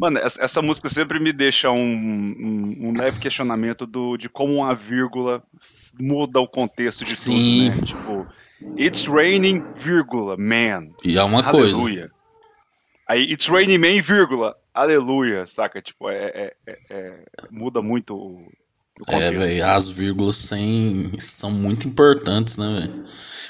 [0.00, 4.54] Mano, essa, essa música sempre me deixa um, um, um leve questionamento do, de como
[4.54, 5.42] uma vírgula
[6.00, 7.70] muda o contexto de Sim.
[7.70, 7.86] tudo, né?
[7.86, 8.26] Tipo,
[8.78, 10.88] It's raining, vírgula, man.
[11.04, 11.74] E é uma coisa.
[11.74, 12.10] Aleluia.
[13.06, 15.82] Aí, It's raining man, vírgula, aleluia, saca?
[15.82, 18.14] Tipo, é, é- é- é- muda muito
[19.08, 23.02] É, velho, as vírgulas sem, são muito importantes, né, velho?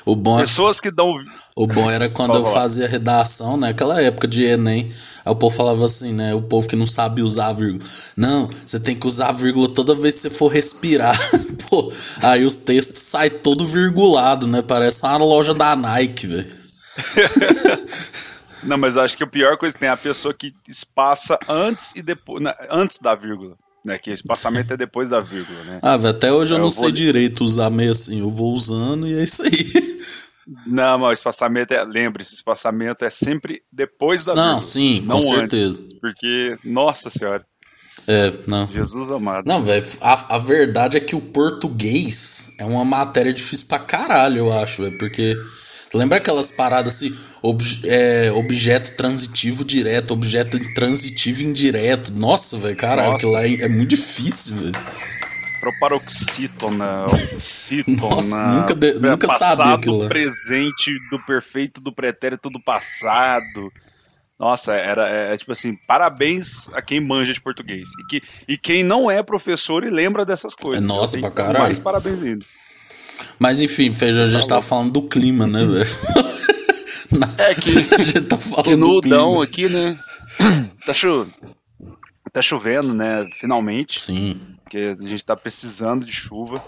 [0.07, 1.15] O bom, é- Pessoas que dão.
[1.57, 3.69] o bom era quando eu fazia redação, né?
[3.71, 4.91] Aquela época de Enem.
[5.25, 6.35] Aí o povo falava assim, né?
[6.35, 7.85] O povo que não sabe usar a vírgula.
[8.17, 11.19] Não, você tem que usar a vírgula toda vez que você for respirar.
[11.69, 11.93] Pô,
[12.23, 14.63] aí os textos saem todo virgulado, né?
[14.63, 16.61] Parece uma loja da Nike, velho.
[18.65, 21.93] Não, mas acho que a pior coisa que tem é a pessoa que espaça antes
[21.97, 22.43] e depois.
[22.43, 23.57] na- antes da vírgula.
[23.85, 23.97] Né?
[23.99, 25.81] Que espaçamento é depois da vírgula, né?
[25.83, 28.21] Ah, até hoje eu Eu não vou- sei direito usar meio assim.
[28.21, 29.51] Eu vou usando e é isso aí.
[30.67, 31.85] Não, mas o espaçamento é.
[31.85, 34.61] Lembre-se, o espaçamento é sempre depois da Não, vírgula.
[34.61, 35.81] sim, com não certeza.
[35.83, 37.41] Antes, porque, nossa senhora,
[38.09, 38.67] É, não.
[38.73, 39.47] Jesus amado.
[39.47, 44.39] Não, velho, a, a verdade é que o português é uma matéria difícil pra caralho,
[44.39, 44.99] eu acho, velho.
[44.99, 45.37] Porque.
[45.93, 47.13] Lembra aquelas paradas assim?
[47.43, 52.13] obje- é, objeto transitivo direto, objeto transitivo indireto.
[52.13, 54.73] Nossa, velho, caralho, aquilo lá é, é muito difícil, velho.
[55.61, 57.97] Proparoxítona, oxítona.
[58.15, 60.09] Nossa, nunca de- nunca passado, sabia aquilo lá.
[60.09, 63.73] presente, do perfeito, do pretérito, do passado.
[64.41, 67.91] Nossa, era é, é tipo assim, parabéns a quem manja de português.
[68.01, 70.83] E, que, e quem não é professor e lembra dessas coisas.
[70.83, 71.65] É, nossa, pra caralho.
[71.65, 72.47] Mais parabéns ainda.
[73.39, 75.87] Mas enfim, Feijão, a gente tava falando do clima, né, velho?
[77.37, 79.17] É que, a gente tá falando do clima.
[79.19, 79.99] Udão aqui, né?
[80.87, 81.27] Tá, cho...
[82.33, 83.29] tá chovendo, né?
[83.39, 84.01] Finalmente.
[84.01, 84.41] Sim.
[84.65, 86.65] porque a gente tá precisando de chuva.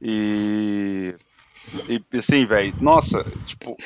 [0.00, 1.14] E.
[1.88, 3.76] E assim, velho, nossa, tipo,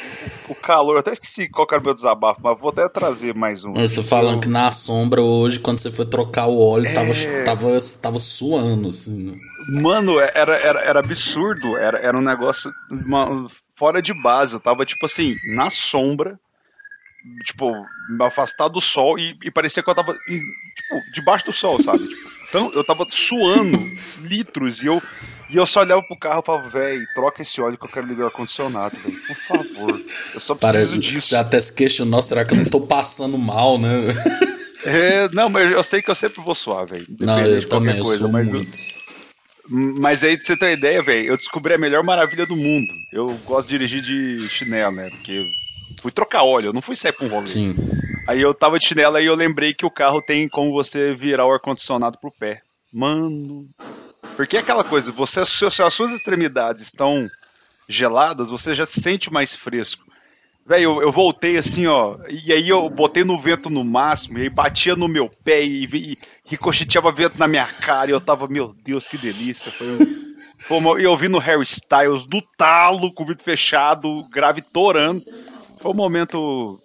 [0.48, 3.36] o calor, eu até esqueci qual que era o meu desabafo, mas vou até trazer
[3.36, 3.72] mais um.
[3.74, 7.44] Você falando que na sombra hoje, quando você foi trocar o óleo, tava, É.
[7.44, 7.68] tava,
[8.02, 9.30] tava suando, assim.
[9.30, 9.38] né?
[9.82, 14.54] Mano, era, era, era absurdo, era, era um negócio uma- fora de base.
[14.54, 16.38] Eu tava, tipo assim, na sombra,
[17.44, 17.70] tipo,
[18.08, 22.06] me afastar do sol e, e parecia que eu tava, tipo, debaixo do sol, sabe?
[22.06, 23.78] Tipo, então, eu tava suando
[24.22, 25.02] litros e eu,
[25.50, 28.06] e eu só olhava pro carro e falava, véi, troca esse óleo que eu quero
[28.06, 29.16] ligar o ar-condicionado, velho.
[29.26, 30.04] Por favor, eu
[30.40, 31.26] só preciso Parece, disso.
[31.28, 33.88] você até se questionou, será que eu não tô passando mal, né?
[34.86, 37.06] É, não, mas eu sei que eu sempre vou suar, velho.
[37.18, 38.96] Não, eu de qualquer também, eu coisa, sou mas eu- muito.
[40.00, 42.92] Mas aí, pra você ter uma ideia, velho, eu descobri a melhor maravilha do mundo.
[43.12, 45.10] Eu gosto de dirigir de chinelo, né?
[45.10, 45.44] Porque eu
[46.00, 47.48] fui trocar óleo, eu não fui sair pra um rolê.
[47.48, 47.74] Sim.
[48.28, 51.46] Aí eu tava de chinelo e eu lembrei que o carro tem como você virar
[51.46, 52.60] o ar-condicionado pro pé.
[52.92, 53.64] Mano.
[54.36, 57.26] Porque é aquela coisa, você, se as suas extremidades estão
[57.88, 60.04] geladas, você já se sente mais fresco.
[60.66, 64.42] Velho, eu, eu voltei assim, ó, e aí eu botei no vento no máximo, e
[64.42, 68.48] aí batia no meu pé e, e ricocheteava vento na minha cara, e eu tava,
[68.48, 69.70] meu Deus, que delícia.
[69.70, 74.24] Foi um, uma- e eu vi no Harry Styles, no talo, com o vidro fechado,
[74.30, 75.22] grave torando.
[75.80, 76.80] Foi um momento.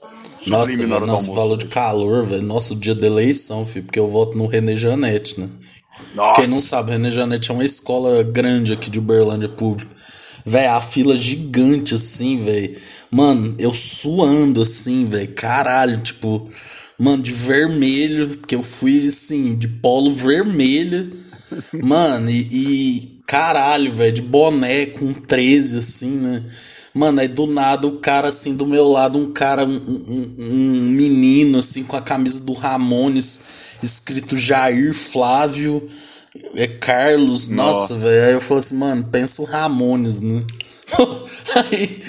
[0.46, 1.34] Nossa, velho, do nossa, almoço.
[1.36, 2.44] falou de calor, velho.
[2.44, 5.50] Nosso dia da eleição, filho, porque eu voto no René Janete, né?
[6.16, 6.42] Nossa.
[6.42, 9.92] Quem não sabe, René Janete é uma escola grande aqui de Uberlândia Público.
[10.46, 12.76] Véi, a fila gigante assim, velho.
[13.10, 15.34] Mano, eu suando assim, velho.
[15.34, 16.48] Caralho, tipo,
[16.98, 21.12] mano, de vermelho, porque eu fui assim, de polo vermelho.
[21.82, 26.44] Mano, e, e caralho, velho, de boné com 13 assim, né?
[26.94, 30.82] Mano, aí do nada o cara assim do meu lado, um cara, um, um, um
[30.82, 35.82] menino assim com a camisa do Ramones, escrito Jair Flávio
[36.56, 38.26] é Carlos, nossa, velho.
[38.26, 40.44] Aí eu falei assim, mano, pensa o Ramones, né?
[41.56, 42.02] aí,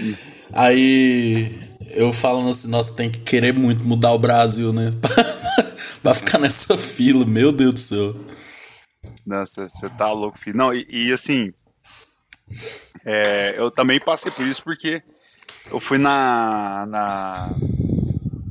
[0.52, 1.52] aí
[1.94, 4.92] eu falando assim, nossa, tem que querer muito mudar o Brasil, né?
[6.02, 8.16] pra ficar nessa fila, meu Deus do céu.
[9.26, 10.56] Nossa, você tá louco, filho.
[10.56, 11.52] Não, e, e assim,
[13.04, 15.02] é, eu também passei por isso porque
[15.70, 16.86] eu fui na.
[16.86, 17.48] na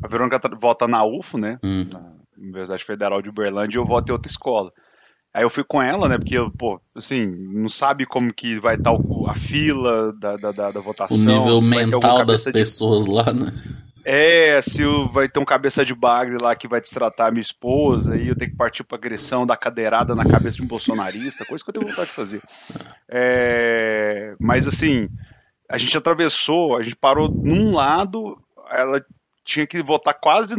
[0.04, 1.60] a Verônica tá- volta na UFO, né?
[1.64, 1.88] Hum.
[1.92, 4.72] Na Universidade Federal de Uberlândia, e eu volto em outra escola.
[5.34, 6.18] Aí eu fui com ela, né?
[6.18, 10.72] Porque, pô, assim, não sabe como que vai estar o- a fila da, da, da,
[10.72, 11.16] da votação.
[11.16, 13.48] O nível mental das cabeça de- pessoas lá, né?
[14.06, 17.42] É, se o- vai ter um cabeça de bagre lá que vai destratar a minha
[17.42, 21.46] esposa, e eu tenho que partir pra agressão da cadeirada na cabeça de um bolsonarista,
[21.46, 22.42] coisa que eu tenho vontade de fazer.
[23.10, 25.10] É, mas assim,
[25.70, 28.38] a gente atravessou, a gente parou num lado,
[28.72, 29.04] ela
[29.52, 30.56] tinha que votar quase,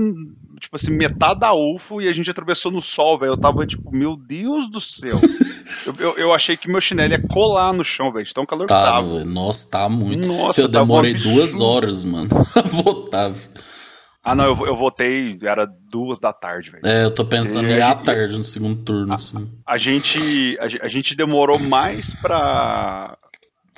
[0.61, 3.33] tipo assim, metade da UFO e a gente atravessou no sol, velho.
[3.33, 5.17] Eu tava tipo, meu Deus do céu.
[5.87, 8.27] eu, eu, eu, achei que meu chinelo ia colar no chão, velho.
[8.35, 9.25] Tão calor tá, tava.
[9.25, 10.27] Nossa, tá muito.
[10.27, 13.33] Nossa, eu demorei duas horas, mano, a voltar.
[14.25, 16.83] Ah, não, eu, eu votei, era duas da tarde, velho.
[16.87, 19.51] É, eu tô pensando em ir à tarde no segundo turno, a, assim.
[19.67, 23.19] A gente, a, a, gente demorou mais pra,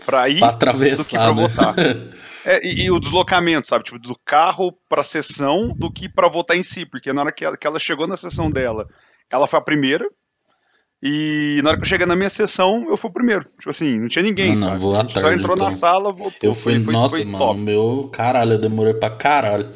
[0.04, 1.74] pra ir pra atravessar, do que pra né?
[1.74, 1.74] votar.
[2.46, 3.84] é, e, e, o deslocamento, sabe?
[3.84, 6.84] Tipo, do carro pra sessão do que pra votar em si.
[6.84, 8.88] Porque na hora que ela, que ela chegou na sessão dela,
[9.30, 10.06] ela foi a primeira.
[11.02, 13.44] E na hora que eu cheguei na minha sessão, eu fui o primeiro.
[13.44, 14.56] Tipo assim, não tinha ninguém.
[14.56, 15.20] Não, não vou à tarde.
[15.20, 15.66] Só entrou então.
[15.66, 16.32] na sala, voltou.
[16.40, 19.70] Eu fui, foi, nossa, foi mano, meu caralho, eu demorei pra caralho.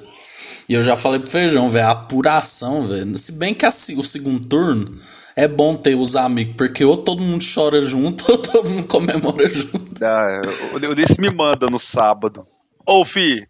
[0.68, 3.16] E eu já falei pro Feijão, velho, a apuração, velho.
[3.16, 4.92] Se bem que assim, o segundo turno
[5.34, 9.48] é bom ter os amigos, porque ou todo mundo chora junto, ou todo mundo comemora
[9.48, 10.04] junto.
[10.04, 10.40] Ah,
[10.74, 12.44] o Ulisses me manda no sábado.
[12.84, 13.46] Ô, fi,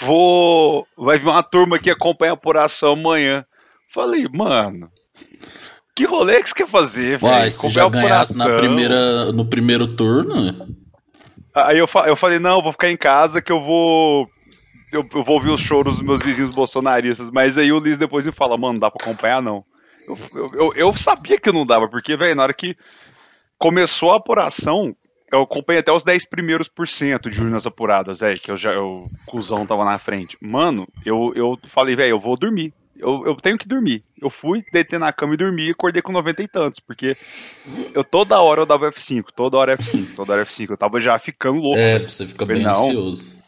[0.00, 0.86] vou.
[0.96, 3.44] Vai vir uma turma que acompanha a apuração amanhã.
[3.92, 4.88] Falei, mano.
[5.94, 7.32] Que rolê que você quer fazer, velho?
[7.32, 10.34] Uai, se já ganhasse na primeira, no primeiro turno.
[11.54, 14.24] Aí eu, eu falei, não, vou ficar em casa que eu vou
[14.92, 18.24] eu, eu, vou ouvir os choros dos meus vizinhos bolsonaristas, mas aí o Liz depois
[18.24, 19.62] me fala, mano, não dá pra acompanhar não.
[20.06, 22.74] Eu, eu, eu sabia que não dava, porque, velho, na hora que
[23.58, 24.96] começou a apuração,
[25.30, 28.78] eu acompanhei até os 10 primeiros por cento de urnas apuradas, velho, que eu já,
[28.80, 30.38] o cuzão tava na frente.
[30.40, 32.72] Mano, eu, eu falei, velho, eu vou dormir.
[32.96, 34.02] Eu, eu tenho que dormir.
[34.20, 37.16] Eu fui, deitei na cama e dormi e acordei com 90 e tantos, porque
[37.94, 40.70] eu toda hora eu dava F5, toda hora F5, toda hora F5.
[40.70, 41.78] Eu tava já ficando louco.
[41.78, 43.38] É, você fica bem não, ansioso.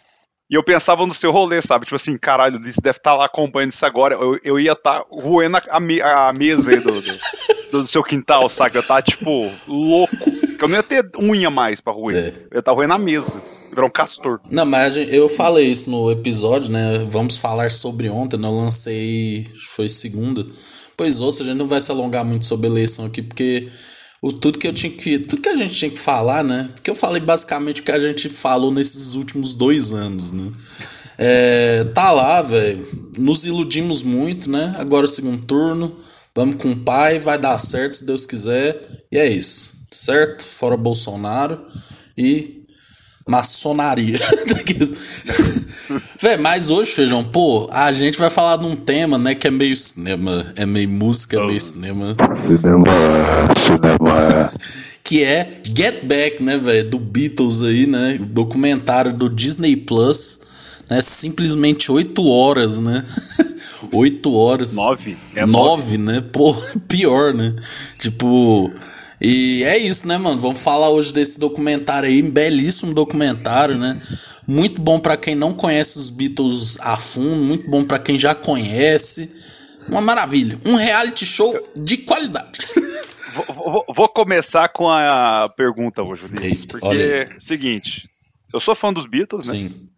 [0.50, 1.84] E eu pensava no seu rolê, sabe?
[1.84, 4.16] Tipo assim, caralho, você deve estar tá lá acompanhando isso agora.
[4.16, 8.02] Eu, eu ia estar tá roendo a, me, a, mesa aí do, do, do, seu
[8.02, 8.76] quintal, sabe?
[8.76, 9.30] Eu tava, tipo,
[9.68, 10.16] louco.
[10.16, 12.16] Porque eu não ia ter unha mais pra roer.
[12.16, 12.20] É.
[12.20, 13.40] Eu ia estar tá roendo a mesa.
[13.70, 14.40] Virar um castor.
[14.50, 17.04] Não, mas eu falei isso no episódio, né?
[17.06, 18.48] Vamos falar sobre ontem, né?
[18.48, 19.46] Eu lancei.
[19.68, 20.44] Foi segunda.
[20.96, 23.68] Pois ouça, a gente não vai se alongar muito sobre eleição aqui, porque
[24.22, 26.70] o tudo que eu tinha que tudo que a gente tinha que falar, né?
[26.74, 30.52] Porque eu falei basicamente o que a gente falou nesses últimos dois anos, né?
[31.16, 32.86] É, tá lá, velho.
[33.18, 34.74] Nos iludimos muito, né?
[34.78, 35.96] Agora o segundo turno,
[36.34, 38.80] vamos com o pai, vai dar certo se Deus quiser
[39.10, 40.42] e é isso, certo?
[40.42, 41.62] Fora Bolsonaro
[42.16, 42.59] e
[43.28, 44.18] maçonaria.
[46.20, 49.50] Véi, mas hoje, Feijão, pô, a gente vai falar de um tema, né, que é
[49.50, 52.16] meio cinema, é meio música, é meio cinema.
[52.46, 52.84] Cinema,
[53.56, 54.52] cinema.
[55.02, 60.38] Que é Get Back, né, velho, do Beatles aí, né, documentário do Disney Plus,
[60.90, 63.04] né, simplesmente oito horas, né,
[63.92, 64.74] oito horas.
[64.74, 65.16] Nove.
[65.34, 66.54] É nove, né, pô,
[66.88, 67.54] pior, né,
[67.98, 68.70] tipo...
[69.22, 70.40] E é isso, né, mano?
[70.40, 74.00] Vamos falar hoje desse documentário aí, belíssimo documentário, né?
[74.46, 78.34] Muito bom para quem não conhece os Beatles a fundo, muito bom para quem já
[78.34, 79.30] conhece.
[79.90, 80.58] Uma maravilha.
[80.64, 82.60] Um reality show de qualidade.
[83.32, 86.64] Vou, vou, vou começar com a pergunta hoje, Ulisses.
[86.64, 88.08] Porque, seguinte,
[88.52, 89.54] eu sou fã dos Beatles, né?
[89.54, 89.66] Sim.
[89.66, 89.89] É,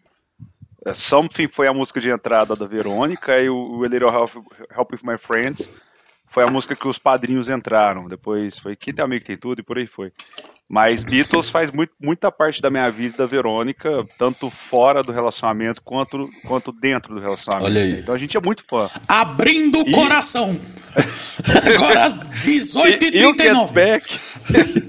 [0.94, 4.30] Something foi a música de entrada da Verônica e o A Little Help,
[4.76, 5.70] Help With My Friends
[6.32, 8.08] foi a música que os padrinhos entraram.
[8.08, 10.10] Depois foi Quem Tem Amigo Tem Tudo e por aí foi.
[10.68, 15.82] Mas Beatles faz muito, muita parte da minha vida da Verônica, tanto fora do relacionamento
[15.82, 17.70] quanto, quanto dentro do relacionamento.
[17.70, 18.00] Olha aí.
[18.00, 18.88] Então a gente é muito fã.
[19.06, 19.92] Abrindo o e...
[19.92, 20.48] coração!
[21.76, 23.12] Agora às 18h39.
[23.12, 24.06] E, e, o Get Back,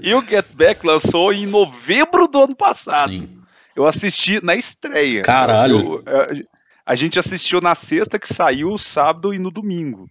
[0.02, 3.10] e o Get Back lançou em novembro do ano passado.
[3.10, 3.43] Sim.
[3.76, 5.22] Eu assisti na estreia.
[5.22, 6.02] Caralho.
[6.06, 10.08] Eu, a, a gente assistiu na sexta que saiu, sábado e no domingo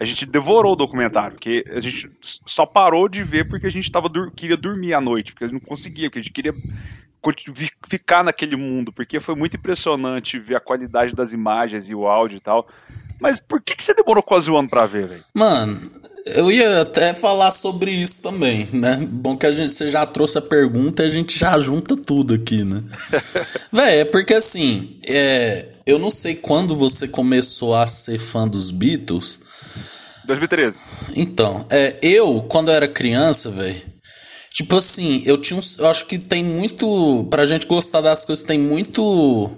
[0.00, 3.92] a gente devorou o documentário, porque a gente só parou de ver porque a gente
[3.92, 6.52] tava, queria dormir à noite, porque a gente não conseguia, porque a gente queria
[7.86, 12.38] ficar naquele mundo, porque foi muito impressionante ver a qualidade das imagens e o áudio
[12.38, 12.66] e tal.
[13.20, 15.22] Mas por que, que você demorou quase um ano pra ver, velho?
[15.34, 15.78] Mano,
[16.26, 19.06] eu ia até falar sobre isso também, né?
[19.10, 22.34] Bom que a gente você já trouxe a pergunta e a gente já junta tudo
[22.34, 22.82] aqui, né?
[23.72, 28.70] Véi, é porque assim, é, eu não sei quando você começou a ser fã dos
[28.70, 29.40] Beatles.
[30.26, 30.78] 2013.
[31.16, 33.80] Então, é, eu, quando eu era criança, velho,
[34.52, 37.26] tipo assim, eu tinha um, Eu acho que tem muito.
[37.30, 39.50] Pra gente gostar das coisas, tem muito.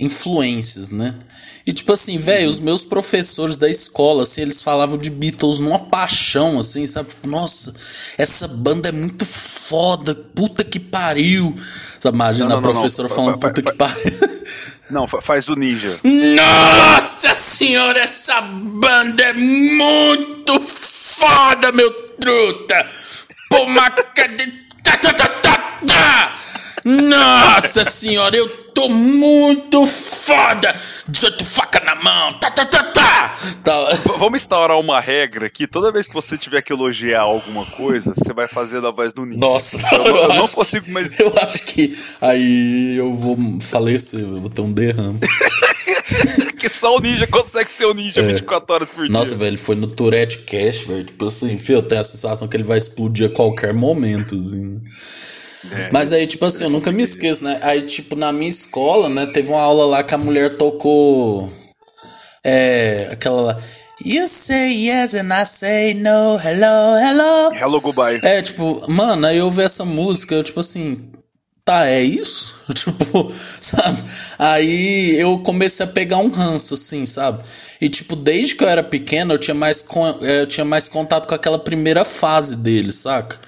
[0.00, 1.14] Influências, né?
[1.66, 5.78] E tipo assim, velho, os meus professores da escola, assim, eles falavam de Beatles numa
[5.78, 7.10] paixão, assim, sabe?
[7.10, 7.74] Tipo, nossa,
[8.16, 11.54] essa banda é muito foda, puta que pariu.
[11.56, 14.18] Sabe, imagina não, não, a professora não, falando puta que pariu.
[14.90, 16.00] Não, faz o ninja.
[16.02, 21.88] Nossa senhora, essa banda é muito foda, meu
[22.18, 22.84] truta!
[23.50, 24.70] Pô, maca de...
[26.84, 30.74] Nossa senhora, eu tô muito foda!
[31.08, 33.32] 18 faca na mão, tá, tá, tá, tá!
[33.64, 33.94] tá.
[34.18, 38.32] Vamos instaurar uma regra que toda vez que você tiver que elogiar alguma coisa, você
[38.32, 39.40] vai fazer da voz do Ninja.
[39.40, 41.18] Nossa, eu, eu, eu não acho, consigo mais.
[41.20, 45.20] Eu acho que aí eu vou falecer, eu vou ter um derrame.
[46.58, 48.34] que só o Ninja consegue ser o Ninja é.
[48.34, 49.12] 24 horas por dia.
[49.12, 51.04] Nossa, velho, foi no Tourette Cash, velho.
[51.04, 54.80] Tipo assim, filho, eu tenho a sensação que ele vai explodir a qualquer momento, assim.
[55.72, 57.58] É, Mas aí, tipo assim, eu nunca me esqueço, né?
[57.62, 61.52] Aí, tipo, na minha escola, né, teve uma aula lá que a mulher tocou.
[62.42, 63.08] É.
[63.12, 63.58] Aquela lá.
[64.02, 67.54] You say yes and I say no, hello, hello.
[67.54, 68.18] Hello, goodbye.
[68.22, 71.09] É, tipo, mano, aí eu ouvi essa música, eu, tipo assim,
[71.70, 72.56] tá, é isso?
[72.74, 74.02] tipo, sabe?
[74.38, 77.42] Aí eu comecei a pegar um ranço, assim, sabe?
[77.80, 79.84] E, tipo, desde que eu era pequeno, eu tinha mais,
[80.20, 83.38] eu tinha mais contato com aquela primeira fase dele, saca?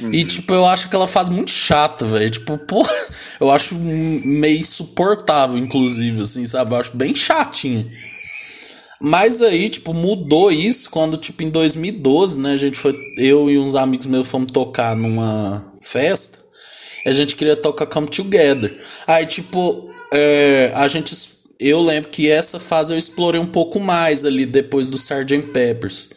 [0.00, 0.12] Uhum.
[0.12, 2.28] E, tipo, eu acho aquela fase muito chata, velho.
[2.28, 2.86] Tipo, pô,
[3.40, 6.74] eu acho meio insuportável, inclusive, assim, sabe?
[6.74, 7.88] Eu acho bem chatinho.
[9.00, 12.52] Mas aí, tipo, mudou isso quando, tipo, em 2012, né?
[12.52, 12.96] A gente foi.
[13.16, 16.41] Eu e uns amigos meus fomos tocar numa festa.
[17.04, 18.74] A gente queria tocar Come Together.
[19.06, 21.14] Aí, tipo, é, a gente.
[21.58, 25.48] Eu lembro que essa fase eu explorei um pouco mais ali depois do Sgt.
[25.52, 26.10] Peppers.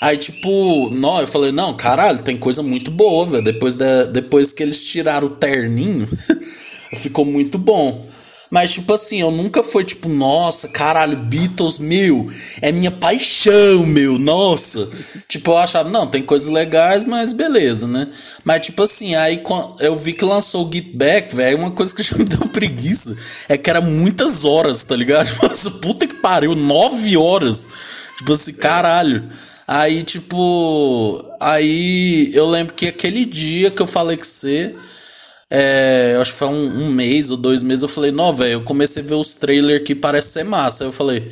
[0.00, 3.42] Aí, tipo, não, eu falei, não, caralho, tem coisa muito boa, velho.
[3.42, 3.76] Depois,
[4.12, 6.08] depois que eles tiraram o terninho,
[6.96, 8.06] ficou muito bom.
[8.50, 12.28] Mas, tipo assim, eu nunca fui tipo, nossa, caralho, Beatles, meu,
[12.62, 14.88] é minha paixão, meu, nossa.
[15.28, 18.08] tipo, eu achava, não, tem coisas legais, mas beleza, né?
[18.44, 19.42] Mas, tipo assim, aí
[19.80, 23.16] eu vi que lançou o Get Back, velho, uma coisa que já me deu preguiça
[23.48, 25.28] é que era muitas horas, tá ligado?
[25.42, 27.68] Nossa, puta que pariu, nove horas.
[28.18, 29.28] Tipo assim, caralho.
[29.66, 34.74] Aí, tipo, aí eu lembro que aquele dia que eu falei que você.
[35.50, 37.82] É, eu acho que foi um, um, mês ou dois meses.
[37.82, 40.84] Eu falei, não, velho, eu comecei a ver os trailers que parece ser massa.
[40.84, 41.26] Aí eu falei,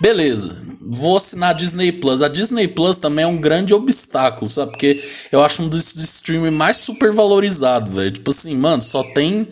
[0.00, 2.22] beleza, vou assinar a Disney Plus.
[2.22, 4.72] A Disney Plus também é um grande obstáculo, sabe?
[4.72, 5.00] Porque
[5.30, 8.10] eu acho um dos streaming mais super valorizado, velho.
[8.10, 9.48] Tipo assim, mano, só tem.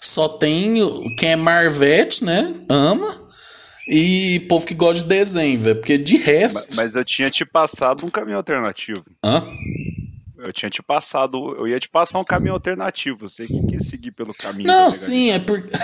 [0.00, 0.74] Só tem
[1.16, 2.52] quem é Marvete, né?
[2.68, 3.22] Ama.
[3.88, 5.76] E povo que gosta de desenho, velho.
[5.76, 6.74] Porque de resto.
[6.74, 9.04] Mas, mas, eu tinha te passado um caminho alternativo.
[9.24, 9.44] Hã?
[10.42, 11.54] Eu tinha te passado.
[11.56, 13.28] Eu ia te passar um caminho alternativo.
[13.28, 14.66] Você que quis seguir pelo caminho.
[14.66, 15.70] Não, sim, é porque.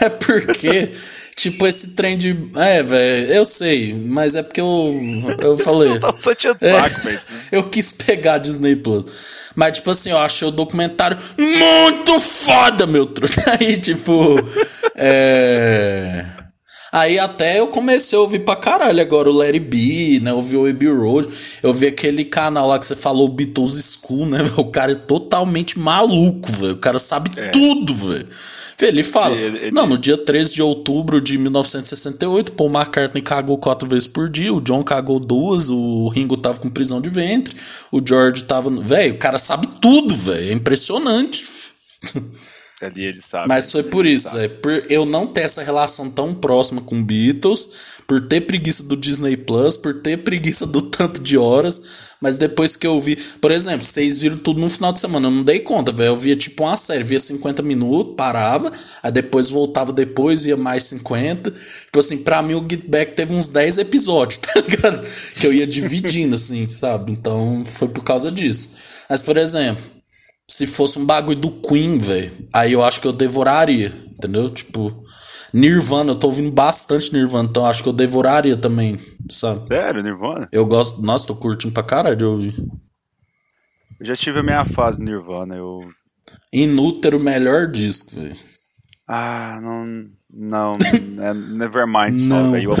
[0.00, 0.92] é porque,
[1.36, 2.50] tipo, esse trem de.
[2.54, 4.94] É, velho, eu sei, mas é porque eu.
[5.40, 5.90] Eu falei.
[5.94, 6.20] eu tava é,
[6.54, 7.20] saco, velho.
[7.50, 9.52] Eu quis pegar a Disney Plus.
[9.56, 13.34] Mas, tipo assim, eu achei o documentário muito foda, meu truque.
[13.58, 14.36] Aí, tipo.
[14.96, 16.43] é.
[16.94, 20.32] Aí até eu comecei a ouvir pra caralho agora o Larry B, né?
[20.32, 21.28] Ouvi o Abbey Road.
[21.60, 24.38] Eu vi aquele canal lá que você falou, Beatles School, né?
[24.56, 26.74] O cara é totalmente maluco, velho.
[26.74, 27.50] O cara sabe é.
[27.50, 28.26] tudo, velho.
[28.80, 29.34] Ele fala.
[29.34, 29.70] Ele, ele...
[29.72, 34.54] Não, no dia 13 de outubro de 1968, Paul McCartney cagou quatro vezes por dia,
[34.54, 37.56] o John cagou duas, o Ringo tava com prisão de ventre,
[37.90, 38.70] o George tava.
[38.70, 40.50] Velho, o cara sabe tudo, velho.
[40.50, 41.42] É impressionante.
[42.86, 43.48] ali ele sabe.
[43.48, 48.02] Mas foi por isso, é por eu não ter essa relação tão próxima com Beatles,
[48.06, 52.76] por ter preguiça do Disney Plus, por ter preguiça do tanto de horas, mas depois
[52.76, 55.60] que eu vi, por exemplo, vocês viram tudo no final de semana, eu não dei
[55.60, 58.70] conta, velho, eu via tipo uma série, via 50 minutos, parava,
[59.02, 63.34] aí depois voltava depois, ia mais 50, tipo assim, pra mim o Get Back teve
[63.34, 65.02] uns 10 episódios, tá ligado?
[65.38, 67.12] Que eu ia dividindo, assim, sabe?
[67.12, 69.04] Então foi por causa disso.
[69.08, 69.82] Mas, por exemplo,
[70.48, 74.48] se fosse um bagulho do Queen, velho, aí eu acho que eu devoraria, entendeu?
[74.48, 75.02] Tipo,
[75.52, 78.98] Nirvana, eu tô ouvindo bastante Nirvana, então acho que eu devoraria também,
[79.30, 79.62] sabe?
[79.62, 80.46] Sério, Nirvana?
[80.52, 82.54] Eu gosto, nossa, tô curtindo pra caralho de ouvir.
[84.00, 85.78] Eu já tive a minha fase Nirvana, eu.
[86.52, 88.36] Inútero, melhor disco, velho.
[89.08, 89.84] Ah, não.
[90.36, 92.74] Não, é Nevermind só, velho.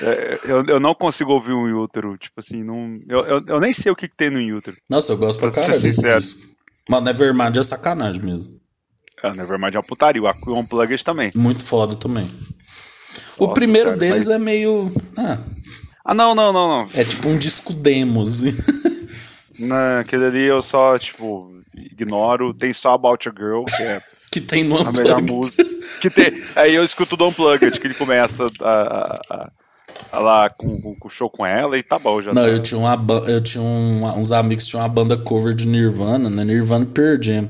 [0.00, 3.72] É, eu, eu não consigo ouvir um útero, tipo assim, não, eu, eu, eu nem
[3.72, 4.76] sei o que, que tem no útero.
[4.88, 6.56] Nossa, eu gosto pra, pra caralho desse disco.
[6.88, 8.52] Mas Nevermind é sacanagem mesmo.
[9.22, 11.32] É, Nevermind é uma putaria, o Unplugged também.
[11.34, 12.24] Muito foda também.
[12.24, 14.36] Foda, o primeiro cara, deles mas...
[14.36, 14.90] é meio...
[15.18, 15.38] Ah.
[16.04, 16.90] ah, não, não, não, não.
[16.94, 18.56] É tipo um disco demo, assim.
[19.58, 21.40] Não, aquele ali eu só, tipo,
[21.74, 22.54] ignoro.
[22.54, 23.98] Tem só About a Girl, que é
[24.30, 25.00] que tem no Unplugged.
[25.00, 25.64] A melhor música.
[26.00, 28.70] Que tem, aí eu escuto do Unplugged, que ele começa a,
[29.30, 29.50] a,
[30.12, 32.32] a lá com, o show com ela e tá bom já.
[32.32, 32.48] Não, tá.
[32.48, 36.28] eu tinha, uma, eu tinha um, uns amigos que tinham uma banda cover de Nirvana,
[36.28, 36.44] né?
[36.44, 37.48] Nirvana Pearl Jam.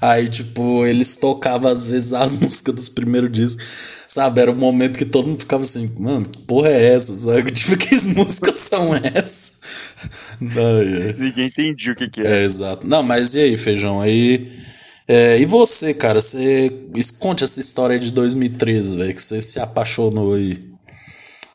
[0.00, 4.40] Aí, tipo, eles tocavam às vezes as músicas dos primeiros discos, sabe?
[4.40, 7.50] Era um momento que todo mundo ficava assim, mano, que porra é essa, sabe?
[7.50, 10.36] Tipo, que músicas são essas?
[10.40, 11.12] Não, é.
[11.14, 12.42] Ninguém entendia o que que é.
[12.42, 12.86] É, exato.
[12.86, 14.00] Não, mas e aí, Feijão?
[14.00, 14.48] Aí
[15.08, 16.70] É, e você, cara, você
[17.18, 20.68] conte essa história de 2013, velho, que você se apaixonou aí.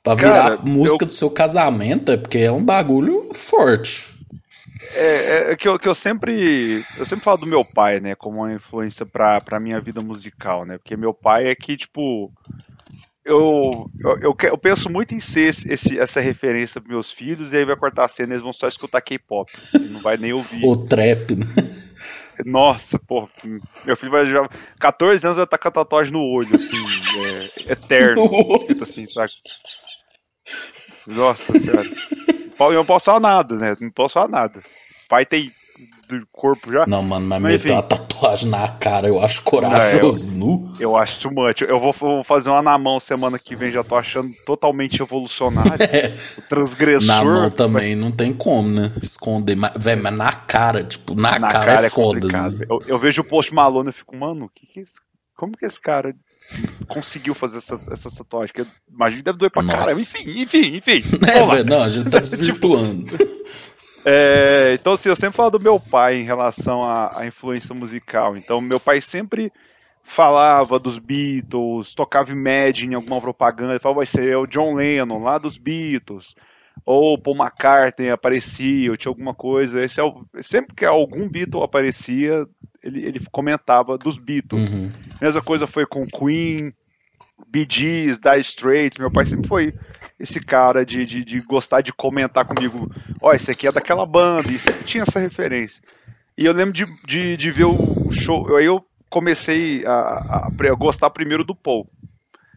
[0.01, 1.07] Pra virar cara, música eu...
[1.07, 4.11] do seu casamento, é porque é um bagulho forte.
[4.95, 6.83] É, é, que, eu, que eu sempre.
[6.97, 8.15] Eu sempre falo do meu pai, né?
[8.15, 10.77] Como uma influência pra, pra minha vida musical, né?
[10.77, 12.31] Porque meu pai é que, tipo.
[13.25, 13.89] Eu,
[14.21, 17.77] eu, eu, penso muito em ser esse, essa referência pros meus filhos, e aí vai
[17.77, 19.49] cortar a cena e eles vão só escutar K-pop.
[19.91, 20.59] Não vai nem ouvir.
[20.67, 21.45] o trap, né?
[22.45, 23.29] Nossa, pô,
[23.85, 24.49] meu filho vai já.
[24.79, 28.29] 14 anos vai estar com a tatuagem no olho, assim, é, eterno.
[28.59, 29.31] escrito assim, saca?
[31.07, 31.89] Nossa senhora.
[32.59, 33.77] Eu não posso falar nada, né?
[33.79, 34.59] Não posso falar nada.
[34.59, 35.49] O pai tem
[36.09, 36.85] do corpo já.
[36.87, 37.83] Não, mano, mas, mas meter uma
[38.23, 40.73] tatuagem na cara eu acho corajoso, não, eu, nu.
[40.79, 41.61] Eu acho too much.
[41.61, 45.73] Eu vou, vou, fazer uma na mão semana que vem, já tô achando totalmente evolucionário.
[45.93, 46.13] É.
[46.49, 47.07] transgressor.
[47.07, 48.03] Na mão também mas...
[48.03, 48.91] não tem como, né?
[49.01, 49.55] Esconder.
[49.55, 52.27] Mas, véio, mas na cara, tipo, na, na cara, cara, é, é foda.
[52.69, 55.01] Eu, eu, vejo o post Malone e fico, mano, que que é isso?
[55.35, 56.15] Como que esse cara
[56.87, 58.53] conseguiu fazer essa, essa tatuagem?
[58.89, 59.91] Imagina deve doer pra Nossa.
[59.91, 60.01] caramba.
[60.01, 61.01] Enfim, enfim, enfim.
[61.27, 63.03] É, velho, não, a gente tá desvirtuando.
[64.05, 68.35] É, então, assim, eu sempre falo do meu pai em relação à, à influência musical.
[68.35, 69.51] Então, meu pai sempre
[70.03, 75.37] falava dos Beatles, tocava Imagine em alguma propaganda, falava, vai ser o John Lennon lá
[75.37, 76.35] dos Beatles,
[76.85, 79.81] ou Paul McCartney aparecia, ou tinha alguma coisa.
[79.81, 82.45] Esse é o, sempre que algum Beatle aparecia,
[82.83, 84.71] ele, ele comentava dos Beatles.
[84.71, 84.89] Uhum.
[85.21, 86.73] Mesma coisa foi com Queen,
[87.47, 88.97] Bee Gees, Dire Straits.
[88.97, 89.73] Meu pai sempre foi
[90.19, 92.91] esse cara de, de, de gostar de comentar comigo.
[93.21, 94.51] Ó, oh, esse aqui é daquela banda.
[94.51, 95.81] E sempre tinha essa referência.
[96.37, 98.55] E eu lembro de, de, de ver o show.
[98.55, 101.87] Aí eu comecei a, a, a, gostar primeiro do Paul.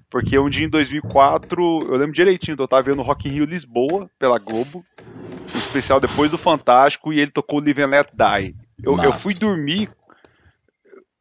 [0.09, 4.09] Porque um dia em 2004, eu lembro direitinho, eu tava vendo Rock in Rio Lisboa,
[4.19, 8.55] pela Globo, um especial depois do Fantástico, e ele tocou Live and Let Die.
[8.83, 9.91] Eu, eu fui dormir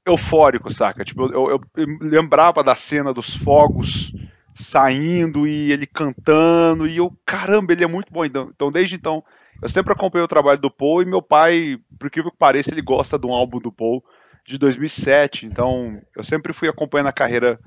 [0.06, 1.04] eufórico, saca?
[1.04, 4.14] Tipo, eu, eu, eu, lembrava da cena dos fogos
[4.54, 8.24] saindo e ele cantando, e eu, caramba, ele é muito bom.
[8.24, 9.24] Então, então desde então,
[9.62, 13.18] eu sempre acompanhei o trabalho do Paul e meu pai, por que pareça, ele gosta
[13.18, 14.04] de um álbum do Paul
[14.46, 15.46] de 2007.
[15.46, 17.60] Então, eu sempre fui acompanhando a carreira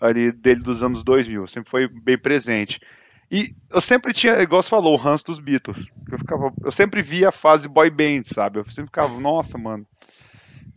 [0.00, 2.80] ali dele dos anos 2000, sempre foi bem presente.
[3.30, 5.90] E eu sempre tinha, igual você falou, o Hans dos Beatles.
[6.10, 8.58] Eu, ficava, eu sempre via a fase boy band, sabe?
[8.58, 9.86] Eu sempre ficava, nossa, mano,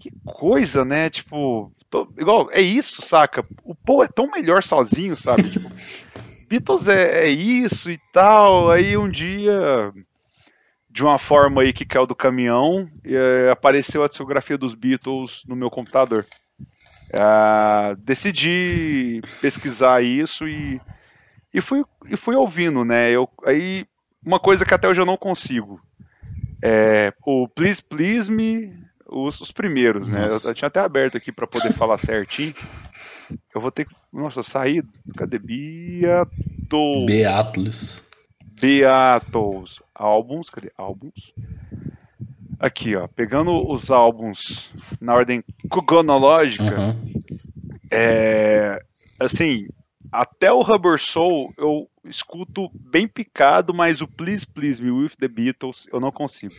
[0.02, 1.12] que coisa, né?
[1.12, 3.44] Tipo, tô, igual, é isso, saca?
[3.64, 5.44] O Paul é tão melhor sozinho, sabe?
[5.44, 5.70] Tipo,
[6.50, 8.72] Beatles é, é, isso e tal.
[8.72, 9.94] Aí um dia,
[10.90, 15.56] de uma forma aí que caiu do caminhão, é, apareceu a discografia dos Beatles no
[15.56, 16.26] meu computador.
[17.14, 20.82] É, decidi pesquisar isso e,
[21.54, 23.12] e, fui, e fui ouvindo, né?
[23.12, 23.86] Eu, aí,
[24.26, 25.80] uma coisa que até hoje eu não consigo.
[26.64, 30.24] É, o Please Please Me os, os primeiros, né?
[30.24, 32.54] Eu, eu, tinha até aberto aqui para poder falar certinho.
[33.54, 33.94] Eu vou ter que.
[34.12, 34.82] Nossa, eu saí.
[35.18, 35.38] Cadê?
[35.38, 37.06] Beatles.
[37.06, 38.10] Beatles.
[38.62, 39.84] Beatles.
[39.94, 40.50] Álbuns.
[40.50, 40.72] Cadê?
[40.78, 41.34] Álbuns.
[42.60, 43.08] Aqui, ó.
[43.08, 44.70] Pegando os álbuns
[45.02, 45.44] na ordem
[45.86, 46.96] cronológica.
[47.92, 48.82] É.
[49.20, 49.68] Assim,
[50.12, 55.28] até o Rubber Soul eu escuto bem picado, mas o Please Please Me With The
[55.28, 56.54] Beatles eu não consigo.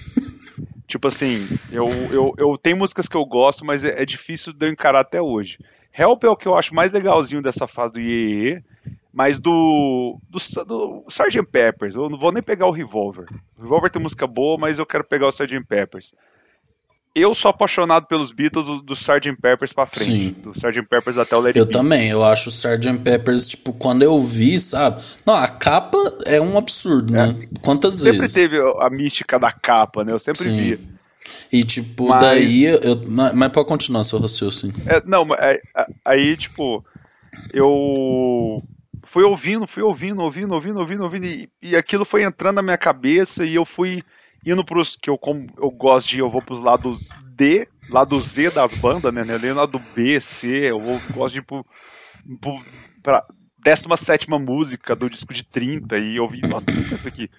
[0.92, 4.66] Tipo assim, eu, eu, eu tenho músicas que eu gosto, mas é, é, difícil de
[4.66, 5.58] eu encarar até hoje.
[5.90, 8.62] Help é o que eu acho mais legalzinho dessa fase do IEE,
[9.10, 11.46] mas do, do, do Sgt.
[11.50, 13.24] Peppers, eu não vou nem pegar o Revolver.
[13.56, 15.64] O Revolver tem música boa, mas eu quero pegar o Sgt.
[15.64, 16.12] Peppers
[17.14, 19.36] eu sou apaixonado pelos Beatles do, do Sgt.
[19.40, 20.34] Peppers pra frente.
[20.34, 20.42] Sim.
[20.42, 20.82] Do Sgt.
[20.88, 22.98] Peppers até o Led Eu também, eu acho o Sgt.
[23.00, 25.00] Peppers, tipo, quando eu vi, sabe?
[25.26, 27.22] Não, a capa é um absurdo, né?
[27.22, 27.26] é.
[27.32, 27.46] né?
[27.60, 28.32] Quantas sempre vezes?
[28.32, 30.12] Sempre teve a mística da capa, né?
[30.12, 30.56] Eu sempre Sim.
[30.56, 30.78] via.
[31.52, 32.20] E, tipo, mas...
[32.20, 33.00] daí eu.
[33.08, 34.74] Mas pode continuar seu raciocínio.
[34.86, 35.60] É, não, é,
[36.04, 36.84] aí, tipo,
[37.52, 38.62] eu
[39.04, 42.78] fui ouvindo, fui ouvindo, ouvindo, ouvindo, ouvindo, ouvindo, e, e aquilo foi entrando na minha
[42.78, 44.02] cabeça e eu fui
[44.44, 44.96] indo pros.
[44.96, 46.18] que eu, como, eu gosto de.
[46.18, 49.22] eu vou pros lados D, lado Z das bandas, né?
[49.40, 51.64] Nem lado B, C, eu vou, gosto de ir pro,
[52.40, 52.54] pro,
[53.02, 53.24] pra
[53.64, 57.30] 17 música do disco de 30 e eu ouvi, nossa, isso aqui.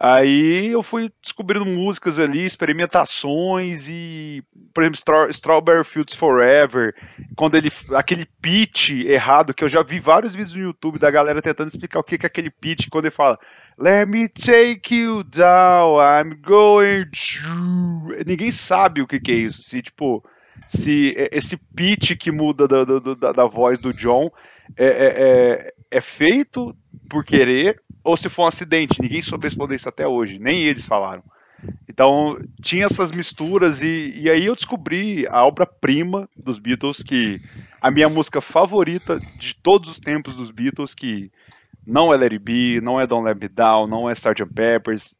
[0.00, 6.94] Aí eu fui descobrindo músicas ali, experimentações e, por exemplo, Stra Strawberry Fields Forever,
[7.34, 11.42] quando ele aquele pitch errado que eu já vi vários vídeos no YouTube da galera
[11.42, 13.36] tentando explicar o que é aquele pitch quando ele fala
[13.80, 18.24] Let me take you down, I'm going to.
[18.26, 19.62] Ninguém sabe o que, que é isso.
[19.62, 20.24] Se, tipo,
[20.60, 24.28] se esse pitch que muda da, da, da voz do John
[24.76, 26.74] é, é, é, é, feito
[27.08, 29.00] por querer ou se foi um acidente.
[29.00, 31.22] Ninguém soube responder isso até hoje, nem eles falaram.
[31.88, 37.40] Então tinha essas misturas e, e aí eu descobri a obra-prima dos Beatles, que
[37.80, 41.30] a minha música favorita de todos os tempos dos Beatles, que
[41.88, 44.44] não é It Be, não é Don't Let Me Down, não é Sgt.
[44.54, 45.16] Peppers.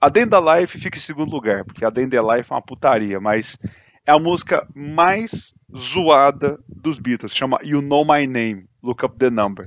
[0.00, 3.56] A the Life fica em segundo lugar, porque a the Life é uma putaria, mas
[4.04, 9.30] é a música mais zoada dos Beatles, chama You Know My Name, Look Up the
[9.30, 9.64] Number.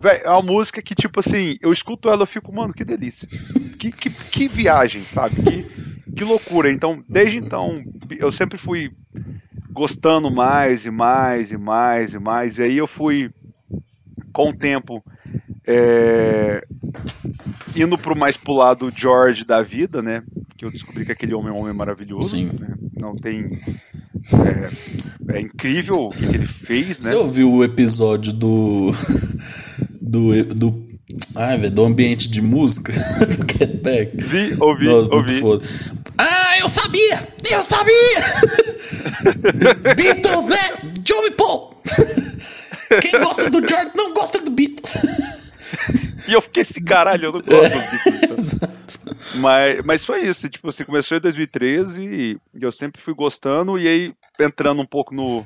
[0.00, 3.26] Véi, é uma música que, tipo assim, eu escuto ela e fico, mano, que delícia.
[3.78, 5.34] Que, que, que viagem, sabe?
[5.34, 6.70] Que, que loucura.
[6.70, 7.74] Então, desde então,
[8.18, 8.92] eu sempre fui
[9.72, 12.58] gostando mais e mais e mais e mais.
[12.58, 13.30] E aí eu fui,
[14.32, 15.02] com o tempo,
[15.70, 16.62] é,
[17.76, 20.22] indo pro mais pro lado George da vida, né?
[20.56, 22.30] Que eu descobri que aquele homem é um homem maravilhoso.
[22.30, 22.50] Sim.
[22.58, 22.74] Né?
[22.98, 23.50] Não tem.
[25.28, 26.94] É, é incrível o que ele fez, né?
[27.00, 28.90] Você ouviu o episódio do.
[30.00, 30.44] do.
[30.54, 30.88] do
[31.36, 32.92] ah, velho, do ambiente de música
[33.26, 34.12] do Get Back.
[34.16, 35.42] Vi, ouvi, Nossa, ouvi.
[36.16, 37.28] Ah, eu sabia!
[37.50, 38.20] Eu sabia!
[39.94, 40.92] Beatles, né?
[41.04, 41.68] Joey Paul!
[43.02, 44.97] Quem gosta do George não gosta do Beatles.
[46.28, 49.40] E eu fiquei esse caralho, eu não gosto dos Beatles.
[49.40, 53.86] Mas, mas foi isso, tipo, assim, começou em 2013 e eu sempre fui gostando, e
[53.88, 55.44] aí entrando um pouco no.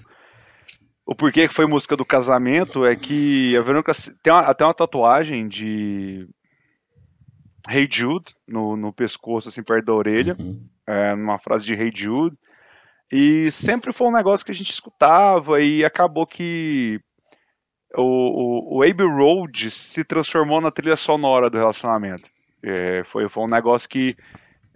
[1.05, 4.75] O porquê que foi música do casamento é que a Verônica tem uma, até uma
[4.75, 6.27] tatuagem de
[7.69, 10.65] Hey Jude no, no pescoço, assim, perto da orelha, Uhum.
[10.87, 12.37] é, numa frase de Hey Jude.
[13.11, 16.99] E sempre foi um negócio que a gente escutava e acabou que
[17.97, 22.25] o, o, o Abbey Road se transformou na trilha sonora do relacionamento.
[22.63, 24.17] É, foi, foi um negócio que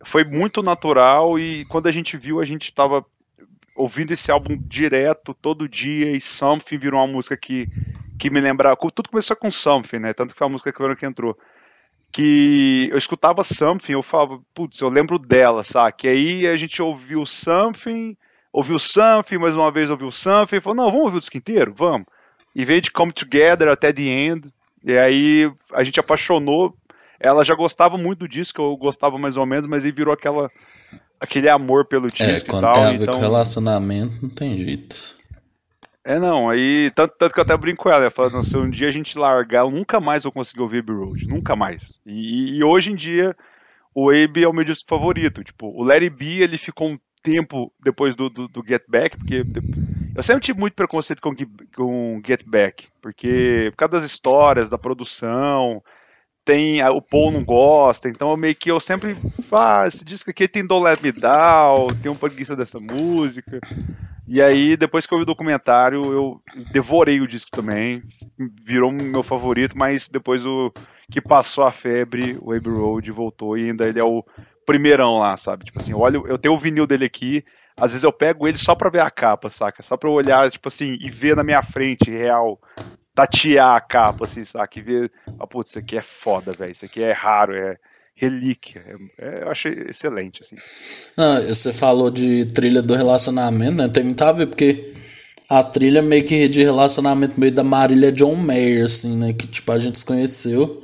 [0.04, 3.04] foi muito natural e quando a gente viu, a gente estava
[3.76, 7.64] ouvindo esse álbum direto, todo dia, e Something virou uma música que,
[8.18, 8.76] que me lembrava.
[8.76, 10.14] Tudo começou com Something, né?
[10.14, 11.36] Tanto que foi a música que o que entrou.
[12.10, 16.08] Que eu escutava Something, eu falava, putz, eu lembro dela, sabe?
[16.08, 18.16] aí a gente ouviu Something,
[18.52, 21.74] ouviu Something, mais uma vez ouviu Something, e falou, não, vamos ouvir o disco inteiro?
[21.76, 22.06] Vamos.
[22.56, 24.50] E veio de Come Together até The End,
[24.82, 26.74] e aí a gente apaixonou.
[27.20, 30.48] Ela já gostava muito do disco, eu gostava mais ou menos, mas aí virou aquela,
[31.20, 32.72] aquele amor pelo disco É, e quando tal.
[32.72, 33.14] tem a ver então...
[33.14, 35.16] com relacionamento, não tem jeito.
[36.02, 38.56] É, não, aí, tanto, tanto que eu até brinco com ela, ela fala, "Não, se
[38.56, 42.00] um dia a gente largar, eu nunca mais vou conseguir ouvir Abbey Road, nunca mais.
[42.06, 43.36] E, e hoje em dia,
[43.94, 47.70] o Abbey é o meu disco favorito, tipo, o It Be, ele ficou um tempo
[47.84, 49.44] depois do, do, do Get Back, porque
[50.16, 51.34] eu sempre tive muito preconceito com,
[51.74, 55.82] com Get Back, porque por causa das histórias, da produção,
[56.44, 59.14] tem o Paul não gosta, então eu meio que eu sempre,
[59.52, 63.60] ah, esse disco aqui tem Don't Let Me Down, tem um preguiça dessa música.
[64.28, 66.40] E aí, depois que eu vi o documentário, eu
[66.72, 68.00] devorei o disco também.
[68.64, 70.72] Virou meu favorito, mas depois o
[71.10, 74.24] que passou a febre, o Abbey Road voltou e ainda ele é o
[74.64, 75.64] primeirão lá, sabe?
[75.64, 77.44] Tipo assim, olha, eu tenho o vinil dele aqui,
[77.78, 79.82] às vezes eu pego ele só pra ver a capa, saca?
[79.82, 82.60] Só pra eu olhar, tipo assim, e ver na minha frente, real,
[83.14, 84.78] tatear a capa, assim, saca?
[84.78, 87.76] E ver, ah, putz, isso aqui é foda, velho, isso aqui é raro, é
[88.14, 88.82] relíquia.
[89.18, 91.12] É, é, eu achei excelente, assim.
[91.16, 93.88] Não, você falou de trilha do relacionamento, né?
[93.88, 94.94] Tem muito a ver, porque
[95.48, 99.32] a trilha meio que de relacionamento meio da Marília John Mayer, assim, né?
[99.32, 100.82] Que tipo, a gente se conheceu.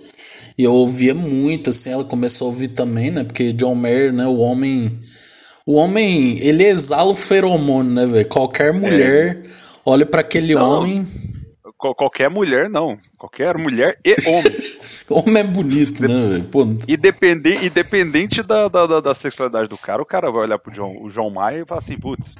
[0.56, 3.24] E eu ouvia muito, assim, ela começou a ouvir também, né?
[3.24, 4.26] Porque John Mayer, né?
[4.26, 5.00] O homem.
[5.66, 8.28] O homem, ele exala o feromônio, né, velho?
[8.28, 9.42] Qualquer mulher
[9.86, 10.80] olha para aquele Não.
[10.80, 11.06] homem.
[11.78, 12.96] Qualquer mulher, não.
[13.18, 14.52] Qualquer mulher e homem.
[15.10, 16.48] homem é bonito, né, velho?
[16.88, 20.96] Independente, independente da, da, da, da sexualidade do cara, o cara vai olhar pro John,
[21.00, 22.34] o João Maia e falar assim, putz,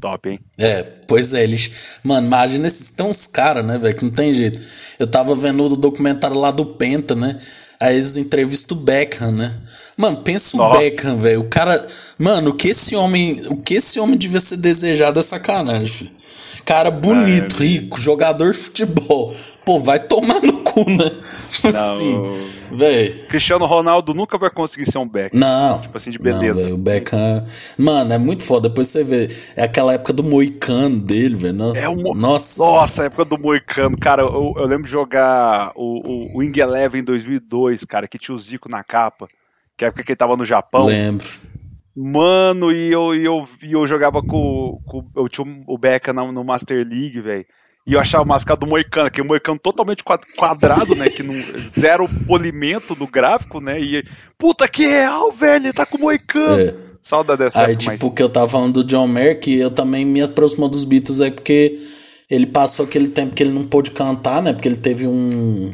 [0.00, 0.40] top, hein?
[0.58, 2.00] É, pois é, eles.
[2.02, 2.88] Mano, imagina esses.
[2.90, 4.58] Tem uns caras, né, velho, que não tem jeito.
[4.98, 7.36] Eu tava vendo o documentário lá do Penta, né?
[7.80, 9.54] Aí eles entrevistam o Beckham, né?
[9.96, 10.78] Mano, pensa o Nossa.
[10.78, 11.40] Beckham, velho.
[11.40, 11.86] O cara.
[12.18, 13.40] Mano, o que esse homem.
[13.48, 16.10] O que esse homem devia ser desejado é sacanagem, filho.
[16.66, 19.34] Cara bonito, É, rico, jogador de futebol.
[19.64, 21.10] Pô, vai tomar no cu, né?
[21.74, 22.26] Assim,
[22.76, 23.26] velho.
[23.28, 25.36] Cristiano Ronaldo nunca vai conseguir ser um back.
[25.36, 25.80] Não.
[25.80, 26.54] Tipo assim, de Não, beleza.
[26.62, 27.44] velho, o Beckham.
[27.78, 28.68] Mano, é muito foda.
[28.68, 29.28] Depois você vê.
[29.56, 31.54] É aquela época do moicano dele, velho.
[31.54, 31.80] Nossa.
[31.80, 32.62] É mo- Nossa.
[32.64, 33.96] Nossa, a época do Moicano.
[33.98, 38.38] Cara, eu, eu lembro de jogar o, o Eleven em 2002, cara, que tinha o
[38.38, 39.26] Zico na capa.
[39.76, 40.86] Que é a época que ele tava no Japão.
[40.86, 41.26] Lembro.
[41.96, 45.04] Mano, e eu, e eu, e eu jogava com, com.
[45.16, 47.44] Eu tinha o Beckham no Master League, velho.
[47.86, 51.08] E eu achava a máscara do Moicano, que é um Moicano totalmente quad- quadrado, né?
[51.08, 53.80] Que não, zero polimento do gráfico, né?
[53.80, 54.04] E.
[54.38, 55.72] Puta que real, velho!
[55.72, 56.60] Tá com o Moicano!
[56.60, 56.74] É.
[57.02, 60.04] Saudade dessa Aí, tipo, o que eu tava falando do John Mayer, que eu também
[60.04, 61.76] me aproximo dos Beatles, é porque
[62.30, 64.52] ele passou aquele tempo que ele não pôde cantar, né?
[64.52, 65.72] Porque ele teve um.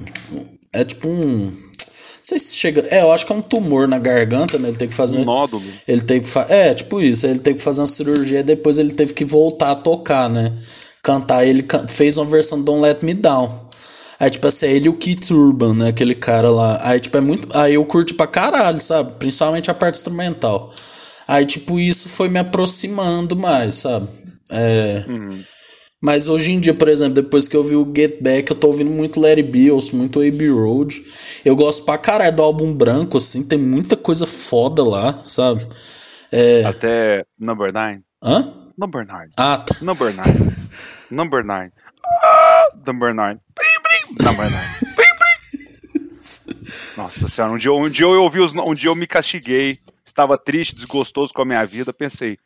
[0.73, 1.53] É tipo um.
[2.27, 2.85] Não sei se chega.
[2.91, 4.67] É, eu acho que é um tumor na garganta, né?
[4.67, 5.19] Ele tem que fazer.
[5.19, 5.63] Um nódulo.
[5.87, 6.45] Ele tem que fa...
[6.49, 7.25] É, tipo isso.
[7.25, 10.53] Ele teve que fazer uma cirurgia e depois ele teve que voltar a tocar, né?
[11.05, 11.47] Cantar.
[11.47, 11.87] Ele can...
[11.87, 13.67] fez uma versão do Don't Let Me Down.
[14.19, 15.89] Aí, tipo assim, é ele e o Keith Urban, né?
[15.91, 16.81] Aquele cara lá.
[16.83, 17.57] Aí, tipo, é muito.
[17.57, 19.13] Aí eu curto pra caralho, sabe?
[19.21, 20.75] Principalmente a parte instrumental.
[21.29, 24.09] Aí, tipo, isso foi me aproximando mais, sabe?
[24.51, 25.05] É.
[25.09, 25.39] Uhum.
[26.03, 28.67] Mas hoje em dia, por exemplo, depois que eu vi o Get Back, eu tô
[28.69, 31.03] ouvindo muito Larry B, ouço muito Abbey Road.
[31.45, 35.67] Eu gosto pra caralho do álbum branco, assim, tem muita coisa foda lá, sabe?
[36.31, 36.65] É...
[36.65, 38.01] Até Number 9.
[38.23, 38.53] Hã?
[38.77, 39.29] Number 9.
[39.39, 39.75] Ah, tá.
[39.81, 40.31] Number 9.
[41.11, 41.73] Number 9.
[42.23, 43.41] Ah, number 9.
[44.23, 44.87] Number 9.
[46.99, 50.37] Nossa senhora, um dia, um dia eu ouvi os, um dia eu me castiguei, estava
[50.37, 52.37] triste, desgostoso com a minha vida, pensei,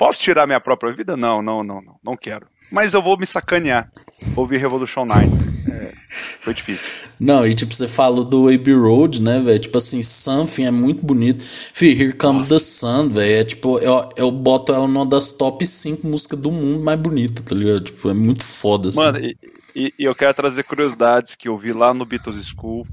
[0.00, 1.14] Posso tirar minha própria vida?
[1.14, 2.46] Não, não, não, não, não quero.
[2.72, 3.86] Mas eu vou me sacanear.
[4.34, 5.26] Ouvir Revolution 9.
[5.26, 5.92] É,
[6.40, 7.10] foi difícil.
[7.20, 9.58] Não, e tipo, você falou do Abbey Road, né, velho?
[9.58, 11.44] Tipo assim, Something é muito bonito.
[11.44, 12.54] Fih, Here Comes Nossa.
[12.54, 13.40] the Sun, velho.
[13.40, 17.42] É tipo, eu, eu boto ela numa das top 5 músicas do mundo mais bonita,
[17.42, 17.80] tá ligado?
[17.80, 19.00] Tipo, é muito foda, assim.
[19.00, 19.36] Mano, e,
[19.76, 22.86] e, e eu quero trazer curiosidades que eu vi lá no Beatles School.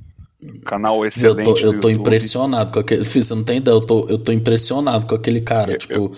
[0.65, 1.47] Canal excelente.
[1.47, 3.05] Eu tô, eu tô impressionado com aquele.
[3.05, 5.71] Fih, você não tem ideia, eu tô, eu tô impressionado com aquele cara.
[5.71, 5.93] Eu, tipo.
[5.93, 6.11] Eu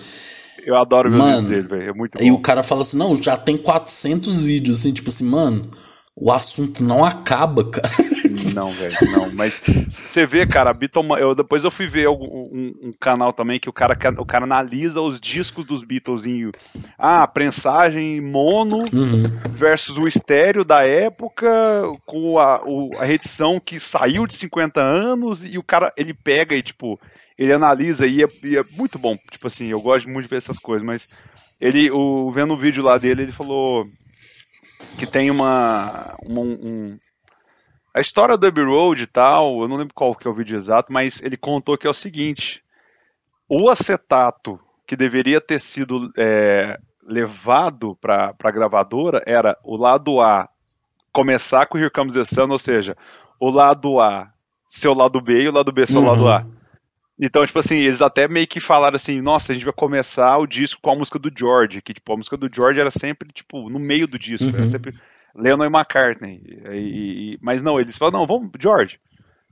[0.66, 1.90] eu adoro ver mano, dele, velho.
[1.90, 2.24] É muito bom.
[2.24, 5.68] E o cara fala assim: não, já tem 400 vídeos, assim, tipo assim, mano,
[6.16, 7.88] o assunto não acaba, cara.
[8.54, 9.32] Não, velho, não.
[9.34, 11.04] Mas você vê, cara, Beatles.
[11.18, 14.44] Eu, depois eu fui ver um, um, um, canal também que o cara, o cara
[14.44, 16.50] analisa os discos dos Beatles em.
[16.98, 19.22] Ah, prensagem mono uhum.
[19.50, 21.50] versus o estéreo da época,
[22.06, 26.54] com a, o, a reedição que saiu de 50 anos, e o cara ele pega
[26.54, 26.98] e, tipo
[27.40, 29.16] ele analisa e é, e é, muito bom.
[29.16, 31.18] Tipo assim, eu gosto muito de ver essas coisas, mas
[31.58, 33.86] ele, o, vendo o vídeo lá dele, ele falou
[34.98, 36.14] que tem uma.
[36.26, 36.98] uma um,
[37.94, 40.54] a história do Abbey Road e tal, eu não lembro qual que é o vídeo
[40.54, 42.62] exato, mas ele contou que é o seguinte:
[43.48, 50.46] o acetato que deveria ter sido é, levado para a gravadora era o lado A
[51.10, 52.94] começar com Here Comes the Sun, ou seja,
[53.40, 54.30] o lado A
[54.68, 56.59] ser o lado B e o lado B ser o lado A.
[57.20, 60.46] Então, tipo assim, eles até meio que falaram assim, nossa, a gente vai começar o
[60.46, 63.68] disco com a música do George, que tipo, a música do George era sempre, tipo,
[63.68, 64.56] no meio do disco, uhum.
[64.56, 64.90] era sempre
[65.34, 66.40] Lennon e McCartney.
[66.70, 68.98] E, e, mas não, eles falaram, não, vamos, George,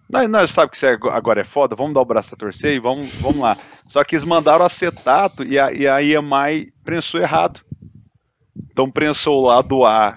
[0.09, 2.81] nós, nós sabemos que você agora é foda, vamos dar o braço a torcer e
[2.81, 3.55] vamos, vamos lá.
[3.55, 7.61] Só que eles mandaram acetato e a, e a EMI prensou errado.
[8.71, 10.17] Então prensou o lado A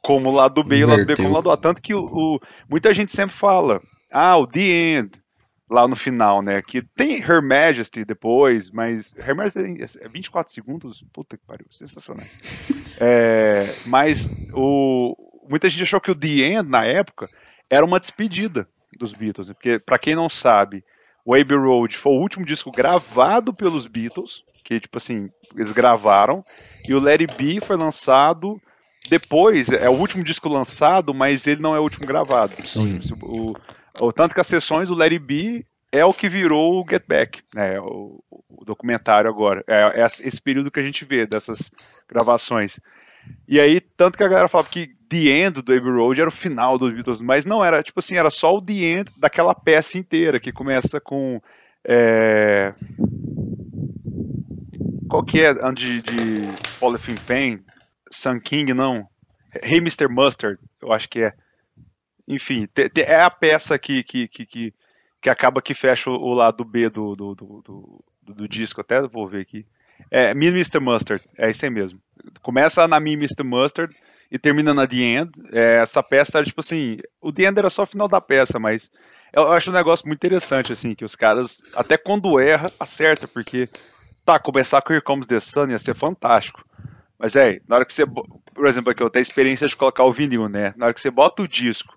[0.00, 1.56] como o lado B e o lado B como o lado A.
[1.58, 3.78] Tanto que o, o, muita gente sempre fala,
[4.10, 5.10] ah, o The End,
[5.68, 6.62] lá no final, né?
[6.62, 12.24] Que tem Her Majesty depois, mas Her Majesty é 24 segundos, puta que pariu, sensacional.
[13.00, 13.52] É,
[13.88, 15.16] mas o,
[15.48, 17.28] muita gente achou que o The End, na época,
[17.68, 19.54] era uma despedida dos Beatles, né?
[19.54, 20.84] porque para quem não sabe,
[21.24, 26.40] o Abbey Road foi o último disco gravado pelos Beatles, que tipo assim, eles gravaram,
[26.88, 28.60] e o Let It Be foi lançado
[29.10, 32.52] depois, é o último disco lançado, mas ele não é o último gravado.
[32.64, 33.00] Sim.
[33.22, 33.54] O,
[34.00, 37.42] o, tanto que as sessões do Larry B é o que virou o Get Back,
[37.54, 39.64] né, o, o documentário agora.
[39.66, 41.70] É, é, esse período que a gente vê dessas
[42.08, 42.78] gravações.
[43.48, 46.32] E aí, tanto que a galera falava que The End do Abbey Road era o
[46.32, 49.98] final dos Beatles, mas não era, tipo assim, era só o The End daquela peça
[49.98, 51.40] inteira, que começa com.
[51.84, 52.74] É...
[55.08, 55.54] Qual que é?
[55.72, 56.48] De, de
[56.80, 57.60] Polyphene Pain?
[58.10, 59.06] Sun King, não.
[59.62, 60.08] Hey Mr.
[60.08, 61.32] Mustard, eu acho que é.
[62.26, 67.14] Enfim, é a peça que, que, que, que, acaba que fecha o, lado B do,
[67.14, 68.80] do, do, do, do disco.
[68.80, 69.64] Até vou ver aqui.
[70.10, 70.80] É Me Mr.
[70.80, 72.00] Mustard, é isso aí mesmo.
[72.42, 73.44] Começa na Me Mr.
[73.44, 73.94] Mustard
[74.30, 75.30] e termina na The End.
[75.52, 76.98] É, essa peça era tipo assim.
[77.20, 78.90] O The End era só o final da peça, mas
[79.32, 83.68] eu acho um negócio muito interessante, assim, que os caras, até quando erra, acerta, porque
[84.24, 86.62] tá, começar com Here Comes the Sun ia ser fantástico.
[87.18, 90.04] Mas é, na hora que você, por exemplo, aqui eu tenho a experiência de colocar
[90.04, 90.74] o vinil, né?
[90.76, 91.95] Na hora que você bota o disco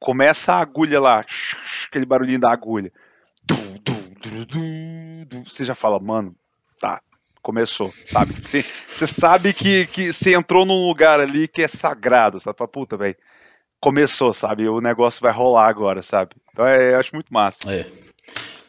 [0.00, 1.24] começa a agulha lá,
[1.86, 2.92] aquele barulhinho da agulha.
[5.44, 6.30] Você já fala, mano,
[6.80, 7.00] tá,
[7.42, 8.32] começou, sabe?
[8.44, 12.58] Você, você sabe que, que você entrou num lugar ali que é sagrado, sabe?
[12.58, 13.16] Fala, puta, velho,
[13.80, 14.68] começou, sabe?
[14.68, 16.34] O negócio vai rolar agora, sabe?
[16.52, 17.72] Então é, eu acho muito massa.
[17.72, 17.86] É.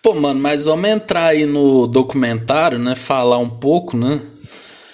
[0.02, 2.96] Pô, mano, mas vamos entrar aí no documentário, né?
[2.96, 4.22] Falar um pouco, né?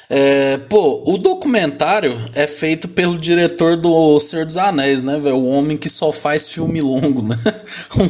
[0.10, 5.38] É, pô, o documentário é feito pelo diretor do Senhor dos Anéis, né, velho?
[5.38, 7.38] O homem que só faz filme longo, né?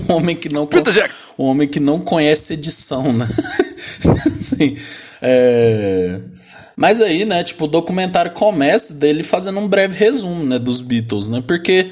[0.10, 0.68] Um homem que não,
[1.38, 3.28] um homem que não conhece edição, né?
[4.26, 4.76] assim,
[5.22, 6.20] é...
[6.76, 11.28] Mas aí, né, tipo, o documentário começa dele fazendo um breve resumo, né, dos Beatles,
[11.28, 11.44] né?
[11.46, 11.90] Porque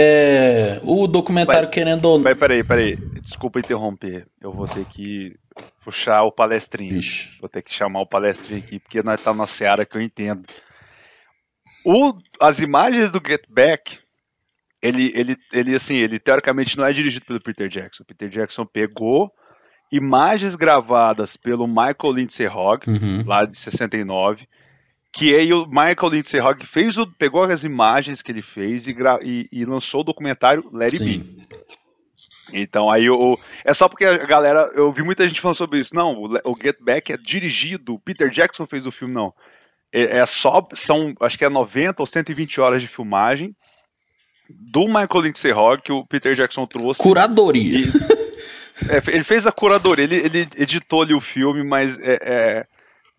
[0.00, 2.96] É, o documentário Mas- querendo ou Mas peraí, peraí.
[3.20, 4.26] Desculpa interromper.
[4.40, 5.34] Eu vou ter que
[5.84, 6.94] puxar o palestrinho.
[6.98, 7.36] Ixi.
[7.40, 10.44] Vou ter que chamar o palestrinho aqui, porque nós tá na seara que eu entendo.
[11.84, 13.98] O, as imagens do Get Back,
[14.80, 18.04] ele, ele, ele, assim, ele teoricamente não é dirigido pelo Peter Jackson.
[18.04, 19.30] O Peter Jackson pegou
[19.90, 23.24] imagens gravadas pelo Michael Lindsay Hogg, Uhum.
[23.26, 24.46] lá de 69,
[25.12, 28.94] que aí o Michael Lindsay Hogg fez o, pegou as imagens que ele fez e,
[29.24, 31.18] e- e lançou o documentário Let It Be.
[31.18, 31.36] Sim.
[32.54, 35.94] Então aí o é só porque a galera, eu vi muita gente falando sobre isso.
[35.94, 39.32] Não, o, Get Back é dirigido, o Peter Jackson fez o filme não.
[39.92, 43.54] É, é só são, acho que é 90 ou 120 horas de filmagem
[44.50, 47.02] do Michael Lindsay Hogg que o Peter Jackson trouxe.
[47.02, 47.78] Curadoria.
[48.90, 52.64] É, ele fez a curadoria, ele, ele editou ali o filme, mas é, é,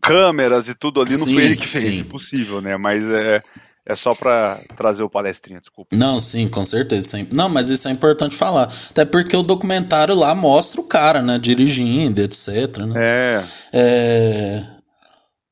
[0.01, 1.99] câmeras e tudo ali não Sim, foi ele que fez, sim.
[1.99, 2.77] impossível, né?
[2.77, 3.41] Mas é,
[3.85, 5.95] é só pra trazer o palestrinha, desculpa.
[5.95, 7.05] Não, sim, com certeza.
[7.05, 8.71] isso é Não, mas isso é importante falar.
[8.91, 11.39] Até porque o documentário lá mostra o cara, né?
[11.39, 12.77] Dirigindo, etc.
[12.85, 12.93] Né?
[12.95, 14.79] É, É...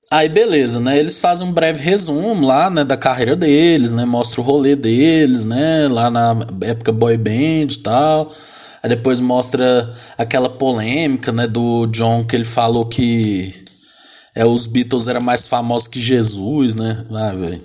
[0.09, 0.97] Aí beleza, né?
[0.97, 4.05] Eles fazem um breve resumo lá, né, da carreira deles, né?
[4.05, 5.89] Mostra o rolê deles, né?
[5.89, 8.31] Lá na época boy band e tal.
[8.81, 13.66] Aí depois mostra aquela polêmica, né, do John que ele falou que
[14.37, 17.05] é os Beatles era mais famosos que Jesus, né?
[17.11, 17.61] Ah, velho.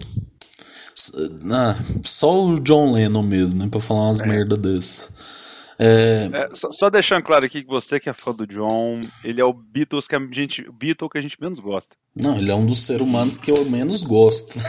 [1.51, 5.43] Ah, só o John Lennon mesmo, né, para falar umas merda dessas.
[5.79, 9.41] É, É, só, só deixando claro aqui que você que é fã do John, ele
[9.41, 11.97] é o Beatles que a gente, o Beatle que a gente menos gosta.
[12.15, 14.59] não, ele é um dos seres humanos que eu menos gosto.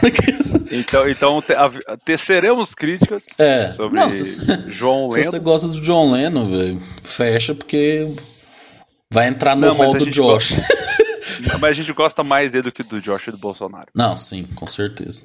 [0.72, 1.70] Então, então te, a-
[2.04, 5.44] teceremos críticas É, sobre não, se, se- João se você Lennon.
[5.44, 8.08] gosta do John Lennon, velho, fecha porque
[9.12, 10.56] vai entrar no Não, hall do Josh.
[11.60, 13.88] Mas a gente gosta mais dele do que do Josh e do Bolsonaro.
[13.94, 15.24] Não, sim, com certeza.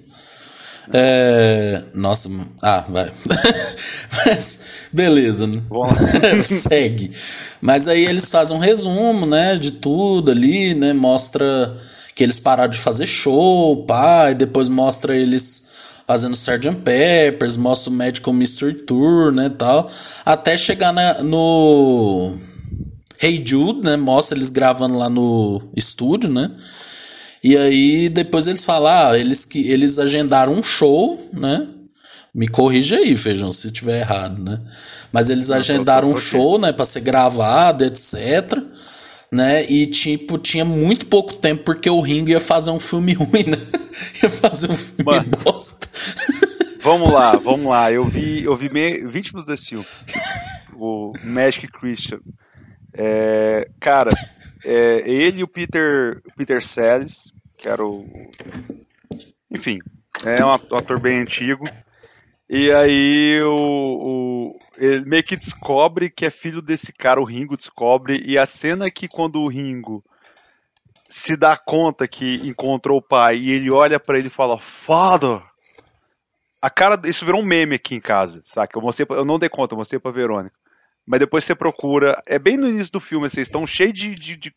[0.92, 2.30] É, nossa,
[2.64, 3.12] ah, vai.
[4.26, 5.62] Mas, beleza, né?
[6.44, 7.12] Segue.
[7.62, 10.94] Mas aí eles fazem um resumo, né, de tudo ali, né?
[10.94, 11.76] Mostra
[12.16, 15.68] que eles pararam de fazer show, pá, e depois mostra eles
[16.08, 16.76] fazendo Sgt.
[16.84, 19.88] Peppers, mostra o Magical Mystery Tour, né, tal,
[20.26, 22.36] até chegar na- no
[23.22, 26.52] Hey Jude, né, mostra eles gravando lá no estúdio, né?
[27.44, 31.68] E aí depois eles falam, ah, eles que eles agendaram um show, né?
[32.34, 34.62] Me corrija aí, Feijão, se tiver errado, né?
[35.12, 38.14] Mas eles agendaram um show, né, para ser gravado, etc,
[39.32, 39.70] né?
[39.70, 43.58] E tipo, tinha muito pouco tempo porque o Ringo ia fazer um filme ruim, né?
[44.24, 45.30] ia fazer um filme Mano.
[45.44, 45.88] bosta.
[46.82, 47.92] Vamos lá, vamos lá.
[47.92, 49.86] Eu vi, eu vi me- 20 minutos desse filme.
[50.76, 52.20] O Magic Christian.
[52.94, 54.10] É, cara,
[54.66, 58.06] é, ele e o Peter, Peter Sellers, que era o.
[59.52, 59.80] Enfim,
[60.26, 61.64] é um ator bem antigo.
[62.50, 63.56] E aí o,
[64.56, 68.46] o- ele meio que descobre que é filho desse cara, o Ringo descobre, e a
[68.46, 70.04] cena é que quando o Ringo
[70.94, 75.42] se dá conta que encontrou o pai e ele olha pra ele e fala, Father!
[76.62, 78.78] A cara, isso virou um meme aqui em casa, saca?
[78.78, 80.56] Eu, mostrei, eu não dei conta, eu mostrei pra Verônica.
[81.10, 84.36] Mas depois você procura, é bem no início do filme, vocês estão cheios de, de,
[84.36, 84.54] de-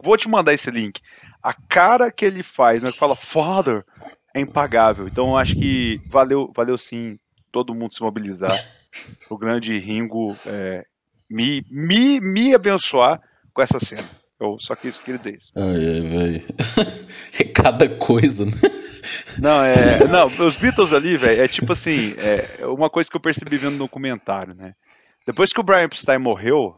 [0.00, 1.00] Vou te mandar esse link.
[1.42, 3.84] A cara que ele faz, né, que fala Father,
[4.32, 5.08] é impagável.
[5.08, 7.18] Então eu acho que valeu, valeu sim
[7.50, 8.50] todo mundo se mobilizar.
[9.30, 10.84] O grande Ringo é,
[11.28, 13.20] me, me, me abençoar
[13.52, 14.02] com essa cena.
[14.38, 15.50] Eu só quis, queria dizer isso.
[15.56, 16.42] Ai, ai, velho.
[17.40, 18.52] é cada coisa, né?
[19.40, 20.06] Não, é.
[20.08, 22.14] Não, os Beatles ali, velho, é tipo assim,
[22.60, 24.74] é uma coisa que eu percebi vendo no documentário, né?
[25.26, 26.76] Depois que o Brian Epstein morreu,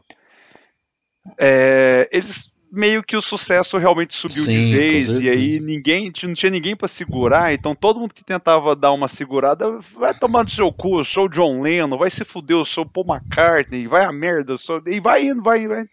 [1.37, 6.33] é, eles meio que o sucesso realmente subiu Sim, de vez e aí ninguém não
[6.33, 10.49] tinha ninguém pra segurar, então todo mundo que tentava dar uma segurada vai tomar no
[10.49, 13.87] seu cu, eu sou o John Lennon, vai se fuder, eu sou o Paul McCartney,
[13.87, 14.81] vai a merda, eu sou...
[14.85, 15.85] e vai indo, vai, vai.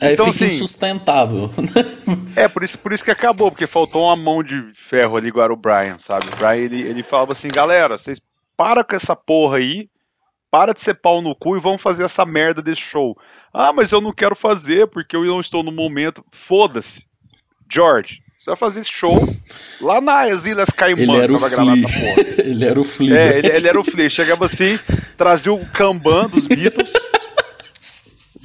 [0.00, 1.50] Aí Então, fica assim, insustentável.
[2.34, 5.44] É, por isso, por isso que acabou, porque faltou uma mão de ferro ali igual
[5.44, 6.26] era o Brian, sabe?
[6.28, 8.20] O Brian, ele, ele falava assim, galera, vocês
[8.56, 9.88] para com essa porra aí,
[10.52, 13.16] para de ser pau no cu e vamos fazer essa merda desse show.
[13.54, 16.22] Ah, mas eu não quero fazer porque eu não estou no momento.
[16.30, 17.06] Foda-se.
[17.72, 19.16] George, você vai fazer esse show
[19.80, 22.36] lá nas Ilhas Caimã, ele era o gravar essa porra.
[22.44, 23.14] ele era o Flea.
[23.18, 23.38] É, né?
[23.38, 24.10] ele, ele era o Flea.
[24.10, 24.76] Chegava assim,
[25.16, 26.92] trazia o Kanban dos Beatles,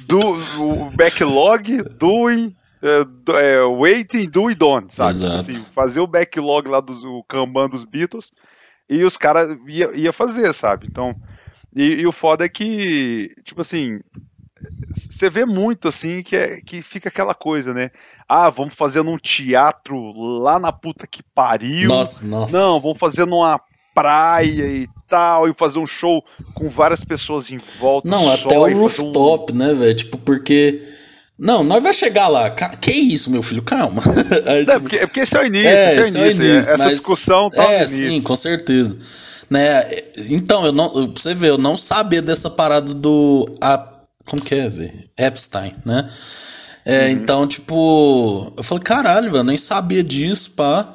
[0.06, 0.18] do,
[0.62, 5.10] o backlog, doing, é, do- é, waiting, do e don't, sabe?
[5.10, 5.50] Exato.
[5.50, 8.32] Assim, fazer o backlog lá do o Kanban dos Beatles
[8.88, 10.86] e os caras ia, ia fazer, sabe?
[10.90, 11.14] Então,
[11.78, 14.00] e, e o foda é que, tipo assim,
[14.92, 17.92] você vê muito assim que, é, que fica aquela coisa, né?
[18.28, 21.88] Ah, vamos fazer num teatro lá na puta que pariu.
[21.88, 22.58] Nossa, nossa.
[22.58, 23.60] Não, vamos fazer numa
[23.94, 28.08] praia e tal, e fazer um show com várias pessoas em volta.
[28.08, 29.56] Não, até o rooftop, um...
[29.56, 29.94] né, velho?
[29.94, 30.82] Tipo, porque.
[31.38, 32.50] Não, nós vai chegar lá.
[32.50, 33.62] Que isso, meu filho?
[33.62, 34.02] Calma.
[34.66, 35.68] Não, é porque, é porque esse é o início.
[35.68, 36.44] É, esse é o início.
[36.44, 38.96] É Essa mas, discussão tá É, sim, com certeza.
[39.48, 39.86] Né?
[40.30, 43.48] Então, eu não, pra você ver, eu não sabia dessa parada do.
[43.60, 43.97] A,
[44.28, 44.92] como que é, velho?
[45.16, 46.08] Epstein, né?
[46.84, 47.10] É, uhum.
[47.10, 50.94] Então, tipo, eu falei, caralho, velho, nem sabia disso, pá.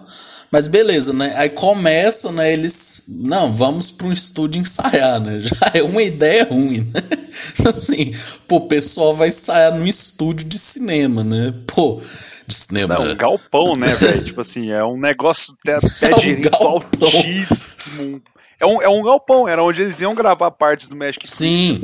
[0.51, 1.33] Mas beleza, né?
[1.37, 2.53] Aí começa, né?
[2.53, 3.05] Eles.
[3.07, 5.39] Não, vamos para um estúdio ensaiar, né?
[5.41, 7.01] Já é uma ideia ruim, né?
[7.75, 8.11] Assim,
[8.47, 11.51] pô, o pessoal vai ensaiar num estúdio de cinema, né?
[11.65, 11.99] Pô,
[12.45, 12.93] de cinema.
[12.93, 14.25] Não, um galpão, né, velho?
[14.25, 18.21] tipo assim, é um negócio até, até é um direito altíssimo.
[18.59, 21.79] É um, é um galpão, era onde eles iam gravar partes do Magic Sim.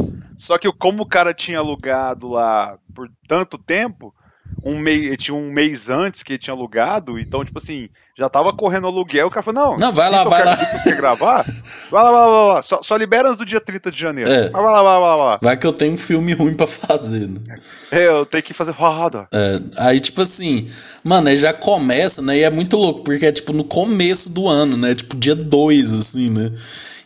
[0.50, 4.16] Só que como o cara tinha alugado lá por tanto tempo,
[4.64, 7.88] um mês, tinha um mês antes que ele tinha alugado, então, tipo assim,
[8.20, 10.58] já tava correndo aluguel, o cara falou, não, não vai lá, vai lá.
[10.84, 11.46] Quer gravar?
[11.90, 12.62] Vai lá, vai lá, vai lá.
[12.62, 14.30] Só, só libera antes do dia 30 de janeiro.
[14.30, 14.50] É.
[14.50, 15.40] Vai lá, vai lá, vai lá.
[15.42, 17.56] Vai que eu tenho um filme ruim pra fazer, né?
[17.94, 19.26] É, eu tenho que fazer roda.
[19.32, 20.68] É, aí, tipo assim,
[21.02, 22.38] mano, aí já começa, né?
[22.40, 24.94] E é muito louco, porque é tipo no começo do ano, né?
[24.94, 26.52] Tipo dia 2, assim, né?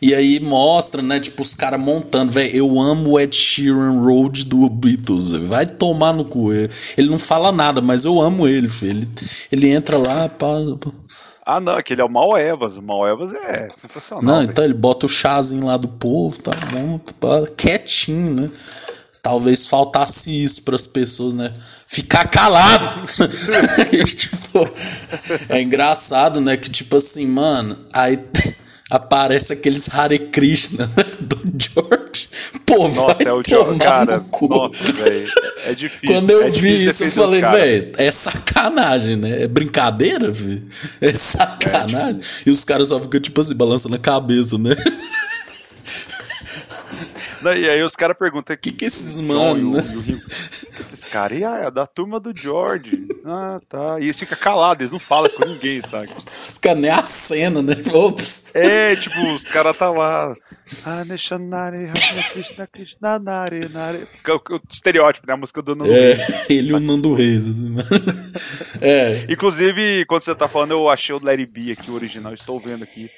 [0.01, 1.19] E aí mostra, né?
[1.19, 2.53] Tipo, os caras montando, velho.
[2.55, 5.45] Eu amo o Ed Sheeran Road do Beatles, véio.
[5.45, 6.51] vai tomar no cu.
[6.51, 8.97] Ele não fala nada, mas eu amo ele, filho.
[8.97, 9.07] Ele,
[9.51, 10.47] ele entra lá, pá.
[10.81, 11.02] pá
[11.45, 12.77] ah, não, aquele é o Mal Evas.
[12.77, 14.23] O Mal Evas é sensacional.
[14.23, 14.49] Não, véio.
[14.49, 18.51] então ele bota o chazinho lá do povo, tá bom, tá quietinho, né?
[19.21, 21.53] Talvez faltasse isso para as pessoas, né?
[21.87, 23.05] Ficar calado.
[24.05, 24.69] tipo,
[25.47, 26.57] é engraçado, né?
[26.57, 28.19] Que tipo assim, mano, aí
[28.89, 32.29] aparece aqueles Hare Krishna do George.
[32.65, 34.25] Pô, Nossa, vai é o George, cara.
[34.41, 35.27] Nossa, velho.
[35.65, 36.15] É difícil.
[36.15, 39.43] Quando eu é vi isso, eu falei, velho, é sacanagem, né?
[39.43, 40.65] É brincadeira, velho.
[41.01, 42.19] É sacanagem.
[42.19, 42.49] É, tipo...
[42.49, 44.75] E os caras só ficam, tipo assim, balançando a cabeça, né?
[47.51, 49.73] e aí os caras perguntam: O que, que esses mano?
[49.73, 49.79] Né?
[49.79, 52.89] esses caras, e ah, é da turma do George.
[53.25, 53.95] Ah, tá.
[53.99, 56.07] E eles ficam calados, eles não falam com ninguém, sabe?
[56.07, 57.75] Os caras nem a cena, né?
[57.93, 58.53] Ops.
[58.53, 60.33] É, tipo, os caras tá lá.
[60.85, 61.91] Ah, Neshanare,
[62.31, 64.07] Krishna, Krishna, Nare, Nare.
[64.49, 65.33] O estereótipo, né?
[65.33, 67.47] A música do Nando É, ele e o Nando Reis.
[67.47, 67.75] Assim,
[68.81, 69.25] é.
[69.29, 72.83] Inclusive, quando você tá falando, eu achei o Larry B aqui, o original, estou vendo
[72.83, 73.09] aqui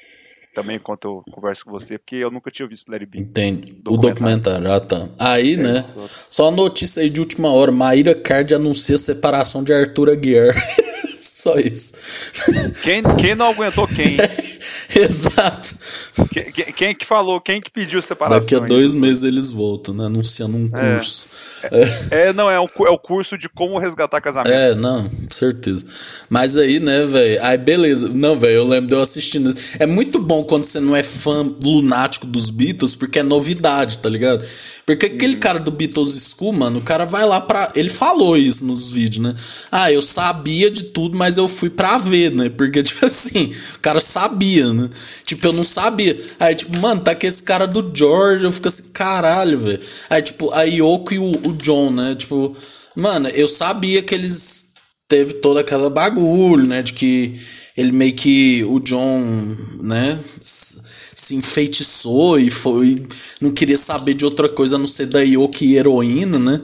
[0.56, 3.18] também enquanto eu converso com você, porque eu nunca tinha visto Larry B.
[3.20, 3.74] Entendi.
[3.74, 3.92] Documentário.
[3.92, 5.08] O documentário, ah tá.
[5.20, 5.84] Aí, é, né?
[6.30, 10.54] Só a notícia aí de última hora: Maíra Card anuncia a separação de Arthur Aguiar.
[11.20, 11.92] Só isso.
[12.82, 14.16] Quem, quem não aguentou quem?
[14.94, 15.74] Exato.
[16.32, 18.40] Quem, quem, que falou, quem que pediu separação?
[18.40, 20.06] Daqui a dois meses eles voltam, né?
[20.06, 20.94] Anunciando um é.
[20.94, 21.26] curso.
[22.10, 22.32] É, é.
[22.32, 24.52] não, é o, é o curso de como resgatar casamento.
[24.52, 25.84] É, não, certeza.
[26.28, 27.44] Mas aí, né, velho?
[27.44, 28.08] Aí, beleza.
[28.08, 29.54] Não, velho, eu lembro de eu assistindo.
[29.78, 34.08] É muito bom quando você não é fã lunático dos Beatles, porque é novidade, tá
[34.08, 34.44] ligado?
[34.84, 35.40] Porque aquele uhum.
[35.40, 37.70] cara do Beatles School, mano, o cara vai lá pra.
[37.74, 39.34] Ele falou isso nos vídeos, né?
[39.70, 42.48] Ah, eu sabia de tudo, mas eu fui pra ver, né?
[42.48, 44.88] Porque, tipo assim, o cara sabia, né?
[45.24, 46.16] Tipo, eu não sabia.
[46.40, 49.80] Aí, tipo, mano, tá aqui esse cara do George, eu fico assim, caralho, velho.
[50.10, 52.14] Aí, tipo, a Yoko e o, o John, né?
[52.14, 52.54] Tipo,
[52.94, 54.65] mano, eu sabia que eles
[55.08, 56.82] teve toda aquela bagulho, né?
[56.82, 57.38] De que
[57.76, 59.20] ele meio que o John,
[59.82, 62.96] né, se enfeitiçou e foi
[63.40, 66.62] não queria saber de outra coisa a não ser da Yoko e heroína, né?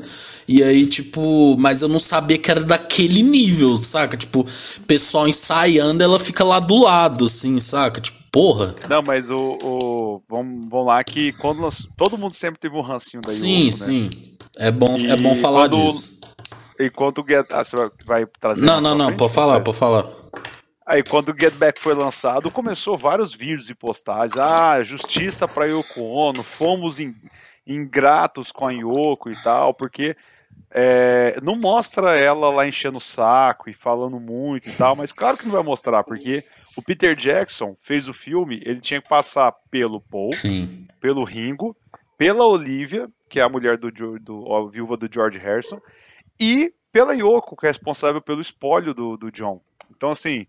[0.49, 4.16] E aí tipo, mas eu não sabia que era daquele nível, saca?
[4.16, 4.45] Tipo,
[4.86, 8.01] pessoal ensaiando, ela fica lá do lado assim, saca?
[8.01, 8.74] Tipo, porra.
[8.88, 12.82] Não, mas o, o vamos, vamos lá que quando nós, todo mundo sempre teve um
[12.82, 14.03] rancinho da Sim, Yoko, sim.
[14.05, 14.11] Né?
[14.59, 16.21] É bom, e é bom falar quando, disso.
[16.86, 20.06] Enquanto o Get, ah, você vai trazer Não, não, não, pode falar, pode falar.
[20.86, 24.36] Aí quando o Get Back foi lançado, começou vários vídeos e postagens.
[24.36, 27.14] Ah, justiça para Yoko Ono, fomos in,
[27.66, 30.16] ingratos com a Yoko e tal, porque
[30.74, 35.36] é, não mostra ela lá enchendo o saco e falando muito e tal, mas claro
[35.36, 36.42] que não vai mostrar, porque
[36.76, 40.86] o Peter Jackson fez o filme, ele tinha que passar pelo Paul, Sim.
[41.00, 41.76] pelo Ringo,
[42.16, 45.80] pela Olivia, que é a mulher do, do a viúva do George Harrison,
[46.43, 49.61] e pela Yoko, que é responsável pelo espólio do, do John.
[49.97, 50.45] Então, assim,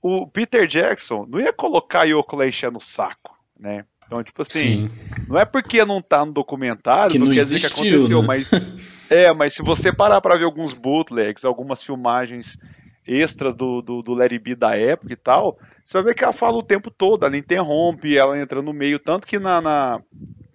[0.00, 3.84] o Peter Jackson não ia colocar a Yoko lá enchendo o saco, né?
[4.06, 5.24] Então, tipo assim, Sim.
[5.28, 8.26] não é porque não tá no documentário, que não, não quer dizer que aconteceu, né?
[8.26, 9.10] mas.
[9.10, 12.58] É, mas se você parar pra ver alguns bootlegs, algumas filmagens
[13.06, 16.32] extras do, do, do Larry B da época e tal, você vai ver que ela
[16.32, 19.60] fala o tempo todo, ela interrompe, ela entra no meio, tanto que na.
[19.60, 20.00] na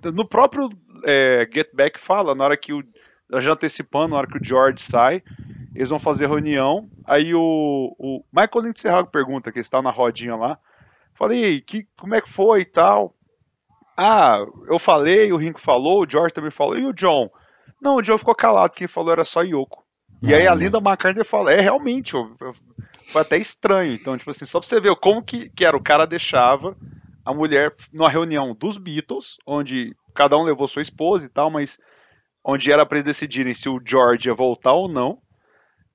[0.04, 0.70] no próprio
[1.04, 2.82] é, Get Back fala, na hora que o.
[3.38, 5.22] Já antecipando, na hora que o George sai,
[5.76, 6.90] eles vão fazer reunião.
[7.06, 10.58] Aí o, o Michael Lindsay pergunta, que está na rodinha lá,
[11.20, 13.14] Falei, que, como é que foi e tal?
[13.98, 17.28] Ah, eu falei, o Ringo falou, o George também falou, e o John?
[17.82, 19.84] Não, o John ficou calado, quem falou era só Yoko.
[20.24, 22.56] E aí a Linda McCartney fala, é realmente, eu, eu,
[23.12, 23.94] foi até estranho.
[23.94, 26.74] Então, tipo assim, só pra você ver como que, que era, o cara deixava
[27.26, 31.78] a mulher numa reunião dos Beatles, onde cada um levou sua esposa e tal, mas
[32.50, 35.20] onde era para eles decidirem se o George ia voltar ou não.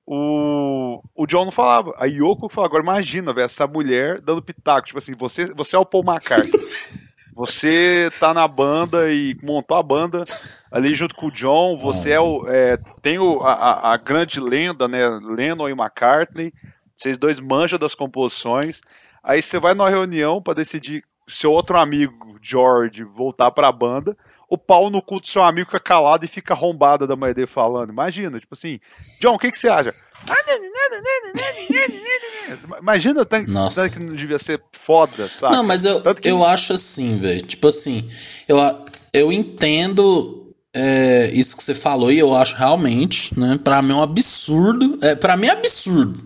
[0.07, 1.93] O, o John não falava.
[1.97, 5.79] A Yoko falava, agora imagina, véio, essa mulher dando pitaco, tipo assim, você, você é
[5.79, 6.51] o Paul McCartney.
[7.35, 10.23] Você tá na banda e montou a banda
[10.71, 11.75] ali junto com o John.
[11.75, 15.05] Você é o, é, tem o, a, a, grande lenda, né?
[15.21, 16.53] Lennon e McCartney.
[16.95, 18.79] Vocês dois manjam das composições.
[19.21, 24.15] Aí você vai numa reunião para decidir seu outro amigo, George, voltar pra banda
[24.55, 27.47] o pau no cu do seu amigo fica calado e fica arrombada da mãe dele
[27.47, 27.89] falando.
[27.89, 28.79] Imagina, tipo assim,
[29.21, 29.93] John, o que, que você acha?
[32.79, 35.55] Imagina tanto, tanto que não devia ser foda, sabe?
[35.55, 36.29] Não, mas eu, que...
[36.29, 37.41] eu acho assim, velho.
[37.41, 38.07] Tipo assim,
[38.47, 38.57] eu,
[39.13, 40.44] eu entendo
[40.75, 43.57] é, isso que você falou e eu acho realmente, né?
[43.63, 44.99] Pra mim é um absurdo.
[45.01, 46.21] É, pra mim é absurdo.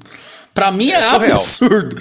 [0.60, 1.96] Pra mim é, é absurdo.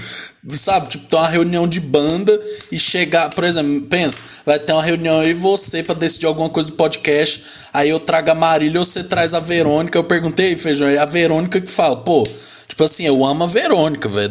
[0.55, 0.89] Sabe?
[0.89, 2.37] Tipo, ter uma reunião de banda
[2.73, 3.31] e chegar.
[3.31, 7.41] Por exemplo, pensa, vai ter uma reunião aí você pra decidir alguma coisa do podcast.
[7.73, 9.97] Aí eu trago a Marília, você traz a Verônica.
[9.97, 12.25] Eu perguntei, feijão, é a Verônica que fala, pô,
[12.67, 14.31] tipo assim, eu amo a Verônica, velho.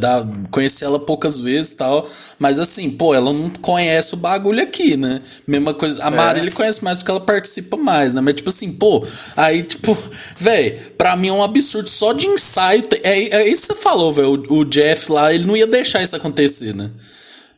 [0.52, 2.06] Conheci ela poucas vezes e tal.
[2.40, 5.22] Mas assim, pô, ela não conhece o bagulho aqui, né?
[5.48, 6.04] Mesma coisa.
[6.04, 6.12] A é.
[6.12, 8.22] Marília conhece mais porque ela participa mais, né?
[8.22, 9.06] Mas tipo assim, pô,
[9.36, 9.98] aí, tipo,
[10.38, 11.90] velho, pra mim é um absurdo.
[11.90, 12.84] Só de ensaio.
[13.04, 14.44] É, é isso que você falou, velho.
[14.50, 16.92] O, o Jeff lá, ele não ia deixar isso acontecer, né?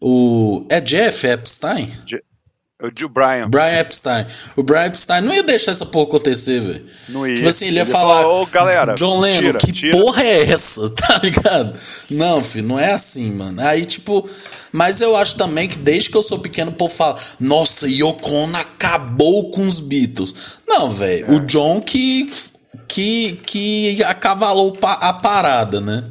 [0.02, 0.66] O.
[0.70, 1.92] É Jeff Epstein?
[2.08, 2.29] Je
[2.82, 3.50] o Brian.
[3.50, 4.26] Brian Epstein.
[4.56, 6.86] O Brian Epstein não ia deixar essa porra acontecer, velho.
[7.10, 7.36] Não ia.
[7.36, 8.26] Tipo assim, ele ia ele falar.
[8.26, 8.96] Ô, galera.
[8.96, 9.98] John Lennon, tira, que tira.
[9.98, 10.90] porra é essa?
[10.96, 11.74] Tá ligado?
[12.12, 13.60] Não, filho, não é assim, mano.
[13.62, 14.28] Aí, tipo.
[14.72, 18.32] Mas eu acho também que desde que eu sou pequeno, o povo fala: Nossa, Yoko
[18.32, 20.62] Ono acabou com os Beatles.
[20.68, 21.26] Não, velho.
[21.26, 21.36] É.
[21.36, 22.30] O John que
[22.88, 26.04] que, que acavalou a parada, né?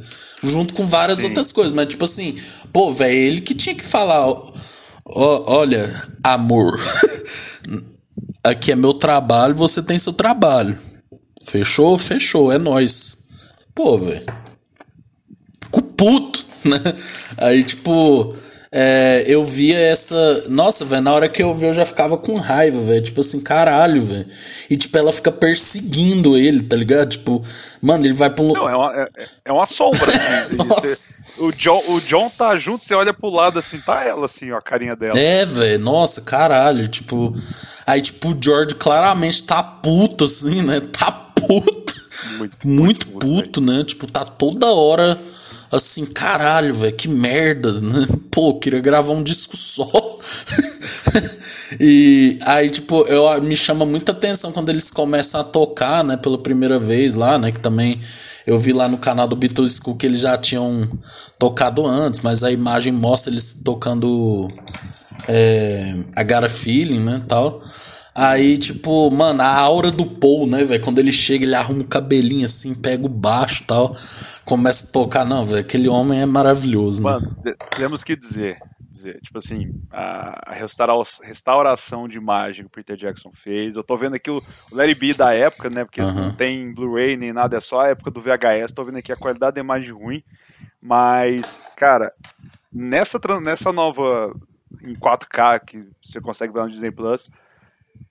[0.43, 1.27] Junto com várias Sim.
[1.27, 1.73] outras coisas.
[1.73, 2.35] Mas, tipo assim,
[2.71, 4.27] pô, velho, ele que tinha que falar:
[5.15, 6.79] olha, amor,
[8.43, 10.77] aqui é meu trabalho, você tem seu trabalho.
[11.43, 11.97] Fechou?
[11.97, 13.17] Fechou, é nós.
[13.73, 14.25] Pô, velho.
[15.97, 16.79] Puto, né?
[17.37, 18.33] Aí, tipo
[18.71, 20.43] é, eu via essa.
[20.47, 23.01] Nossa, velho, na hora que eu vi eu já ficava com raiva, velho.
[23.01, 24.27] Tipo assim, caralho, velho.
[24.69, 27.09] E tipo, ela fica perseguindo ele, tá ligado?
[27.09, 27.41] Tipo,
[27.81, 28.53] mano, ele vai pra um.
[28.53, 29.05] Não, é uma, é,
[29.45, 29.99] é uma sombra.
[30.05, 34.27] Assim, você, o, John, o John tá junto, você olha pro lado assim, tá ela
[34.27, 35.17] assim, ó, a carinha dela.
[35.17, 36.87] É, velho, nossa, caralho.
[36.87, 37.33] Tipo.
[37.87, 40.79] Aí, tipo, o George claramente tá puto, assim, né?
[40.79, 41.98] Tá puto.
[42.37, 43.83] Muito, muito, muito puto, muito, né?
[43.83, 45.19] Tipo, tá toda hora
[45.71, 48.07] assim, caralho, velho, que merda, né?
[48.31, 49.89] Pô, queria gravar um disco só.
[51.79, 56.37] e aí, tipo, eu, me chama muita atenção quando eles começam a tocar, né, pela
[56.37, 57.99] primeira vez lá, né, que também
[58.47, 60.89] eu vi lá no canal do Beatles School que eles já tinham
[61.37, 64.47] tocado antes, mas a imagem mostra eles tocando
[65.29, 67.61] é, a Gara Feeling, né, tal.
[68.15, 70.83] Aí, tipo, mano, a aura do Paul, né, velho?
[70.83, 73.93] Quando ele chega, ele arruma o cabelinho assim, pega o baixo e tal,
[74.43, 75.23] começa a tocar.
[75.23, 77.11] Não, velho, aquele homem é maravilhoso, né?
[77.11, 78.57] Mano, temos que dizer,
[78.91, 80.53] dizer, tipo assim, a
[81.21, 83.75] restauração de imagem que o Peter Jackson fez.
[83.75, 84.37] Eu tô vendo aqui o,
[84.71, 85.85] o Larry B da época, né?
[85.85, 88.73] Porque não tem Blu-ray nem nada, é só a época do VHS.
[88.73, 90.23] Tô vendo aqui a qualidade da imagem ruim.
[90.81, 92.11] Mas, cara,
[92.73, 94.33] nessa, nessa nova
[94.85, 97.29] em 4K que você consegue ver no Disney Plus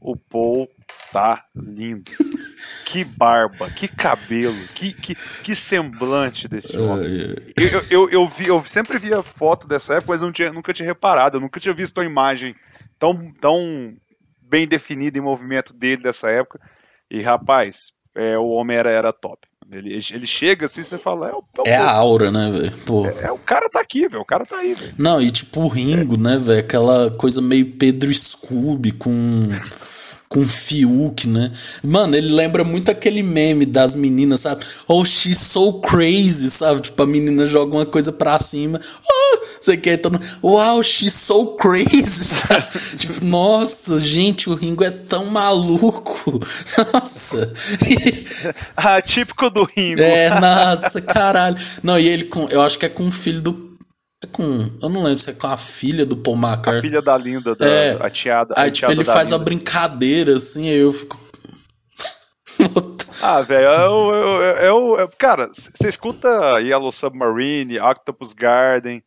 [0.01, 0.69] o Paul
[1.13, 2.11] tá lindo.
[2.91, 7.07] Que barba, que cabelo, que, que, que semblante desse homem.
[7.55, 10.87] Eu, eu, eu, vi, eu sempre via foto dessa época, mas não tinha, nunca tinha
[10.87, 11.37] reparado.
[11.37, 12.55] Eu nunca tinha visto uma imagem
[12.99, 13.95] tão, tão
[14.41, 16.59] bem definida em movimento dele dessa época.
[17.11, 19.47] E rapaz, é, o homem era, era top.
[19.71, 22.73] Ele, ele chega assim, você fala, é, o, é, o é a aura, né, velho?
[23.07, 24.23] É, é, o cara tá aqui, velho.
[24.23, 24.95] O cara tá aí, velho.
[24.97, 26.61] Não, e tipo o Ringo, né, velho?
[26.61, 29.51] Aquela coisa meio Pedro Scooby com
[30.29, 31.51] com Fiuk, né?
[31.83, 34.65] Mano, ele lembra muito aquele meme das meninas, sabe?
[34.87, 36.83] Oh, she's so crazy, sabe?
[36.83, 38.79] Tipo, a menina joga uma coisa pra cima.
[39.11, 40.13] Oh, você quer então,
[40.43, 42.67] wow, she's so crazy, sabe?
[42.97, 46.39] tipo, nossa, gente, o Ringo é tão maluco.
[46.93, 47.53] Nossa.
[48.77, 50.01] ah, típico do Ringo.
[50.01, 51.57] É, nossa, caralho.
[51.83, 53.68] Não, e ele com, eu acho que é com o filho do
[54.23, 54.71] é com.
[54.83, 56.79] Eu não lembro se é com a filha do Paul McCartney.
[56.79, 58.55] A filha da Linda, da, é, a tiada.
[58.57, 61.19] Aí, tipo, ele faz uma brincadeira assim, aí eu fico.
[63.23, 69.03] ah, velho, eu, eu, eu, eu, cara, você escuta Yellow Submarine, Octopus Garden,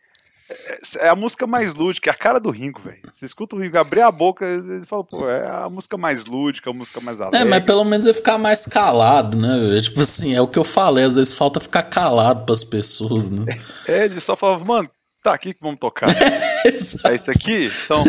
[0.99, 3.01] é a música mais lúdica, é a cara do Ringo, velho.
[3.11, 6.69] Você escuta o Ringo abrir a boca, ele fala, pô, é a música mais lúdica,
[6.69, 7.39] a música mais alegre.
[7.39, 9.77] É, mas pelo menos ele ficar mais calado, né?
[9.77, 13.29] É, tipo assim, é o que eu falei, às vezes falta ficar calado pras pessoas,
[13.29, 13.45] né?
[13.87, 14.89] É, ele só falava, mano,
[15.23, 16.09] tá aqui que vamos tocar.
[16.63, 18.03] É, isso aqui, então,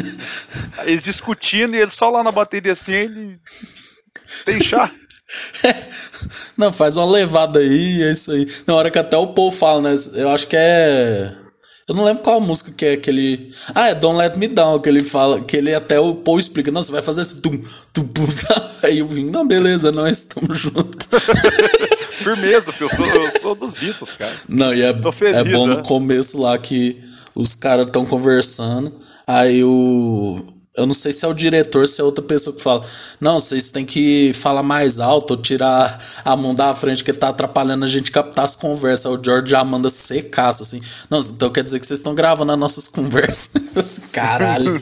[0.84, 3.40] eles discutindo e ele só lá na bateria assim, ele
[4.44, 4.90] tem chá.
[6.58, 8.44] Não, faz uma levada aí, é isso aí.
[8.66, 9.94] Na hora que até o Paul fala, né?
[10.14, 11.34] Eu acho que é.
[11.88, 13.50] Eu não lembro qual música que é aquele.
[13.74, 16.70] Ah, é Don't Let Me Down, que ele fala, que ele até o Paul explica,
[16.70, 17.50] não, você vai fazer esse tum,
[17.92, 18.24] tum, tum,
[18.82, 21.08] Aí eu vim, não, beleza, nós estamos juntos.
[22.10, 24.32] Firmeza, eu sou, eu sou dos Beatles, cara.
[24.48, 25.76] Não, e é, feliz, é bom né?
[25.76, 27.00] no começo lá que
[27.34, 28.92] os caras estão conversando,
[29.26, 32.80] aí o eu não sei se é o diretor, se é outra pessoa que fala.
[33.20, 37.84] Não, vocês têm que falar mais alto tirar a mão da frente que tá atrapalhando
[37.84, 39.12] a gente captar as conversas.
[39.12, 40.80] O George já manda secaço, assim.
[41.10, 44.00] Não, então quer dizer que vocês estão gravando as nossas conversas.
[44.12, 44.80] Caralho.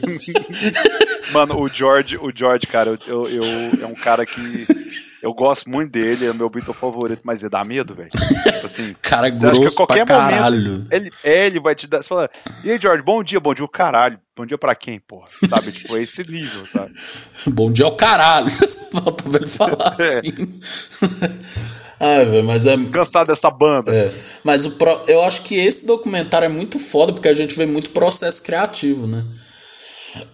[1.33, 3.43] Mano, o George, o George, cara, eu, eu,
[3.81, 7.49] é um cara que eu gosto muito dele, é o meu Beatle favorito, mas ele
[7.49, 8.09] dá medo, velho.
[8.09, 10.71] Tipo assim, cara grosso pra caralho.
[10.71, 12.01] Momento, ele, é, ele vai te dar.
[12.01, 12.29] Você fala,
[12.63, 14.19] e aí, George, bom dia, bom dia, o caralho.
[14.35, 15.27] Bom dia pra quem, porra?
[15.27, 15.71] Sabe?
[15.71, 16.91] tipo, é esse nível, sabe?
[17.53, 18.49] bom dia ao caralho.
[18.91, 20.19] Falta pra ele falar é.
[20.59, 21.51] assim.
[21.99, 22.75] Ai, velho, mas é.
[22.85, 23.93] Cansado dessa banda.
[23.93, 24.11] É.
[24.43, 25.03] Mas o pro...
[25.07, 29.05] eu acho que esse documentário é muito foda porque a gente vê muito processo criativo,
[29.05, 29.23] né?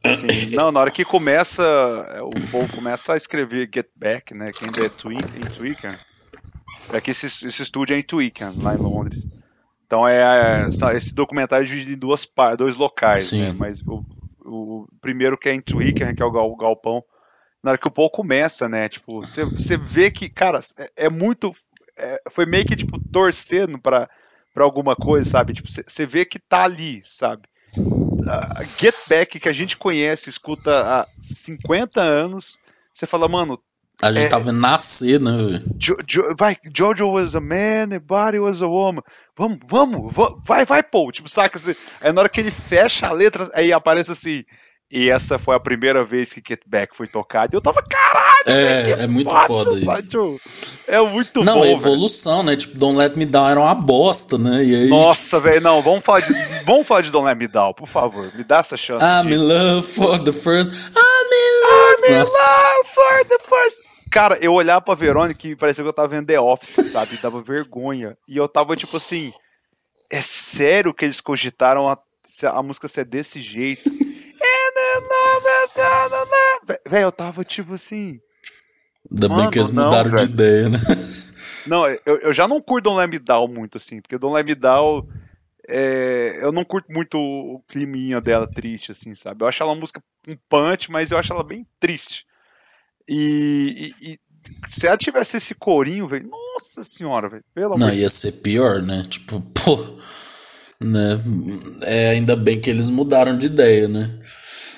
[0.04, 1.64] Assim, não, na hora que começa,
[2.10, 4.46] é, o povo começa a escrever Get Back, né?
[4.48, 5.98] Que ainda é Twickenham.
[6.94, 9.28] É que esse, esse estúdio é em Twickenham, lá em Londres.
[9.86, 13.42] Então é, é esse documentário é dividido em duas dois locais, Sim.
[13.42, 13.56] né?
[13.58, 14.04] Mas o,
[14.46, 17.04] o primeiro que é em Twickenham, que é o galpão,
[17.64, 18.90] na hora que o povo começa, né?
[18.90, 21.56] Tipo, você vê que, cara, é, é muito.
[21.98, 24.10] É, foi meio que, tipo, torcendo pra,
[24.54, 25.54] pra alguma coisa, sabe?
[25.54, 27.44] Tipo, você vê que tá ali, sabe?
[28.80, 32.58] Get Back, que a gente conhece, escuta há 50 anos,
[32.94, 33.60] você fala, mano.
[34.02, 35.32] A gente é, vendo nascer, né,
[36.08, 39.02] jo, vai, Jojo was a man, and Body was a woman.
[39.36, 40.14] Vamos, vamos,
[40.46, 41.12] vai, vai, Paul.
[41.12, 41.60] Tipo, saca?
[42.04, 44.44] Aí na hora que ele fecha a letra, aí aparece assim.
[44.90, 47.54] E essa foi a primeira vez que Get Back foi tocado.
[47.54, 48.28] E eu tava, caralho!
[48.48, 50.40] É, é muito foda, foda isso.
[50.88, 51.60] É muito não, bom.
[51.60, 52.56] Não, é evolução, né?
[52.56, 54.64] Tipo, Don't Let Me Down era uma bosta, né?
[54.64, 56.34] E aí, Nossa, velho, não, vamos falar, de,
[56.66, 58.26] vamos falar de Don't Let Me Down, por favor.
[58.36, 59.04] Me dá essa chance.
[59.04, 59.34] I'm de...
[59.34, 60.72] in love for the first.
[60.72, 63.98] I'm in love, I'm in love for the first.
[64.10, 67.16] Cara, eu olhava pra Verônica e parecia que eu tava vendo The Office, sabe?
[67.16, 68.16] E dava vergonha.
[68.26, 69.34] E eu tava tipo assim.
[70.10, 71.98] É sério que eles cogitaram a,
[72.46, 73.90] a música ser desse jeito?
[76.88, 78.20] Velho, eu tava tipo assim.
[79.10, 80.78] Ainda bem que eles mudaram não, de ideia, né?
[81.68, 84.46] Não, eu, eu já não curto Don't Let Me Down muito, assim, porque Don't Let
[84.46, 85.02] Me Down.
[85.70, 89.44] É, eu não curto muito o climinha dela triste, assim, sabe?
[89.44, 92.26] Eu acho ela uma música um punch, mas eu acho ela bem triste.
[93.08, 94.20] E, e, e
[94.70, 99.04] se ela tivesse esse corinho, velho, nossa senhora, velho, pelo Não, ia ser pior, né?
[99.10, 99.78] Tipo, pô,
[100.82, 101.22] né?
[101.84, 104.20] É, ainda bem que eles mudaram de ideia, né?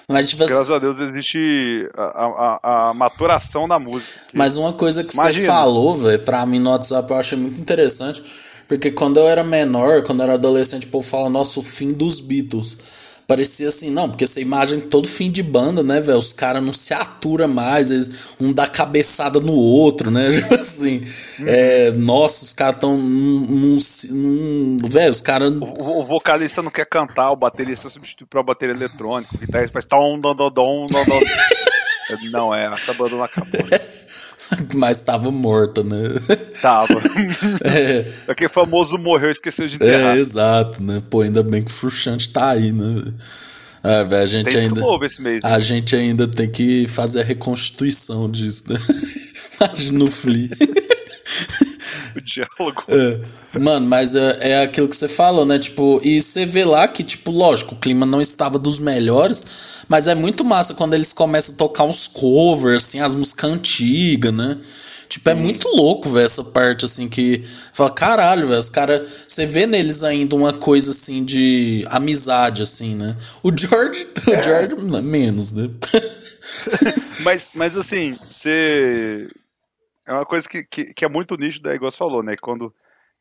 [0.09, 4.21] Mas, tipo, Graças a Deus existe a, a, a maturação da música.
[4.33, 5.45] Mas uma coisa que Imagina.
[5.45, 8.23] você falou, velho, pra mim no WhatsApp eu achei muito interessante.
[8.69, 11.91] Porque quando eu era menor, quando eu era adolescente, o povo fala, nossa, o fim
[11.91, 12.77] dos Beatles.
[13.27, 16.19] Parecia assim, não, porque essa imagem todo fim de banda, né, velho?
[16.19, 20.29] Os caras não se aturam mais, eles, um dá cabeçada no outro, né?
[20.33, 21.45] Tipo assim, hum.
[21.47, 23.77] é, nossa, os caras tão num.
[24.11, 25.51] num velho, os caras.
[25.51, 29.85] O, o, vocalista não quer cantar, o baterista substitui pra bateria eletrônica, o guitarrista faz
[29.85, 31.19] tom, dom, dom, dom, dom, dom.
[32.31, 33.63] Não, é, essa banda não acabou.
[33.67, 33.78] Né?
[34.73, 35.97] Mas tava morta, né?
[36.61, 36.99] Tava.
[37.63, 38.05] É.
[38.31, 40.15] Aquele famoso morreu e esqueceu de enterrar.
[40.15, 41.01] É, exato, né?
[41.09, 43.03] Pô, ainda bem que o Fruxante tá aí, né?
[43.83, 44.81] É, a gente tem ainda.
[45.19, 48.77] Mês, a gente ainda tem que fazer a reconstituição disso, né?
[49.61, 50.49] Imagina o Flea.
[52.19, 52.83] O diálogo.
[52.87, 53.59] É.
[53.59, 55.57] Mano, mas é, é aquilo que você falou, né?
[55.57, 60.07] Tipo, e você vê lá que, tipo, lógico, o clima não estava dos melhores, mas
[60.07, 64.57] é muito massa quando eles começam a tocar uns covers, assim, as músicas antigas, né?
[65.09, 65.39] Tipo, é Sim.
[65.39, 67.41] é muito louco, velho, essa parte, assim, que
[67.73, 72.93] fala, caralho, velho, os caras, você vê neles ainda uma coisa, assim, de amizade, assim,
[72.93, 73.17] né?
[73.41, 74.39] O George, é.
[74.39, 75.67] o George, menos, né?
[77.25, 79.27] mas, mas, assim, você
[80.09, 82.35] é uma coisa que, que, que é muito nítida, igual você falou, né?
[82.35, 82.73] Quando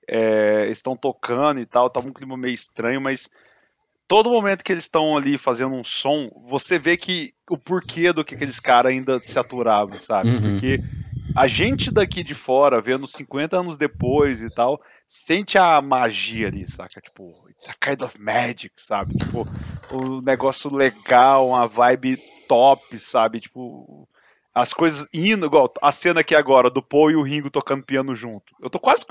[0.08, 3.28] é, estão tocando e tal, tava um clima meio estranho, mas
[4.08, 8.24] todo momento que eles estão ali fazendo um som, você vê que o porquê do
[8.24, 10.30] que aqueles caras ainda se aturavam, sabe?
[10.30, 10.40] Uhum.
[10.52, 10.78] Porque
[11.36, 16.66] a gente daqui de fora, vendo 50 anos depois e tal, sente a magia ali,
[16.66, 17.02] saca?
[17.02, 19.12] Tipo, it's a kind of magic, sabe?
[19.12, 19.46] Tipo,
[19.92, 22.16] um negócio legal, uma vibe
[22.48, 23.40] top, sabe?
[23.40, 24.08] Tipo,
[24.54, 28.14] as coisas indo, igual a cena aqui agora do Paul e o Ringo tocando piano
[28.14, 28.54] junto.
[28.60, 29.04] Eu tô quase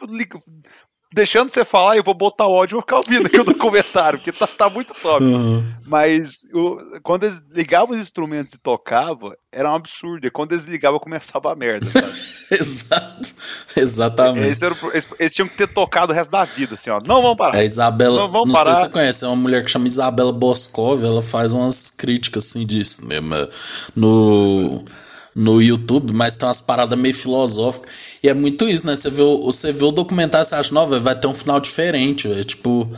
[1.14, 4.20] deixando você falar e eu vou botar ódio e vou ficar ouvindo aqui o documentário,
[4.20, 5.24] porque tá, tá muito top.
[5.24, 5.66] Uhum.
[5.88, 10.28] Mas o, quando eles ligavam os instrumentos e tocavam, era um absurdo.
[10.28, 12.08] E quando eles ligavam, começava a merda, sabe?
[12.52, 13.22] Exato.
[13.78, 14.48] Exatamente.
[14.48, 17.00] Eles, eram, eles, eles, tinham que ter tocado o resto da vida, assim, ó.
[17.06, 17.58] Não vamos parar.
[17.58, 18.74] A Isabela, não, vamos não parar.
[18.74, 22.46] sei se você conhece, é uma mulher que chama Isabela Boscov, ela faz umas críticas,
[22.46, 23.20] assim, disso, né?
[23.96, 24.84] No
[25.38, 28.18] no YouTube, mas tem umas paradas meio filosóficas.
[28.24, 28.96] E é muito isso, né?
[28.96, 31.60] Você vê, o, você vê o documentário e você acha, não, vai ter um final
[31.60, 32.44] diferente, véio.
[32.44, 32.90] Tipo,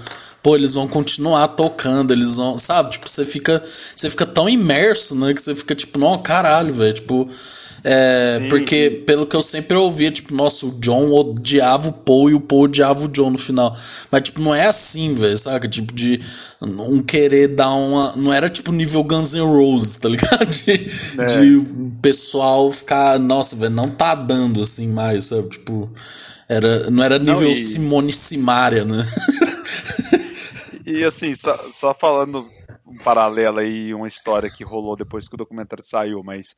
[0.42, 2.92] pô, eles vão continuar tocando, eles vão, sabe?
[2.92, 5.34] Tipo, você fica, você fica tão imerso, né?
[5.34, 6.94] Que você fica tipo, não, caralho, velho.
[6.94, 7.28] Tipo,
[7.84, 12.34] é, porque pelo que eu sempre ouvia, tipo, nossa, o John odiava o Paul e
[12.34, 13.72] o Paul odiava o John no final.
[14.12, 15.68] Mas, tipo, não é assim, velho, saca?
[15.68, 16.20] Tipo, de
[16.62, 18.16] um querer dar uma.
[18.16, 20.50] Não era tipo nível Guns N' Roses, tá ligado?
[20.50, 21.26] De, é.
[21.26, 21.66] de
[22.30, 25.50] pessoal ficar, nossa, velho, não tá dando assim mais, sabe?
[25.50, 25.92] Tipo,
[26.48, 27.56] era, não era nível não, e...
[27.56, 29.04] Simone Simaria, né?
[30.86, 32.46] e assim, só, só falando
[32.86, 36.56] um paralelo aí, uma história que rolou depois que o documentário saiu, mas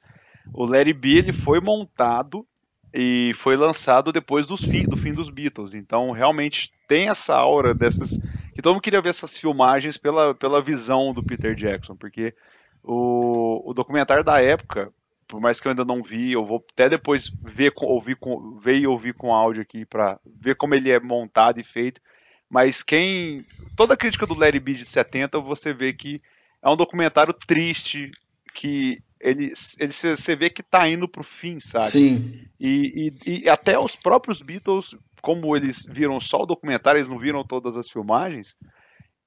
[0.53, 2.45] o Larry B ele foi montado
[2.93, 5.73] e foi lançado depois dos fim, do fim dos Beatles.
[5.73, 8.09] Então, realmente tem essa aura dessas.
[8.53, 12.35] Que todo mundo queria ver essas filmagens pela, pela visão do Peter Jackson, porque
[12.83, 14.91] o, o documentário da época
[15.31, 18.79] por mais que eu ainda não vi, eu vou até depois ver, ouvir com, ver
[18.79, 22.01] e ouvir com áudio aqui para ver como ele é montado e feito.
[22.49, 23.37] Mas quem.
[23.77, 26.19] Toda a crítica do Larry B de 70, você vê que
[26.61, 28.11] é um documentário triste,
[28.53, 31.87] que ele, você vê que tá indo pro fim, sabe?
[31.87, 32.45] Sim.
[32.59, 37.17] E, e, e até os próprios Beatles, como eles viram só o documentário, eles não
[37.17, 38.57] viram todas as filmagens.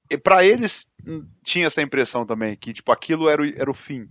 [0.07, 3.73] E para eles hum, tinha essa impressão também que tipo aquilo era o, era o
[3.73, 4.07] fim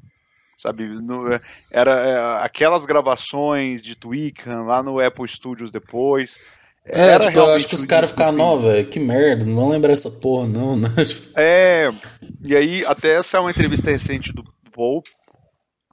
[0.65, 0.89] sabe?
[0.89, 1.39] No, é,
[1.73, 6.59] era é, aquelas gravações de Twickham lá no Apple Studios depois.
[6.87, 10.11] É, tipo, eu acho que os caras ficaram, não, velho, que merda, não lembra essa
[10.11, 10.89] porra, não, né?
[11.37, 11.91] É,
[12.47, 15.03] e aí, até essa é uma entrevista recente do Paul,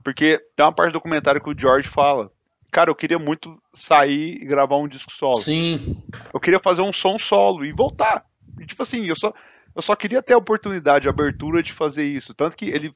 [0.04, 2.30] porque tem uma parte do documentário que o George fala.
[2.72, 5.36] Cara, eu queria muito sair e gravar um disco solo.
[5.36, 5.98] Sim.
[6.34, 8.24] Eu queria fazer um som solo e voltar.
[8.60, 9.34] E, tipo assim, eu só,
[9.76, 12.34] eu só queria ter a oportunidade, a abertura de fazer isso.
[12.34, 12.94] Tanto que ele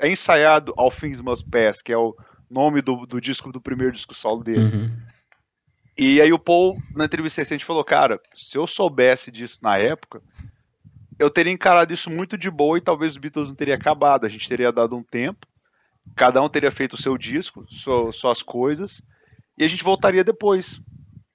[0.00, 2.16] é ensaiado All Things Must Pass, que é o
[2.50, 4.60] nome do, do disco, do primeiro disco solo dele.
[4.60, 4.90] Uhum.
[5.96, 10.20] E aí o Paul, na entrevista recente, falou, cara, se eu soubesse disso na época,
[11.18, 14.24] eu teria encarado isso muito de boa e talvez os Beatles não teria acabado.
[14.24, 15.46] A gente teria dado um tempo,
[16.16, 17.66] cada um teria feito o seu disco,
[18.12, 19.02] suas coisas,
[19.58, 20.80] e a gente voltaria depois.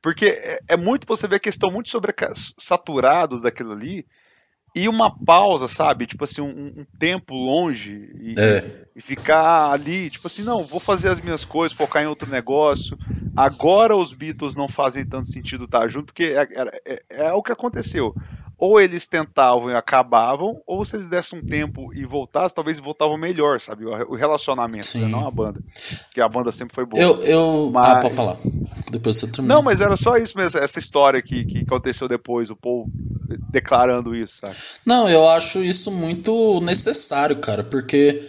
[0.02, 2.14] Porque é, é muito, você vê que eles estão muito sobre
[2.58, 4.06] saturados daquilo ali,
[4.78, 6.06] e uma pausa, sabe?
[6.06, 8.72] Tipo assim, um, um tempo longe e, é.
[8.96, 12.96] e, ficar ali, tipo assim, não, vou fazer as minhas coisas, focar em outro negócio.
[13.36, 17.42] Agora os Beatles não fazem tanto sentido estar junto, porque é, é, é, é o
[17.42, 18.14] que aconteceu.
[18.60, 23.16] Ou eles tentavam e acabavam, ou se eles dessem um tempo e voltassem, talvez voltavam
[23.16, 23.86] melhor, sabe?
[23.86, 25.08] O relacionamento, né?
[25.08, 25.62] não a banda.
[26.06, 27.02] Porque a banda sempre foi boa.
[27.02, 27.20] Eu.
[27.22, 27.72] eu...
[27.72, 27.88] Mas...
[27.88, 28.36] Ah, pode falar.
[28.92, 29.54] Depois você termina.
[29.54, 32.90] Não, mas era só isso mesmo, essa história que, que aconteceu depois, o Paul
[33.52, 34.56] declarando isso, sabe?
[34.86, 38.22] Não, eu acho isso muito necessário, cara, porque.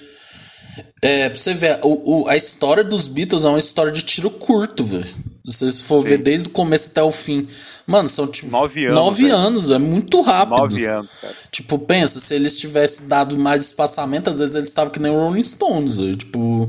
[1.00, 4.30] É, pra você ver, o, o, a história dos Beatles é uma história de tiro
[4.30, 5.06] curto, velho.
[5.48, 6.08] Se você for Sim.
[6.08, 7.46] ver desde o começo até o fim.
[7.86, 8.50] Mano, são tipo.
[8.50, 8.94] Nove anos.
[8.94, 9.36] Nove velho.
[9.36, 10.58] anos, é muito rápido.
[10.58, 11.34] Nove anos, cara.
[11.50, 15.14] Tipo, pensa, se eles tivessem dado mais espaçamento, às vezes eles estavam que nem o
[15.14, 16.16] Rolling Stones, velho.
[16.16, 16.68] Tipo,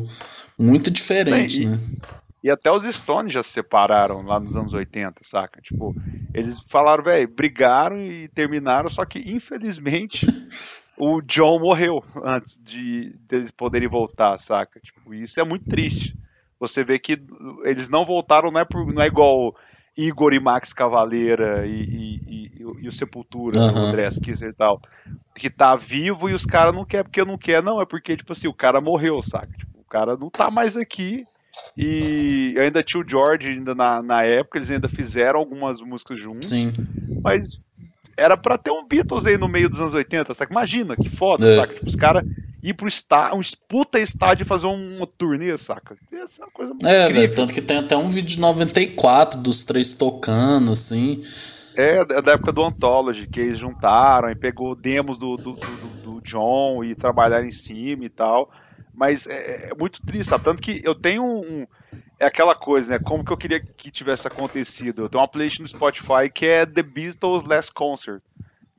[0.58, 1.80] muito diferente, Bem, né?
[2.44, 5.62] E, e até os Stones já se separaram lá nos anos 80, saca?
[5.62, 5.94] Tipo,
[6.34, 10.26] eles falaram, velho, brigaram e terminaram, só que infelizmente
[10.98, 14.80] o John morreu antes de eles poderem voltar, saca?
[14.80, 16.19] Tipo, isso é muito triste
[16.60, 17.18] você vê que
[17.64, 19.56] eles não voltaram, não é, por, não é igual
[19.98, 23.74] Igor e Max Cavaleira e, e, e, e o Sepultura, uhum.
[23.74, 24.82] o André Kisser e tal,
[25.36, 28.34] que tá vivo e os caras não quer porque não quer, não, é porque, tipo
[28.34, 29.52] assim, o cara morreu, saca?
[29.58, 31.26] Tipo, o cara não tá mais aqui
[31.78, 36.50] e ainda tinha o George ainda na, na época, eles ainda fizeram algumas músicas juntos,
[36.50, 36.72] Sim.
[37.24, 37.64] mas
[38.20, 40.52] era para ter um Beatles aí no meio dos anos 80, saca?
[40.52, 41.56] Imagina, que foda, é.
[41.56, 41.74] saca?
[41.74, 42.24] Tipo, os caras
[42.62, 45.96] ir pro estádio, um puta estádio e fazer uma turnê, saca?
[46.12, 49.40] Essa é uma coisa muito É, velho, tanto que tem até um vídeo de 94
[49.42, 51.22] dos três tocando, assim.
[51.78, 55.66] É, é, da época do Anthology, que eles juntaram e pegou demos do, do, do,
[56.04, 58.52] do John e trabalharam em cima e tal.
[58.94, 60.44] Mas é, é, muito triste, sabe?
[60.44, 61.66] Tanto que eu tenho um.
[62.20, 63.00] É aquela coisa, né?
[63.00, 65.04] Como que eu queria que tivesse acontecido?
[65.04, 68.22] Eu tenho uma playlist no Spotify que é The Beatles Last Concert.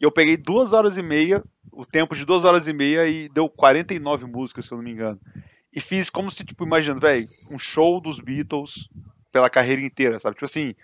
[0.00, 3.28] E eu peguei duas horas e meia, o tempo de duas horas e meia, e
[3.28, 5.18] deu 49 músicas, se eu não me engano.
[5.74, 8.88] E fiz como se, tipo, imaginando, velho, um show dos Beatles
[9.32, 10.34] pela carreira inteira, sabe?
[10.34, 10.74] Tipo assim,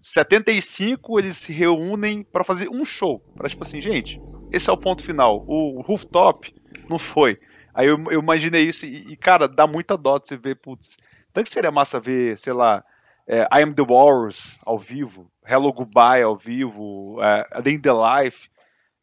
[0.00, 3.20] 75 eles se reúnem para fazer um show.
[3.36, 4.16] Pra tipo assim, gente,
[4.52, 5.44] esse é o ponto final.
[5.46, 6.54] O rooftop
[6.88, 7.36] não foi.
[7.74, 10.98] Aí eu, eu imaginei isso e, e, cara, dá muita dó de você ver, putz.
[11.38, 12.82] Tanto que seria massa ver, sei lá,
[13.24, 17.92] é, I Am The Wars ao vivo, Hello Goodbye ao vivo, é, Day in the
[17.92, 18.48] Life.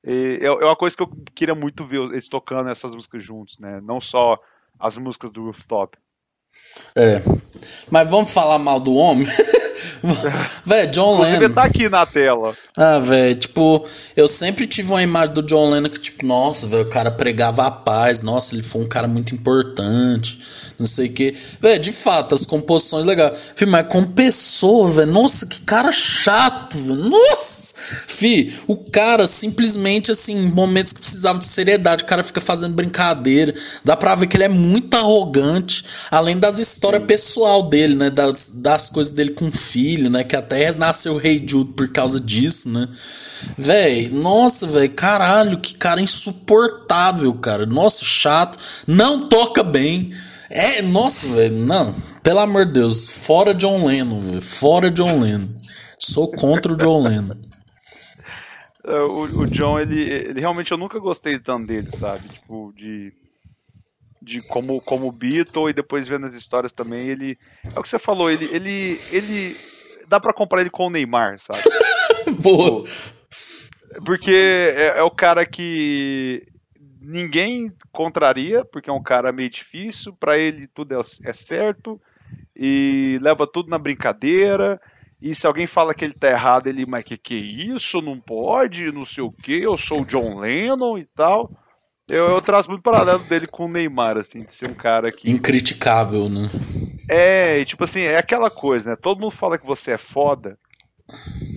[0.04, 3.58] E, é, é uma coisa que eu queria muito ver eles tocando essas músicas juntos,
[3.58, 3.80] né?
[3.88, 4.38] Não só
[4.78, 5.98] as músicas do Rooftop.
[6.94, 7.22] É.
[7.90, 9.26] Mas vamos falar mal do homem?
[10.66, 11.40] velho, John Lennon.
[11.40, 12.56] Você tá aqui na tela.
[12.78, 16.84] Ah, velho, tipo, eu sempre tive uma imagem do John Lennon que, tipo, nossa, velho,
[16.84, 20.40] o cara pregava a paz, nossa, ele foi um cara muito importante,
[20.80, 21.34] não sei o que.
[21.62, 23.54] Velho, de fato, as composições legais.
[23.56, 27.74] Fih, mas como pessoa, velho, nossa, que cara chato, velho, nossa!
[28.08, 32.74] Fih, o cara simplesmente, assim, em momentos que precisava de seriedade, o cara fica fazendo
[32.74, 33.54] brincadeira,
[33.84, 38.52] dá pra ver que ele é muito arrogante, além das histórias pessoal dele, né, das,
[38.52, 40.24] das coisas dele com filho, né?
[40.24, 42.88] Que até nasceu o Rei Jude por causa disso, né?
[43.58, 47.66] Véi, nossa, velho, caralho, que cara insuportável, cara.
[47.66, 48.58] Nossa, chato.
[48.88, 50.12] Não toca bem.
[50.50, 51.94] É, nossa, velho, não.
[52.24, 55.48] Pelo amor de Deus, fora John Lennon, véio, fora John Lennon.
[56.00, 57.36] Sou contra o John Lennon.
[58.88, 62.30] É, o, o John, ele, ele realmente eu nunca gostei tanto dele, sabe?
[62.30, 63.12] Tipo, de
[64.26, 67.38] de como como Beatle e depois vendo as histórias também, ele
[67.76, 69.56] é o que você falou, ele ele ele
[70.08, 71.62] dá para comparar ele com o Neymar, sabe?
[72.42, 72.84] Boa.
[74.04, 76.42] Porque é, é, o cara que
[77.00, 82.02] ninguém contraria, porque é um cara meio difícil, para ele tudo é, é certo
[82.56, 84.82] e leva tudo na brincadeira.
[85.22, 88.02] E se alguém fala que ele tá errado, ele, mas que que é isso?
[88.02, 91.52] Não pode, não sei o que, eu sou o John Lennon e tal.
[92.10, 95.30] Eu, eu traço muito paralelo dele com o Neymar, assim, de ser um cara que.
[95.30, 96.48] Incriticável, né?
[97.10, 98.96] É, e tipo assim, é aquela coisa, né?
[98.96, 100.58] Todo mundo fala que você é foda.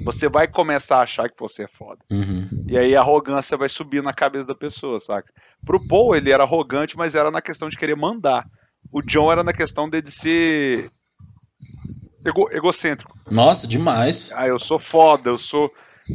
[0.05, 2.01] Você vai começar a achar que você é foda.
[2.11, 2.49] Uhum.
[2.66, 5.30] E aí a arrogância vai subir na cabeça da pessoa, saca?
[5.66, 8.46] Pro Paul, ele era arrogante, mas era na questão de querer mandar.
[8.90, 10.90] O John era na questão dele ser
[12.24, 13.12] ego egocêntrico.
[13.30, 14.32] Nossa, demais.
[14.36, 15.70] Ah, eu sou foda, eu sou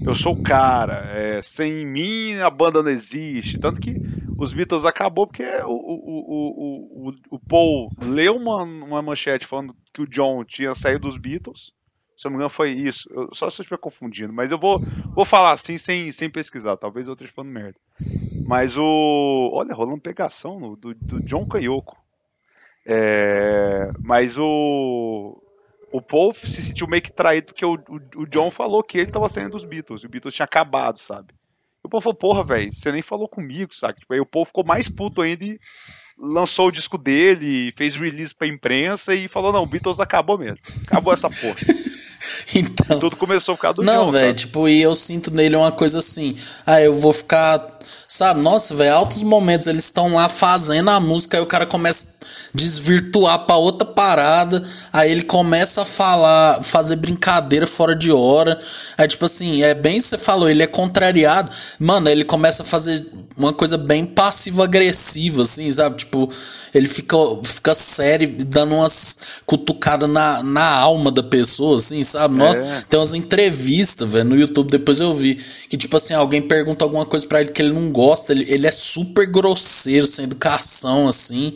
[0.05, 3.59] eu sou o cara, é, sem mim a banda não existe.
[3.59, 3.93] Tanto que
[4.37, 10.01] os Beatles acabou porque o, o, o, o, Paul leu uma, uma manchete falando que
[10.01, 11.71] o John tinha saído dos Beatles.
[12.17, 13.09] Se eu não me engano, foi isso.
[13.11, 14.33] Eu, só se eu estiver confundindo.
[14.33, 14.83] Mas eu vou,
[15.15, 16.77] vou falar assim sem, sem pesquisar.
[16.77, 17.79] Talvez eu esteja falando merda.
[18.43, 19.51] Mas o.
[19.53, 21.97] Olha, rolando pegação no, do, do John Canhoco.
[22.85, 25.41] É, mas o
[25.93, 29.11] o Paul se sentiu meio que traído porque o, o, o John falou que ele
[29.11, 31.35] tava saindo dos Beatles, e o Beatles tinha acabado, sabe?
[31.83, 33.99] O Paul falou, porra, velho, você nem falou comigo, sabe?
[33.99, 35.57] Tipo, aí o Paul ficou mais puto ainda e
[36.17, 40.57] lançou o disco dele, fez release pra imprensa e falou, não, Beatles acabou mesmo.
[40.87, 41.57] Acabou essa porra.
[42.59, 42.99] então.
[42.99, 46.35] Tudo começou por causa do Não, velho, tipo, e eu sinto nele uma coisa assim.
[46.65, 47.73] Ah, eu vou ficar.
[48.07, 52.05] Sabe, nossa, velho, altos momentos eles estão lá fazendo a música, aí o cara começa
[52.21, 58.57] a desvirtuar pra outra parada, aí ele começa a falar, fazer brincadeira fora de hora.
[58.97, 61.49] Aí, tipo assim, é bem você falou, ele é contrariado.
[61.77, 65.97] Mano, ele começa a fazer uma coisa bem passivo-agressiva, assim, sabe?
[65.97, 66.29] Tipo,
[66.73, 72.37] ele fica, fica sério, dando umas cutucadas na, na alma da pessoa, assim, sabe?
[72.47, 72.81] Nossa, é.
[72.89, 75.35] tem umas entrevistas, velho, no YouTube, depois eu vi,
[75.69, 78.67] que tipo assim, alguém pergunta alguma coisa para ele que ele não gosta, ele, ele
[78.67, 81.53] é super grosseiro, sem educação, assim.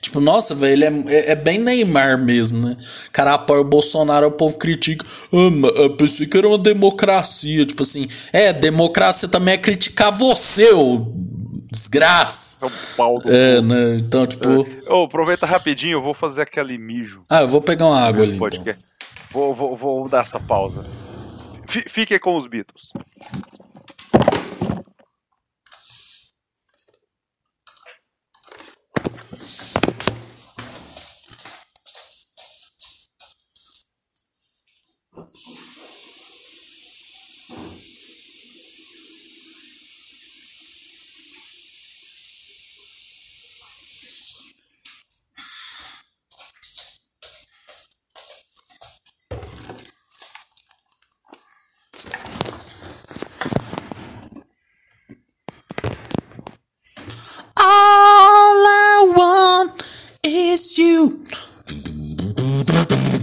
[0.00, 2.76] Tipo, nossa, velho, ele é, é, é, bem Neymar mesmo, né?
[3.12, 5.04] cara apoia o Bolsonaro, o povo critica.
[5.32, 7.66] Ah, eu pensei que era uma democracia.
[7.66, 11.06] Tipo assim, é, democracia também é criticar você, ô
[11.70, 12.66] desgraça.
[12.66, 13.20] São Paulo.
[13.26, 13.96] É, né?
[13.96, 14.48] Então, tipo.
[14.48, 14.92] É.
[14.92, 17.22] Oh, aproveita rapidinho, eu vou fazer aquele mijo.
[17.28, 18.36] Ah, eu vou pegar uma água ali.
[18.36, 18.74] Então.
[19.30, 20.82] Vou, vou, vou dar essa pausa.
[21.66, 22.92] Fique com os Beatles.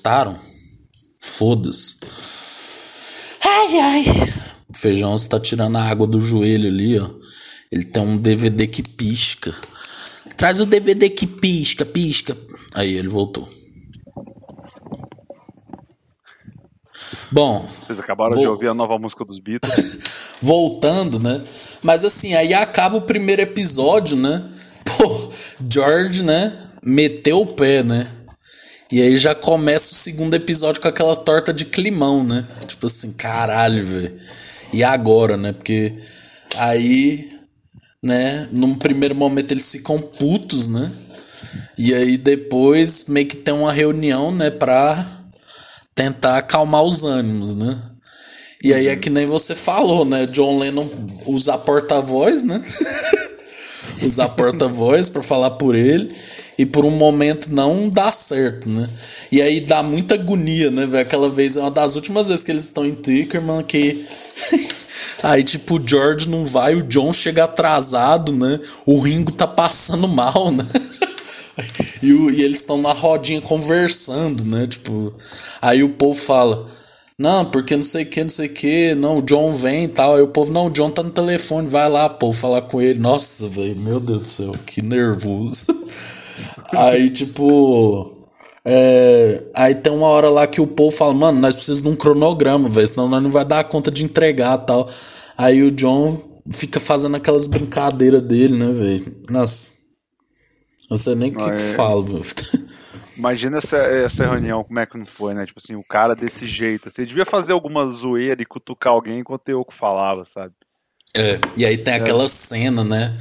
[0.00, 0.34] Gostaram?
[1.20, 1.96] Foda-se.
[3.44, 4.04] Ai, ai.
[4.70, 7.10] O feijão está tirando a água do joelho ali, ó.
[7.70, 9.54] Ele tem um DVD que pisca.
[10.38, 12.34] Traz o DVD que pisca, pisca.
[12.74, 13.46] Aí ele voltou.
[17.30, 17.68] Bom.
[17.84, 18.40] Vocês acabaram vou...
[18.40, 20.36] de ouvir a nova música dos Beatles.
[20.40, 21.44] Voltando, né?
[21.82, 24.50] Mas assim, aí acaba o primeiro episódio, né?
[24.96, 25.30] Pô,
[25.70, 26.68] George, né?
[26.82, 28.10] Meteu o pé, né?
[28.92, 32.44] E aí já começa o segundo episódio com aquela torta de climão, né?
[32.66, 34.16] Tipo assim, caralho, velho.
[34.72, 35.52] E agora, né?
[35.52, 35.94] Porque
[36.56, 37.30] aí,
[38.02, 38.48] né?
[38.50, 40.90] Num primeiro momento eles ficam putos, né?
[41.78, 44.50] E aí depois meio que tem uma reunião, né?
[44.50, 45.06] Pra
[45.94, 47.80] tentar acalmar os ânimos, né?
[48.62, 50.26] E aí é que nem você falou, né?
[50.26, 50.88] John Lennon
[51.26, 52.60] usa porta-voz, né?
[54.02, 56.14] usar porta-voz para falar por ele
[56.58, 58.88] e por um momento não dá certo, né?
[59.30, 61.02] E aí dá muita agonia, né, velho?
[61.02, 64.04] Aquela vez, é uma das últimas vezes que eles estão em Tickerman que
[65.22, 68.58] aí tipo o George não vai, o John chega atrasado, né?
[68.86, 70.66] O Ringo tá passando mal, né?
[72.02, 74.66] e, o, e eles estão na rodinha conversando, né?
[74.66, 75.14] Tipo,
[75.60, 76.66] aí o povo fala:
[77.20, 78.94] não, porque não sei o que, não sei o que.
[78.94, 80.14] Não, o John vem e tal.
[80.16, 82.98] Aí o povo, não, o John tá no telefone, vai lá, pô, falar com ele.
[82.98, 85.66] Nossa, velho, meu Deus do céu, que nervoso.
[86.72, 88.16] aí, tipo.
[88.64, 91.96] É, aí tem uma hora lá que o povo fala, mano, nós precisamos de um
[91.96, 94.88] cronograma, velho, senão nós não vai dar conta de entregar tal.
[95.36, 96.18] Aí o John
[96.50, 99.04] fica fazendo aquelas brincadeiras dele, né, velho?
[99.28, 99.79] Nossa.
[100.90, 101.54] Não sei nem o que, é...
[101.54, 102.20] que falo.
[103.16, 105.46] Imagina essa, essa reunião, como é que não foi, né?
[105.46, 106.84] Tipo assim, o cara desse jeito.
[106.84, 110.54] Você assim, devia fazer alguma zoeira e cutucar alguém enquanto eu falava, sabe?
[111.16, 112.28] É, e aí tem aquela é.
[112.28, 113.16] cena, né?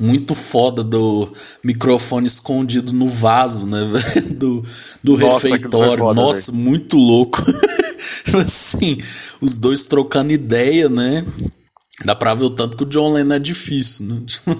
[0.00, 1.30] Muito foda do
[1.62, 3.78] microfone escondido no vaso, né?
[4.34, 4.62] Do,
[5.04, 5.98] do Nossa, refeitório.
[5.98, 6.64] Foda, Nossa, véio.
[6.64, 7.38] muito louco.
[8.44, 8.98] assim,
[9.40, 11.24] os dois trocando ideia, né?
[12.02, 14.22] Dá pra ver o tanto que o John Lennon é difícil, né?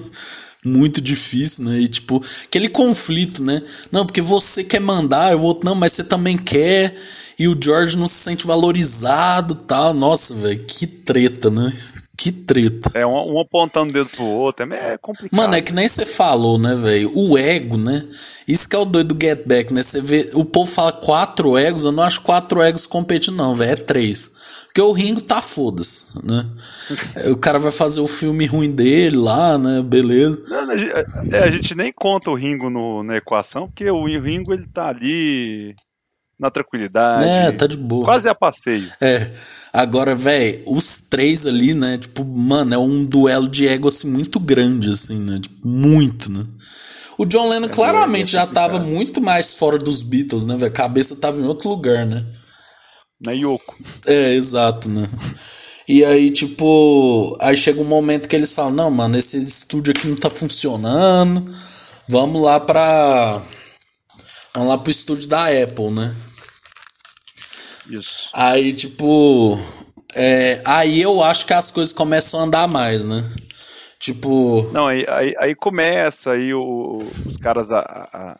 [0.65, 1.79] Muito difícil, né?
[1.81, 3.61] E tipo, aquele conflito, né?
[3.91, 6.95] Não, porque você quer mandar, o outro não, mas você também quer.
[7.39, 9.93] E o George não se sente valorizado tal.
[9.93, 11.77] Nossa, velho, que treta, né?
[12.25, 12.91] Que treta.
[12.95, 15.37] É, um, um apontando o dedo pro outro, é, é complicado.
[15.37, 17.13] Mano, é que nem você falou, né, velho?
[17.15, 18.03] O ego, né?
[18.49, 19.83] Isso que é o doido do Get Back, né?
[19.83, 23.73] Você vê, o povo fala quatro egos, eu não acho quatro egos competindo, não, velho.
[23.73, 24.65] É três.
[24.69, 26.49] Porque o Ringo tá foda-se, né?
[27.31, 29.83] o cara vai fazer o filme ruim dele lá, né?
[29.83, 30.43] Beleza.
[30.49, 30.93] Não, a, gente,
[31.31, 34.89] é, a gente nem conta o Ringo no, na equação, porque o Ringo ele tá
[34.89, 35.75] ali
[36.39, 37.23] na tranquilidade.
[37.23, 38.05] É, tá de boa.
[38.05, 38.91] Quase a passeio.
[39.01, 39.31] É.
[39.73, 41.99] Agora, velho, os três ali, né?
[41.99, 45.39] Tipo, mano, é um duelo de ego assim muito grande, assim, né?
[45.41, 46.45] Tipo, muito, né?
[47.17, 50.67] O John Lennon é, claramente já tava muito mais fora dos Beatles, né, velho?
[50.67, 52.25] A cabeça tava em outro lugar, né?
[53.25, 53.77] Na Yoko.
[54.07, 55.09] É, exato, né?
[55.87, 60.09] E aí, tipo, aí chega um momento que eles falam: Não, mano, esse estúdio aqui
[60.09, 61.45] não tá funcionando.
[62.09, 63.41] Vamos lá pra
[64.63, 66.15] lá pro estúdio da Apple, né?
[67.91, 68.31] Isso.
[68.33, 69.59] Aí, tipo.
[70.17, 73.23] É, aí eu acho que as coisas começam a andar mais, né?
[73.99, 74.69] Tipo.
[74.73, 78.37] Não, aí, aí, aí começa aí o, os caras a, a,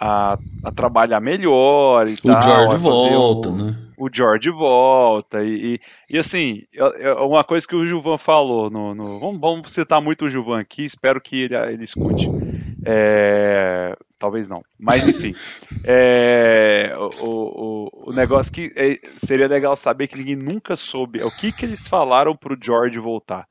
[0.00, 2.42] a, a, trabalhar melhor e o tal.
[2.42, 3.76] George volta, o, né?
[3.98, 5.44] O George volta.
[5.44, 5.80] E, e,
[6.16, 6.62] e, assim,
[7.24, 10.84] uma coisa que o Gilvan falou, no, no vamos, vamos citar muito o Gilvan aqui,
[10.84, 12.28] espero que ele, ele escute.
[12.88, 14.62] É, talvez não.
[14.78, 15.32] Mas enfim.
[15.84, 21.30] é, o, o, o negócio que é, seria legal saber que ninguém nunca soube o
[21.30, 23.46] que, que eles falaram pro George voltar.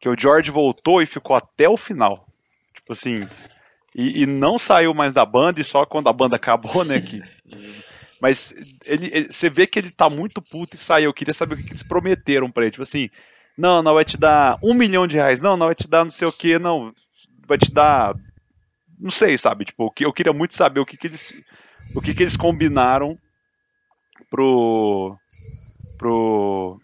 [0.00, 2.26] Que o George voltou e ficou até o final.
[2.74, 3.14] Tipo assim.
[3.94, 7.00] E, e não saiu mais da banda, e só quando a banda acabou, né?
[7.00, 7.20] Que,
[8.22, 11.10] mas ele, ele, você vê que ele tá muito puto e saiu.
[11.10, 12.72] Eu queria saber o que, que eles prometeram pra ele.
[12.72, 13.10] Tipo assim,
[13.58, 16.10] não, não vai te dar um milhão de reais, não, não vai te dar não
[16.10, 16.94] sei o que, não,
[17.46, 18.14] vai te dar
[19.00, 19.64] não sei, sabe?
[19.64, 21.42] Tipo, eu queria muito saber o que, que eles.
[21.94, 23.16] O que, que eles combinaram
[24.30, 25.16] pro.
[25.98, 26.80] pro.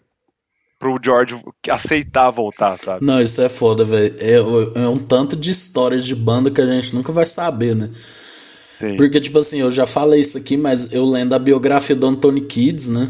[0.79, 1.39] pro George
[1.69, 3.05] aceitar voltar, sabe?
[3.05, 4.15] Não, isso é foda, velho.
[4.19, 7.89] É, é, um tanto de histórias de banda que a gente nunca vai saber, né?
[7.91, 8.95] Sim.
[8.95, 12.41] Porque, tipo assim, eu já falei isso aqui, mas eu lendo a biografia do Anthony
[12.41, 13.09] Kids, né?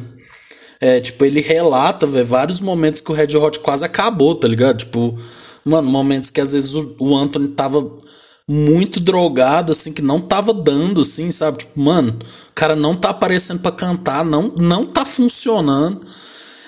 [0.80, 4.78] É, tipo, ele relata, velho, vários momentos que o Red Hot quase acabou, tá ligado?
[4.78, 5.18] Tipo,
[5.66, 7.80] mano, momentos que às vezes o, o Anthony tava
[8.50, 11.60] muito drogado, assim, que não tava dando, assim, sabe?
[11.60, 16.00] Tipo, mano, o cara não tá aparecendo para cantar, não, não tá funcionando.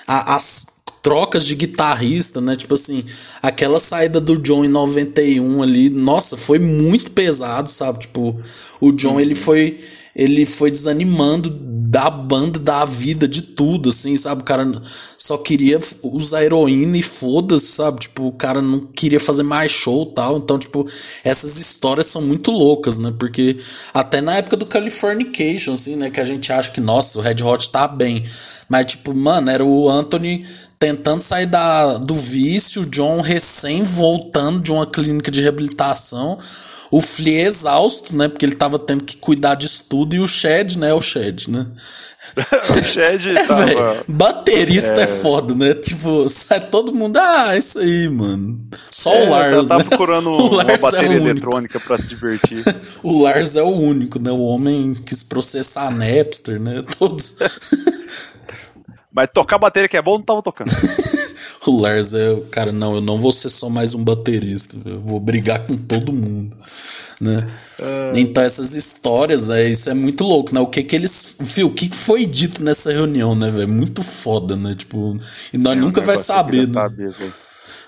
[0.06, 0.66] A, as
[1.02, 2.54] trocas de guitarrista, né?
[2.54, 3.04] Tipo assim,
[3.42, 8.00] aquela saída do John em 91 ali, nossa, foi muito pesado, sabe?
[8.00, 8.36] Tipo,
[8.80, 9.80] o John, ele foi
[10.14, 11.50] ele foi desanimando
[11.90, 14.42] da banda, da vida, de tudo, assim, sabe?
[14.42, 18.00] O cara só queria usar heroína e foda-se, sabe?
[18.00, 20.38] Tipo, o cara não queria fazer mais show tal.
[20.38, 20.84] Então, tipo,
[21.24, 23.12] essas histórias são muito loucas, né?
[23.18, 23.56] Porque
[23.92, 26.10] até na época do Californication, assim, né?
[26.10, 28.24] Que a gente acha que, nossa, o Red Hot tá bem.
[28.68, 30.44] Mas, tipo, mano, era o Anthony
[30.80, 36.38] tentando sair da, do vício, o John recém voltando de uma clínica de reabilitação,
[36.90, 38.28] o Flea exausto, né?
[38.28, 40.92] Porque ele tava tendo que cuidar disso tudo, e o Shed, né?
[40.94, 41.66] O Shed, né?
[42.36, 43.66] o Shed é, tava...
[43.66, 45.04] Véio, baterista é...
[45.04, 45.06] é...
[45.06, 45.74] foda, né?
[45.74, 48.60] Tipo, sai todo mundo, ah, isso aí, mano.
[48.72, 49.88] Só é, o Lars, tava né?
[49.88, 52.62] procurando uma é bateria é eletrônica pra se divertir.
[53.02, 54.30] o Lars é o único, né?
[54.30, 56.82] O homem quis processar a Napster, né?
[56.98, 57.36] Todos...
[59.12, 60.68] Mas tocar bateria que é bom, não tava tocando.
[61.66, 65.18] o Lars é, cara, não, eu não vou ser só mais um baterista, eu vou
[65.18, 66.56] brigar com todo mundo,
[67.20, 67.46] né?
[67.78, 68.18] Uh...
[68.18, 70.60] Então essas histórias, né, isso é muito louco, né?
[70.60, 73.68] O que que eles, viu, o que foi dito nessa reunião, né, velho?
[73.68, 74.74] Muito foda, né?
[74.74, 75.18] Tipo,
[75.52, 76.74] e nós é, nunca vai saber, né?
[76.74, 77.10] Saber,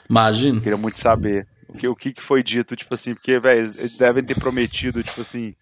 [0.09, 0.59] Imagina.
[0.59, 3.97] Eu queria muito saber o que, o que foi dito, tipo assim, porque, velho, eles
[3.97, 5.55] devem ter prometido, tipo assim,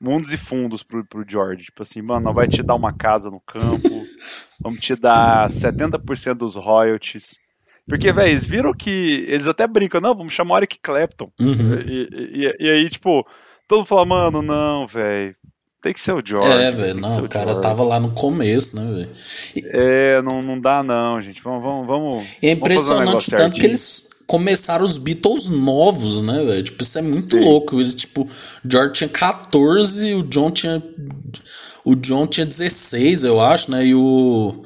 [0.00, 1.64] mundos e fundos pro, pro George.
[1.64, 3.88] Tipo assim, mano, nós vai te dar uma casa no campo,
[4.62, 7.38] vamos te dar 70% dos royalties.
[7.86, 9.24] Porque, velho, eles viram que.
[9.28, 11.30] Eles até brincam, não, vamos chamar o Eric Clapton.
[11.40, 11.80] Uhum.
[11.80, 13.26] E, e, e, aí, tipo,
[13.66, 15.34] todo mundo fala, mano, não, velho.
[15.82, 16.48] Tem que ser o George.
[16.48, 19.10] É, velho, não, o, cara tava lá no começo, né, velho?
[19.72, 21.42] É, não, não dá não, gente.
[21.42, 22.24] Vamos, vamos, vamos.
[22.40, 26.62] E é impressionante um o tanto que eles começaram os Beatles novos, né, velho?
[26.62, 27.40] Tipo, isso é muito Sim.
[27.40, 27.80] louco.
[27.80, 28.24] Ele, tipo,
[28.64, 30.80] George tinha 14, o John tinha.
[31.84, 33.84] O John tinha 16, eu acho, né?
[33.84, 34.62] E o.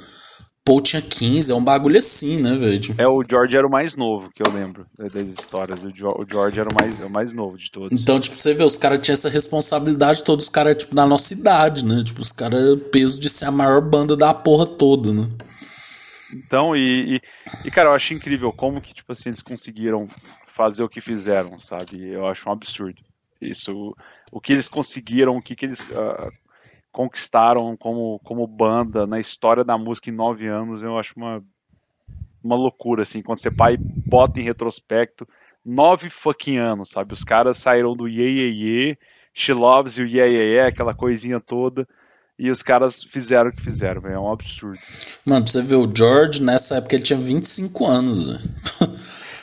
[0.67, 2.81] Paul tinha 15, é um bagulho assim, né, velho?
[2.81, 3.01] Tipo...
[3.01, 5.85] É, o George era o mais novo, que eu lembro das histórias.
[5.85, 5.93] O,
[6.29, 7.93] George era o mais, o mais novo de todos.
[7.93, 11.33] Então, tipo, você vê, os caras tinham essa responsabilidade, todos os caras, tipo, na nossa
[11.35, 12.03] idade, né?
[12.05, 15.29] Tipo, os caras, peso de ser a maior banda da porra toda, né?
[16.35, 17.23] Então, e, e,
[17.65, 20.09] e, cara, eu acho incrível como que, tipo assim, eles conseguiram
[20.53, 22.11] fazer o que fizeram, sabe?
[22.11, 23.01] Eu acho um absurdo.
[23.41, 23.95] Isso,
[24.33, 26.46] o que eles conseguiram, o que, que eles uh,
[26.97, 31.45] conquistaram como, como banda na história da música em nove anos, eu acho uma,
[32.43, 33.77] uma loucura, assim, quando você pai
[34.07, 35.29] bota em retrospecto,
[35.63, 37.13] nove fucking anos, sabe?
[37.13, 38.99] Os caras saíram do Ye Ye Ye,
[39.35, 41.87] She Loves You, Ye Ye Ye, aquela coisinha toda,
[42.39, 44.15] e os caras fizeram o que fizeram, véio.
[44.15, 44.79] é um absurdo.
[45.27, 48.49] Mano, pra você ver, o George, nessa época, ele tinha 25 anos.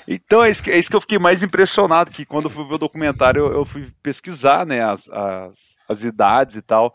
[0.05, 2.67] Então, é isso, que, é isso que eu fiquei mais impressionado, que quando eu fui
[2.67, 5.57] ver o documentário, eu, eu fui pesquisar, né, as, as,
[5.87, 6.93] as, idades e tal.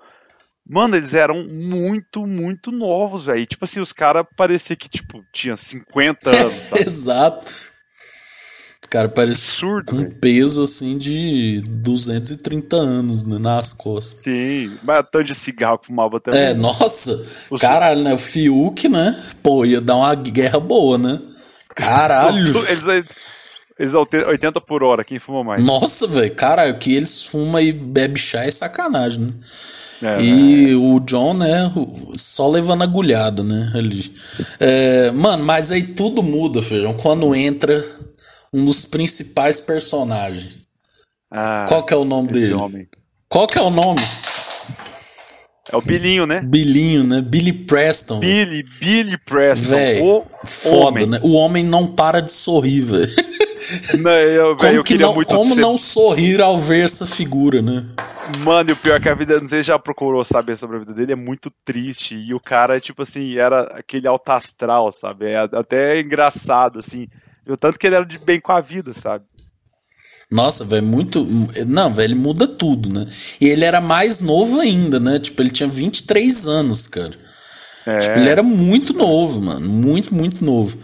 [0.68, 3.46] Mano, eles eram muito, muito novos, velho.
[3.46, 7.78] Tipo assim, os caras pareciam que, tipo, tinha 50 anos, Exato.
[8.90, 14.20] Cara, parece Absurdo, com um peso assim de 230 anos né, nas costas.
[14.20, 16.40] Sim, mas tanto de cigarro que fumava também.
[16.40, 17.12] É, nossa.
[17.50, 18.14] O caralho, né?
[18.14, 19.14] O Fiuk, né?
[19.42, 21.20] Pô, ia dar uma guerra boa, né?
[21.76, 22.56] Caralho.
[22.70, 23.37] eles,
[23.78, 25.64] eles 80 por hora, quem fuma mais?
[25.64, 29.30] Nossa, velho, cara, que eles fumam e bebe chá é sacanagem, né?
[30.02, 30.74] É, e né?
[30.74, 31.72] o John, né,
[32.14, 34.12] só levando agulhada, né, ali.
[34.58, 37.84] É, mano, mas aí tudo muda, feijão, quando entra
[38.52, 40.66] um dos principais personagens.
[41.30, 42.54] Ah, Qual que é o nome dele?
[42.54, 42.88] Homem.
[43.28, 44.00] Qual que é o nome?
[45.70, 46.40] É o Bilinho, né?
[46.40, 47.20] Bilinho, né?
[47.20, 48.20] Billy Preston.
[48.20, 49.74] Billy, Billy Preston.
[49.74, 51.06] Véio, foda, homem.
[51.06, 51.20] né?
[51.22, 53.06] O homem não para de sorrir, velho.
[54.02, 57.86] Não, eu, véio, eu queria não, muito Como não sorrir ao ver essa figura, né?
[58.44, 60.76] Mano, e o pior é que a vida, não sei se já procurou saber sobre
[60.76, 62.14] a vida dele, é muito triste.
[62.14, 65.26] E o cara, tipo assim, era aquele alto astral, sabe?
[65.26, 67.06] É até engraçado, assim.
[67.48, 69.24] O tanto que ele era de bem com a vida, sabe?
[70.30, 71.26] Nossa, velho, muito.
[71.66, 73.06] Não, velho, ele muda tudo, né?
[73.40, 75.18] E ele era mais novo ainda, né?
[75.18, 77.12] Tipo, ele tinha 23 anos, cara.
[77.88, 77.98] É.
[77.98, 79.68] Tipo, ele era muito novo, mano.
[79.68, 80.76] Muito, muito novo.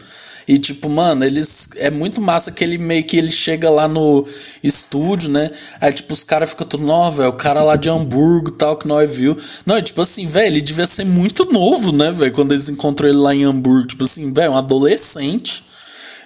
[0.46, 1.68] E, tipo, mano, eles.
[1.76, 4.24] É muito massa que ele meio que ele chega lá no
[4.62, 5.46] estúdio, né?
[5.80, 8.86] Aí, tipo, os caras ficam tudo, não, velho, o cara lá de Hamburgo tal, que
[8.86, 9.36] nós viu.
[9.64, 12.32] Não, tipo assim, velho, ele devia ser muito novo, né, velho?
[12.32, 13.86] Quando eles encontram ele lá em Hamburgo.
[13.88, 15.64] Tipo assim, velho, um adolescente.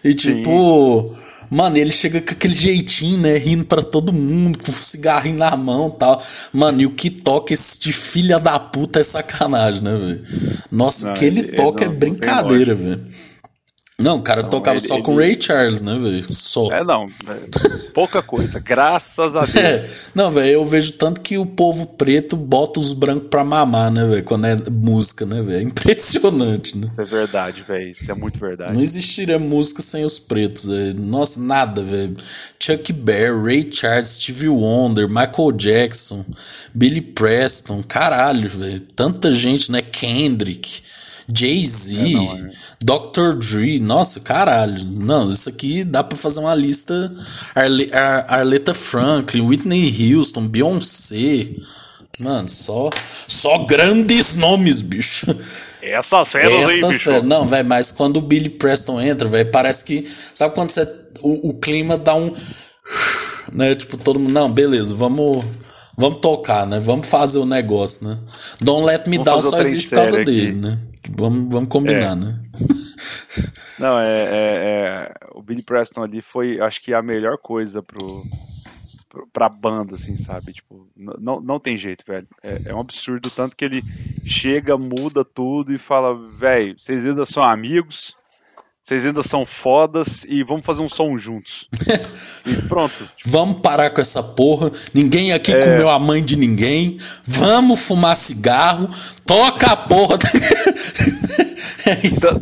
[0.02, 1.14] E, tipo.
[1.14, 1.27] Sim.
[1.50, 3.38] Mano, ele chega com aquele jeitinho, né?
[3.38, 6.20] Rindo para todo mundo, com o cigarrinho na mão tal.
[6.52, 10.22] Mano, e o que toca esse de filha da puta é sacanagem, né, velho?
[10.70, 13.00] Nossa, não, o que ele, ele toca é, é brincadeira, velho.
[14.00, 15.02] Não, o cara não, tocava ele, só ele...
[15.02, 16.32] com Ray Charles, né, velho?
[16.32, 16.70] Só.
[16.70, 17.04] É, não.
[17.04, 19.54] É pouca coisa, graças a Deus.
[19.58, 19.84] É,
[20.14, 24.04] não, velho, eu vejo tanto que o povo preto bota os brancos pra mamar, né,
[24.04, 24.22] velho?
[24.22, 25.58] Quando é música, né, velho?
[25.58, 26.88] É impressionante, né?
[26.96, 27.90] É verdade, velho.
[27.90, 28.72] Isso é muito verdade.
[28.72, 30.94] Não existiria música sem os pretos, velho.
[30.94, 32.14] Nossa, nada, velho.
[32.60, 36.24] Chuck Berry, Ray Charles, Stevie Wonder, Michael Jackson,
[36.72, 38.80] Billy Preston, caralho, velho.
[38.94, 39.82] Tanta gente, né?
[39.82, 40.82] Kendrick.
[41.34, 42.50] Jay-Z, é, é.
[42.82, 43.36] Dr.
[43.38, 44.82] Dre, nossa, caralho.
[44.86, 47.12] Não, isso aqui dá pra fazer uma lista.
[47.54, 51.50] Arle Ar Arleta Franklin, Whitney Houston, Beyoncé.
[52.20, 52.90] Mano, só,
[53.28, 55.26] só grandes nomes, bicho.
[55.82, 57.22] Essas feras aí, bicho.
[57.22, 60.04] Não, velho, mas quando o Billy Preston entra, velho, parece que.
[60.06, 60.82] Sabe quando você.
[61.20, 62.32] O, o clima dá um.
[63.52, 63.74] Né?
[63.74, 64.32] Tipo, todo mundo.
[64.32, 65.44] Não, beleza, vamos.
[65.98, 66.78] Vamos tocar, né?
[66.78, 68.16] Vamos fazer o negócio, né?
[68.60, 70.80] Don't Let Me Down só existe por causa dele, né?
[71.10, 72.14] Vamos, vamos combinar, é.
[72.14, 72.38] né?
[73.80, 78.22] Não, é, é, é, O Billy Preston ali foi, acho que, a melhor coisa pro,
[79.08, 80.52] pro, pra banda, assim, sabe?
[80.52, 82.26] Tipo, não, não tem jeito, velho.
[82.42, 83.82] É, é um absurdo, tanto que ele
[84.26, 88.16] chega, muda tudo e fala, velho, vocês ainda são amigos,
[88.88, 91.68] vocês ainda são fodas e vamos fazer um som juntos.
[92.46, 92.94] e pronto.
[93.26, 94.70] Vamos parar com essa porra.
[94.94, 95.60] Ninguém aqui é...
[95.60, 96.96] comeu a mãe de ninguém.
[97.26, 98.88] Vamos fumar cigarro.
[99.26, 100.16] Toca a porra.
[101.84, 102.40] é isso.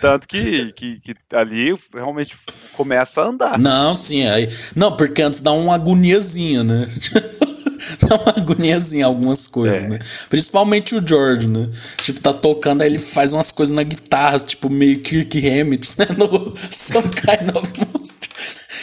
[0.00, 2.34] Tanto que, que, que, ali realmente
[2.78, 3.58] começa a andar.
[3.58, 4.26] Não, sim.
[4.26, 4.48] Aí...
[4.74, 6.88] Não, porque antes dá uma agoniazinha, né?
[8.06, 9.88] dá uma agoniazinha algumas coisas, é.
[9.88, 9.98] né?
[10.28, 11.68] Principalmente o George, né?
[12.02, 16.06] Tipo, tá tocando, aí ele faz umas coisas na guitarra, tipo, meio Kirk Hammett, né?
[16.16, 18.30] No Some Kind of Monster.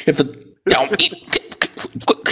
[0.08, 0.32] Ele fala...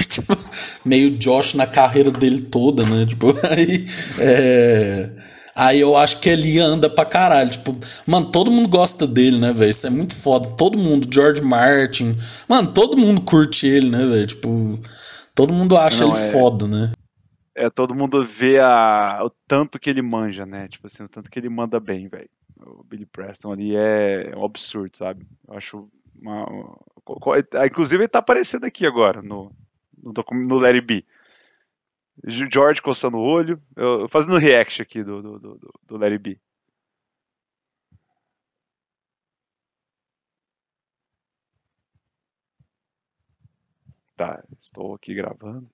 [0.07, 0.37] Tipo,
[0.85, 3.05] meio Josh na carreira dele toda, né?
[3.05, 3.85] Tipo, aí...
[4.19, 5.09] É...
[5.55, 7.49] Aí eu acho que ele anda pra caralho.
[7.49, 7.77] Tipo,
[8.07, 9.69] mano, todo mundo gosta dele, né, velho?
[9.69, 10.49] Isso é muito foda.
[10.55, 12.15] Todo mundo, George Martin.
[12.47, 14.27] Mano, todo mundo curte ele, né, velho?
[14.27, 14.49] Tipo,
[15.35, 16.31] todo mundo acha Não, ele é...
[16.31, 16.91] foda, né?
[17.55, 20.67] É, todo mundo vê a, o tanto que ele manja, né?
[20.69, 22.29] Tipo assim, o tanto que ele manda bem, velho.
[22.65, 25.25] O Billy Preston ali é um absurdo, sabe?
[25.47, 25.89] Eu acho
[26.21, 29.51] uma, uma, Inclusive ele tá aparecendo aqui agora no,
[30.01, 31.05] no, no Larry B.
[32.27, 33.61] George coçando o olho.
[33.75, 36.39] Eu, fazendo react aqui do, do, do, do Larry B.
[44.15, 45.69] Tá, estou aqui gravando.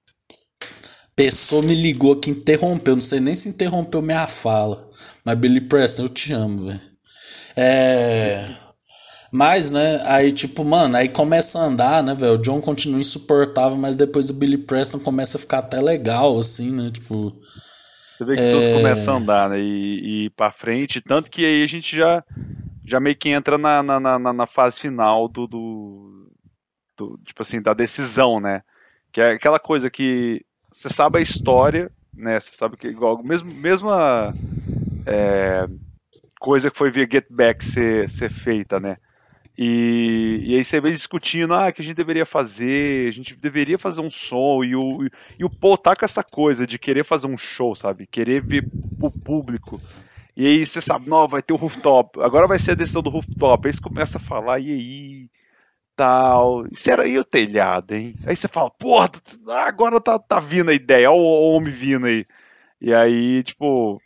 [1.15, 2.93] Pessoa me ligou aqui, interrompeu.
[2.93, 4.87] Não sei nem se interrompeu minha fala.
[5.25, 6.81] Mas Billy Preston, eu te amo, velho.
[7.55, 8.64] É.
[9.31, 12.33] Mas, né, aí tipo, mano, aí começa a andar, né, velho?
[12.33, 16.71] O John continua insuportável, mas depois o Billy Preston começa a ficar até legal, assim,
[16.71, 16.89] né?
[16.91, 17.35] Tipo.
[18.11, 18.51] Você vê que é...
[18.51, 19.59] tudo começa a andar, né?
[19.59, 21.01] E, e ir pra frente.
[21.01, 22.23] Tanto que aí a gente já,
[22.85, 26.31] já meio que entra na, na, na, na fase final do, do,
[26.97, 28.61] do, Tipo assim, da decisão, né?
[29.11, 32.39] Que é aquela coisa que você sabe a história, né?
[32.39, 34.33] Você sabe que igual mesmo mesma
[35.05, 35.65] é,
[36.39, 38.95] coisa que foi via Get Back ser, ser feita, né?
[39.57, 43.77] E, e aí você vem discutindo, ah, que a gente deveria fazer, a gente deveria
[43.77, 45.07] fazer um som, e o,
[45.39, 48.05] e o Paul tá com essa coisa de querer fazer um show, sabe?
[48.05, 48.63] Querer ver
[49.01, 49.79] o público.
[50.35, 53.09] E aí você sabe, não, vai ter o rooftop, agora vai ser a decisão do
[53.09, 53.65] rooftop.
[53.67, 55.29] Aí você começa a falar, e aí,
[55.95, 56.67] tal.
[56.71, 58.13] Isso era aí o telhado, hein?
[58.25, 59.09] Aí você fala, porra,
[59.65, 62.25] agora tá, tá vindo a ideia, olha o homem vindo aí.
[62.81, 64.01] E aí, tipo,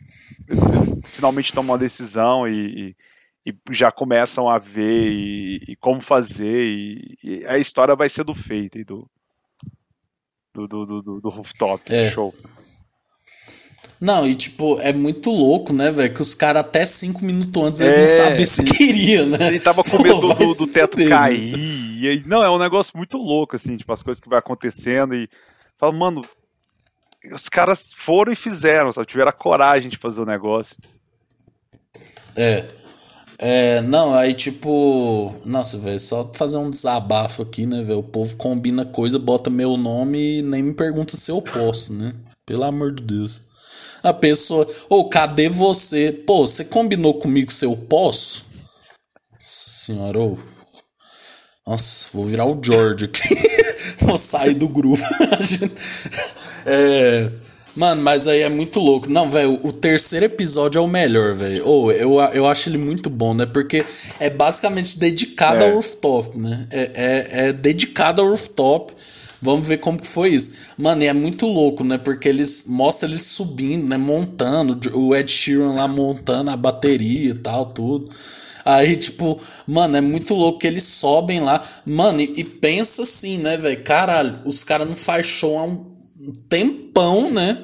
[1.04, 2.96] finalmente tomam uma decisão e, e
[3.44, 8.34] e já começam a ver e, e como fazer e, e, a história vai sendo
[8.34, 9.08] feita e do
[10.52, 12.10] do, do, do, do rooftop é.
[12.10, 12.34] show.
[14.00, 16.12] Não, e tipo, é muito louco, né, velho?
[16.12, 19.48] Que os caras até cinco minutos antes eles é, não sabiam se queria, né?
[19.48, 21.54] Ele tava com medo do, do, do teto fuder, cair.
[21.54, 25.28] E, não, é um negócio muito louco, assim, tipo, as coisas que vai acontecendo e
[25.78, 26.22] fala, mano,
[27.30, 29.06] os caras foram e fizeram, sabe?
[29.06, 30.74] Tiveram a coragem de fazer o negócio.
[32.34, 32.64] É.
[33.42, 35.34] É, não, aí tipo.
[35.46, 38.00] Nossa, velho, só fazer um desabafo aqui, né, velho?
[38.00, 42.14] O povo combina coisa, bota meu nome e nem me pergunta se eu posso, né?
[42.44, 43.40] Pelo amor de Deus.
[44.02, 46.12] A pessoa, ô, oh, cadê você?
[46.12, 48.44] Pô, você combinou comigo se eu posso?
[49.32, 50.34] Nossa senhora, ô.
[50.34, 51.70] Oh.
[51.70, 53.34] Nossa, vou virar o George aqui.
[54.04, 55.02] vou sair do grupo.
[56.66, 57.30] é.
[57.76, 59.08] Mano, mas aí é muito louco.
[59.08, 61.66] Não, velho, o terceiro episódio é o melhor, velho.
[61.66, 63.46] Ou eu, eu acho ele muito bom, né?
[63.46, 63.84] Porque
[64.18, 65.68] é basicamente dedicado é.
[65.68, 66.66] ao rooftop, né?
[66.70, 68.92] É, é, é, dedicado ao rooftop.
[69.42, 70.74] Vamos ver como que foi isso.
[70.76, 71.96] Mano, e é muito louco, né?
[71.96, 73.96] Porque eles mostram eles subindo, né?
[73.96, 78.04] Montando, o Ed Sheeran lá montando a bateria e tal, tudo.
[78.64, 81.62] Aí, tipo, mano, é muito louco que eles sobem lá.
[81.86, 83.82] Mano, e, e pensa assim, né, velho?
[83.82, 85.90] Caralho, os caras não faz show há um
[86.48, 87.58] tempão, né?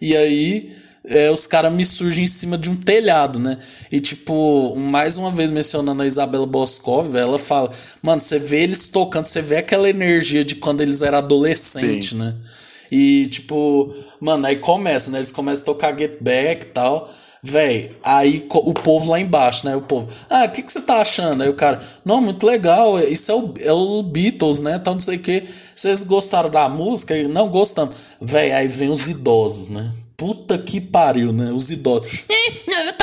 [0.00, 0.70] E aí
[1.06, 3.58] é, os caras me surgem em cima de um telhado, né?
[3.90, 7.70] E tipo, mais uma vez mencionando a Isabela Boscov, ela fala,
[8.02, 12.34] mano, você vê eles tocando, você vê aquela energia de quando eles eram adolescentes, né?
[12.90, 15.18] E tipo, mano, aí começa, né?
[15.18, 17.08] Eles começam a tocar Get Back e tal.
[17.42, 19.74] Véi, aí o povo lá embaixo, né?
[19.74, 21.42] O povo, ah, o que, que você tá achando?
[21.42, 24.76] Aí o cara, não, muito legal, isso é o, é o Beatles, né?
[24.76, 25.44] Então não sei o que.
[25.46, 27.16] Vocês gostaram da música?
[27.28, 28.16] Não gostamos.
[28.20, 29.90] Véi, aí vem os idosos, né?
[30.16, 31.50] Puta que pariu, né?
[31.50, 32.26] Os idosos.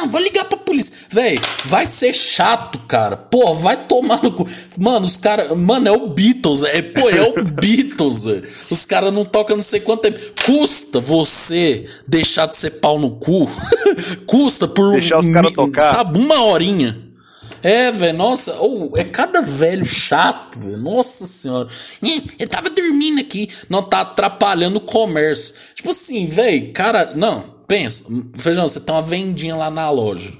[0.00, 0.94] Não, vou ligar pra polícia.
[1.10, 3.16] Véi, vai ser chato, cara.
[3.16, 4.46] Pô, vai tomar no cu.
[4.78, 5.54] Mano, os caras.
[5.56, 6.62] Mano, é o Beatles.
[6.62, 8.42] É, pô, é o Beatles, véio.
[8.70, 10.18] Os caras não tocam não sei quanto tempo.
[10.46, 13.46] Custa você deixar de ser pau no cu.
[14.26, 14.92] Custa por.
[14.92, 15.82] Deixar os caras tocar.
[15.82, 17.10] Sabe, uma horinha.
[17.62, 20.78] É, velho, nossa, oh, é cada velho chato, velho.
[20.78, 21.68] Nossa senhora.
[22.38, 23.50] Eu tava dormindo aqui.
[23.68, 25.54] Não tá atrapalhando o comércio.
[25.74, 27.59] Tipo assim, velho, cara, não.
[27.70, 30.32] Pensa, feijão, você tem uma vendinha lá na loja.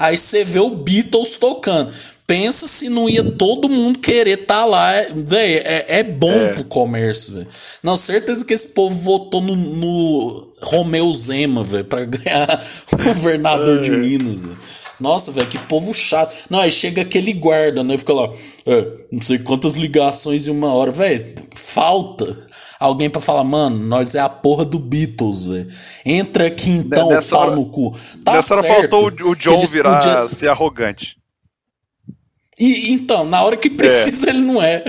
[0.00, 1.94] Aí você vê o Beatles tocando.
[2.32, 4.90] Pensa se não ia todo mundo querer estar tá lá.
[5.14, 6.54] Véi, é, é bom é.
[6.54, 7.46] pro comércio, velho.
[7.82, 12.48] Não, certeza que esse povo votou no, no Romeu Zema, velho, pra ganhar
[12.90, 13.96] o governador de é.
[13.98, 14.56] Minas, velho.
[14.98, 16.46] Nossa, velho, que povo chato.
[16.48, 17.98] Não, aí chega aquele guarda, né?
[17.98, 18.30] Fica lá,
[18.64, 20.90] é, não sei quantas ligações em uma hora.
[20.90, 21.22] Velho,
[21.54, 22.34] falta
[22.80, 25.66] alguém para falar, mano, nós é a porra do Beatles, velho.
[26.06, 27.92] Entra aqui então, nessa pau hora, no cu.
[28.24, 28.94] Tá nessa certo.
[28.94, 30.28] Hora faltou o, John virar podia...
[30.28, 31.20] ser arrogante.
[32.62, 34.30] E então, na hora que precisa, é.
[34.30, 34.84] ele não é.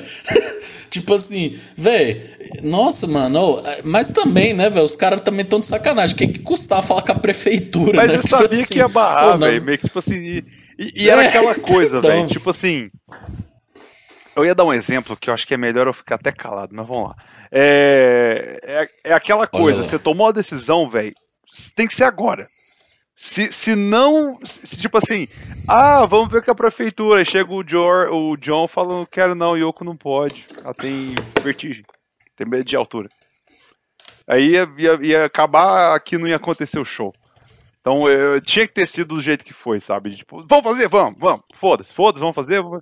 [0.92, 2.22] tipo assim, velho,
[2.62, 6.14] nossa, mano, mas também, né, velho, os caras também estão de sacanagem.
[6.14, 8.18] O que, que custava falar com a prefeitura, mas né?
[8.18, 10.14] eu tipo sabia assim, que ia barrar, velho, meio que tipo assim.
[10.14, 10.44] E,
[10.78, 12.12] e era é, aquela coisa, então...
[12.12, 12.92] velho, tipo assim.
[14.36, 16.76] Eu ia dar um exemplo que eu acho que é melhor eu ficar até calado,
[16.76, 17.16] mas vamos lá.
[17.52, 21.12] É, é, é aquela coisa, você tomou a decisão, velho,
[21.76, 22.46] tem que ser agora.
[23.16, 24.38] Se, se não.
[24.44, 25.28] Se, tipo assim,
[25.68, 27.20] ah, vamos ver com a prefeitura.
[27.20, 30.46] Aí chega o, Jor, o John falando, quero não, Yoko não pode.
[30.64, 31.84] Ela tem vertigem.
[32.36, 33.08] Tem medo de altura.
[34.28, 37.14] Aí ia, ia, ia acabar aqui não ia acontecer o show.
[37.80, 40.10] Então eu, tinha que ter sido do jeito que foi, sabe?
[40.12, 41.42] Tipo, vamos fazer, vamos, vamos.
[41.56, 42.62] Foda-se, foda-se, vamos fazer.
[42.62, 42.82] Vamos.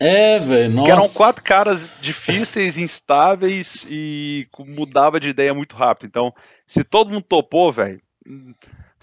[0.00, 0.90] É, velho, nossa.
[0.90, 6.08] eram quatro caras difíceis, instáveis e mudava de ideia muito rápido.
[6.08, 6.32] Então,
[6.66, 8.00] se todo mundo topou, velho,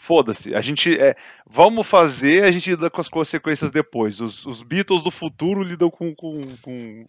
[0.07, 0.55] foda-se.
[0.55, 1.15] A gente é,
[1.45, 4.21] vamos fazer, a gente lida com as consequências depois.
[4.21, 7.03] Os, os Beatles do futuro lidam com, com, com,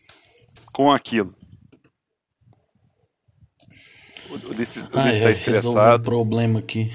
[0.73, 1.33] com aquilo.
[4.31, 6.03] O, o, o Ai, está estressado.
[6.03, 6.91] um problema aqui.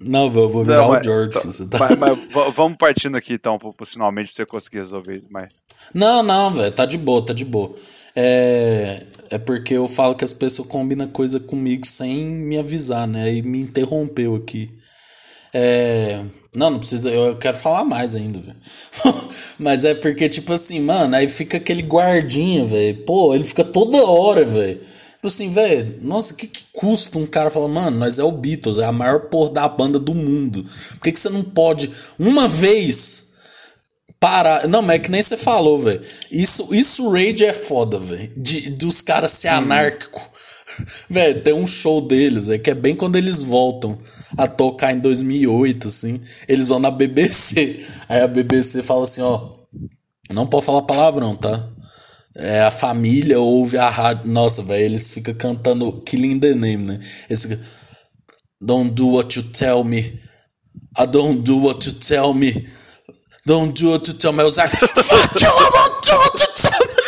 [0.00, 1.30] Não, eu vou virar não, mas, o George.
[1.30, 1.96] Tá, tá...
[1.96, 3.56] Mas, mas, vamos partindo aqui então,
[3.86, 5.54] finalmente pra você conseguir resolver mais.
[5.94, 7.70] Não, não, velho, tá de boa, tá de boa.
[8.16, 13.32] É, é porque eu falo que as pessoas combinam coisa comigo sem me avisar, né?
[13.32, 14.70] E me interrompeu aqui.
[15.54, 16.20] É...
[16.54, 17.08] Não, não precisa.
[17.10, 18.56] Eu quero falar mais ainda, velho.
[19.58, 23.04] Mas é porque, tipo assim, mano, aí fica aquele guardinha, velho.
[23.04, 24.78] Pô, ele fica toda hora, velho.
[24.78, 28.78] Tipo assim, velho, nossa, que, que custa um cara falar, mano, nós é o Beatles,
[28.78, 30.62] é a maior porra da banda do mundo.
[30.62, 33.32] Por que, que você não pode, uma vez,
[34.24, 34.66] parar.
[34.66, 36.00] Não, mas é que nem você falou, velho.
[36.30, 38.32] Isso, isso Rage é foda, velho.
[38.36, 39.58] De, dos caras ser uhum.
[39.58, 40.30] anárquico.
[41.10, 43.98] velho, tem um show deles, é que é bem quando eles voltam
[44.36, 46.20] a tocar em 2008, assim.
[46.48, 47.78] Eles vão na BBC.
[48.08, 49.52] Aí a BBC fala assim, ó.
[50.30, 51.62] Não pode falar palavrão, tá?
[52.36, 54.30] É, a família ouve a rádio.
[54.30, 56.98] Nossa, velho, eles ficam cantando Killing the Name, né?
[57.28, 57.58] Eles ficam.
[58.60, 60.00] Don't do what you tell me.
[60.98, 62.50] I don't do what you tell me.
[63.46, 64.42] Don't do what you tell me.
[64.42, 67.03] O Zac, fuck you, I do what you tell me.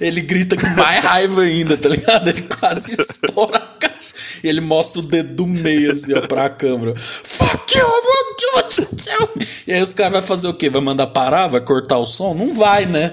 [0.00, 2.28] Ele grita com mais raiva ainda, tá ligado?
[2.28, 4.14] Ele quase estoura a caixa.
[4.42, 6.94] E ele mostra o dedo do meio assim, ó, pra câmera.
[6.96, 9.46] Fuck you, I what you tell me.
[9.66, 10.70] E aí os caras vão fazer o quê?
[10.70, 11.48] Vai mandar parar?
[11.48, 12.34] Vai cortar o som?
[12.34, 13.12] Não vai, né?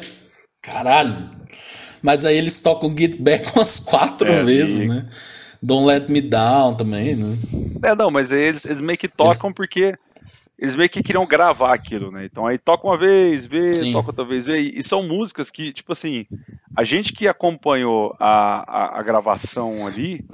[0.61, 1.30] Caralho.
[2.01, 4.88] Mas aí eles tocam Get Back umas quatro é, vezes, e...
[4.88, 5.05] né?
[5.61, 7.38] Don't Let Me Down também, né?
[7.84, 9.55] É, não, mas eles, eles meio que tocam eles...
[9.55, 9.95] porque
[10.57, 12.25] eles meio que queriam gravar aquilo, né?
[12.25, 13.91] Então aí toca uma vez, vê, Sim.
[13.91, 14.57] toca outra vez, vê.
[14.57, 16.25] E são músicas que, tipo assim,
[16.75, 20.25] a gente que acompanhou a, a, a gravação ali,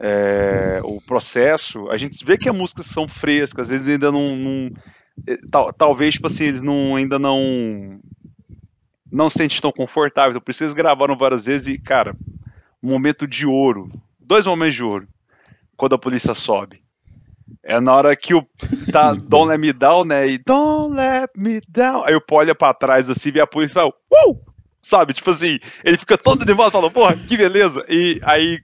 [0.00, 4.34] é, o processo, a gente vê que as músicas são frescas, às vezes ainda não.
[4.34, 4.70] não
[5.28, 8.00] é, tal, talvez, tipo assim, eles não, ainda não.
[9.12, 10.36] Não se sentem tão confortáveis.
[10.36, 12.14] Então, por isso eles gravaram várias vezes e, cara,
[12.82, 13.90] um momento de ouro.
[14.18, 15.06] Dois momentos de ouro.
[15.76, 16.79] Quando a polícia sobe
[17.62, 18.46] é na hora que o
[18.92, 20.26] tá Don't Let Me Down, né?
[20.28, 22.04] E Don't Let Me Down.
[22.04, 24.50] Aí o Paul olha pra trás assim, vê a polícia e fala, uh!
[24.82, 25.12] Sabe?
[25.12, 27.84] Tipo assim, ele fica todo e fala, porra, que beleza.
[27.88, 28.60] E aí,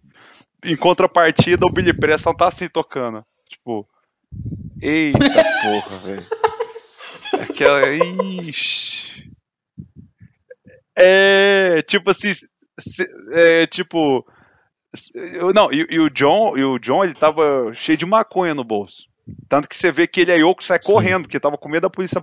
[0.65, 3.23] em contrapartida, o Billy Preston tá assim tocando.
[3.49, 3.87] Tipo,
[4.81, 6.23] eita porra, velho.
[7.43, 7.83] Aquela.
[7.89, 9.31] Ixi.
[10.99, 12.33] É, tipo assim,
[13.33, 14.27] é, tipo
[15.55, 19.09] não, e, e, o John, e o John, ele tava cheio de maconha no bolso.
[19.49, 20.93] Tanto que você vê que ele é Yoko sai Sim.
[20.93, 22.23] correndo, porque tava com medo da polícia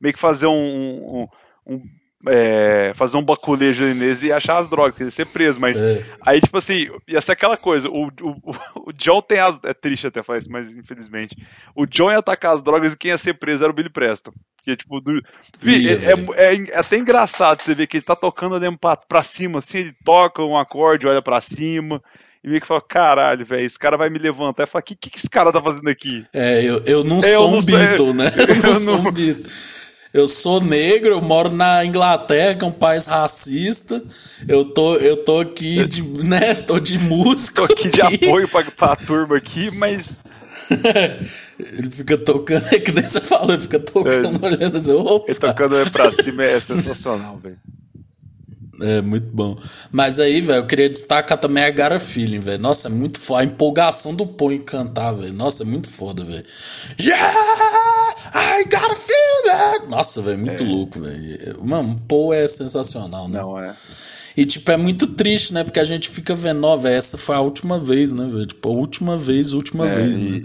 [0.00, 1.28] meio que fazer um, um,
[1.66, 1.82] um
[2.26, 6.04] é, fazer um baculejo nele e achar as drogas, queria ser preso, mas é.
[6.22, 10.06] aí, tipo assim, ia ser aquela coisa, o, o, o John tem as, é triste
[10.06, 11.36] até falar isso, mas infelizmente,
[11.74, 14.32] o John ia atacar as drogas e quem ia ser preso era o Billy Preston,
[14.64, 18.54] que tipo, do, é, é, é, é, até engraçado você ver que ele tá tocando
[18.54, 22.02] olhando pra, pra cima, assim, ele toca um acorde, olha pra cima,
[22.42, 24.64] e meio que fala, caralho, velho, esse cara vai me levantar.
[24.64, 26.24] E fala, o que, que esse cara tá fazendo aqui?
[26.32, 28.30] É, eu, eu não eu sou não um Beatle, né?
[28.36, 29.44] Eu, eu não sou um Beatle.
[30.16, 34.02] Eu sou negro, eu moro na Inglaterra, que é um país racista.
[34.48, 37.68] Eu tô, eu tô aqui de, né, tô de música.
[37.68, 40.20] Tô aqui, de apoio pra, pra turma aqui, mas
[41.60, 45.26] ele fica tocando, é que nem você falou, ele fica tocando, é, olhando assim, opa.
[45.28, 47.58] Ele tocando pra cima é sensacional, velho.
[48.80, 49.56] É, muito bom.
[49.90, 52.60] Mas aí, velho, eu queria destacar também a Gara Feeling, velho.
[52.60, 53.40] Nossa, é muito foda.
[53.40, 55.32] A empolgação do Paul em cantar, velho.
[55.32, 56.44] Nossa, é muito foda, velho.
[57.00, 57.34] Yeah!
[58.34, 59.88] I got a feeling!
[59.88, 60.66] Nossa, velho, muito é.
[60.66, 61.64] louco, velho.
[61.64, 63.40] Mano, o Paul é sensacional, né?
[63.40, 63.74] Não é.
[64.36, 65.64] E, tipo, é muito triste, né?
[65.64, 68.46] Porque a gente fica vendo, ó, essa foi a última vez, né, velho?
[68.46, 70.24] Tipo, a última vez, última é, vez, e...
[70.24, 70.40] né?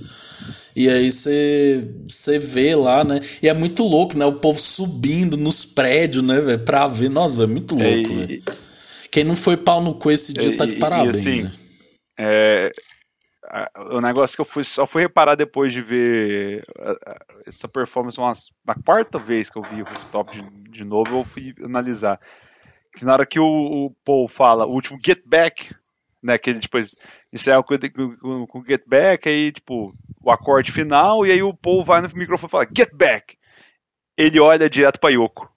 [0.74, 3.20] E aí você vê lá, né?
[3.44, 4.26] E é muito louco, né?
[4.26, 6.60] O povo subindo nos prédios, né, velho?
[6.60, 7.10] Pra ver.
[7.10, 8.44] Nossa, velho, é muito louco, é, velho.
[9.12, 11.52] Quem não foi pau no cu esse dia tá de parabéns, assim, né?
[12.18, 12.72] É,
[13.92, 16.64] o negócio que eu fui, só fui reparar depois de ver
[17.46, 18.32] essa performance uma,
[18.66, 22.20] na quarta vez que eu vi o top de, de novo, eu fui analisar.
[22.94, 25.74] Que na hora que o, o Paul fala o último Get Back,
[26.22, 26.38] né?
[26.38, 26.96] Que ele depois
[27.34, 27.78] encerra com,
[28.20, 29.92] com, com Get Back, aí, tipo,
[30.22, 33.38] o acorde final, e aí o Paul vai no microfone e fala Get Back.
[34.18, 35.50] Ele olha direto pra Yoko.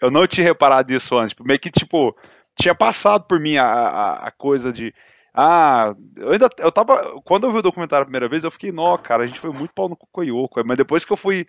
[0.00, 1.34] Eu não tinha reparado isso antes.
[1.40, 2.14] Meio que, tipo,
[2.58, 4.92] tinha passado por mim a, a, a coisa de.
[5.32, 6.48] Ah, eu ainda.
[6.58, 7.20] Eu tava.
[7.24, 9.50] Quando eu vi o documentário a primeira vez, eu fiquei, nó, cara, a gente foi
[9.50, 10.62] muito pau no Yoko.
[10.64, 11.46] Mas depois que eu fui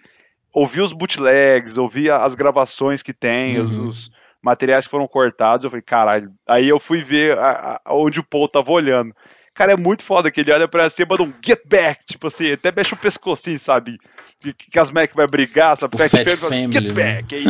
[0.54, 3.90] ouvir os bootlegs, ouvir as gravações que tem, uhum.
[3.90, 4.10] os
[4.46, 6.32] materiais que foram cortados, eu falei, caralho.
[6.48, 9.14] Aí eu fui ver a, a, onde o Paul tava olhando.
[9.56, 12.52] Cara, é muito foda que ele olha pra cima, manda um get back, tipo assim,
[12.52, 13.98] até mexe o pescocinho, sabe?
[14.40, 15.96] Que, que as Mac vai brigar, sabe?
[15.96, 16.94] O Fat Family, get né?
[16.94, 17.46] back, aí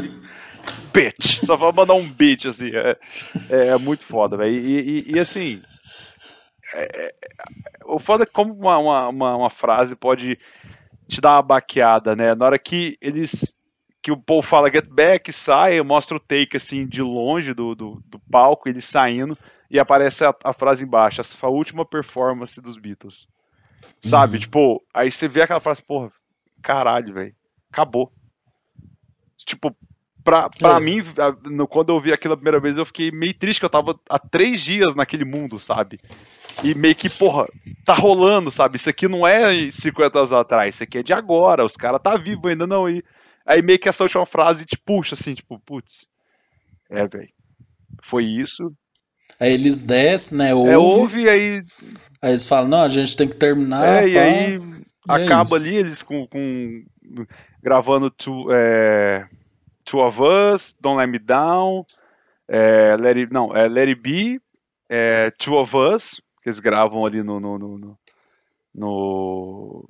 [0.93, 2.97] bitch, só vai mandar um bitch, assim, é,
[3.49, 4.55] é, é muito foda, velho.
[4.55, 5.59] E, e, e, assim,
[6.76, 7.13] é, é,
[7.85, 10.38] o foda é como uma, uma, uma, uma frase pode
[11.09, 12.34] te dar uma baqueada, né?
[12.35, 13.53] Na hora que eles
[14.06, 18.03] que o Paul fala get back, sai, mostra o take assim de longe do, do,
[18.06, 19.36] do palco, ele saindo,
[19.68, 23.27] e aparece a, a, frase embaixo, a última performance dos Beatles.
[23.99, 24.36] Sabe?
[24.36, 24.40] Uhum.
[24.41, 26.11] Tipo, aí você vê aquela frase, porra,
[26.61, 27.36] caralho, velho,
[27.72, 28.14] acabou.
[29.44, 29.76] Tipo,
[30.23, 30.80] pra, pra é.
[30.80, 31.03] mim,
[31.68, 34.19] quando eu vi aquilo a primeira vez, eu fiquei meio triste, que eu tava há
[34.19, 35.98] três dias naquele mundo, sabe?
[36.64, 37.48] E meio que, porra,
[37.84, 38.76] tá rolando, sabe?
[38.76, 42.15] Isso aqui não é 50 anos atrás, isso aqui é de agora, os caras tá
[42.15, 43.03] vivo ainda não, e
[43.45, 46.07] Aí meio que essa última frase te puxa assim, tipo, putz.
[46.89, 47.30] É, velho.
[48.01, 48.73] Foi isso.
[49.39, 50.53] Aí eles descem, né?
[50.53, 51.61] Ouve, é, ouve aí.
[52.22, 54.03] Aí eles falam, não, a gente tem que terminar.
[54.03, 56.26] É, e aí e é acaba é ali eles com.
[56.27, 56.84] com
[57.61, 59.27] gravando two, é,
[59.84, 61.85] two of Us, Don't Let Me Down.
[62.47, 64.41] É, let it, não, é Let It Be,
[64.88, 67.99] é, Two of Us, que eles gravam ali no, no, no,
[68.73, 69.89] no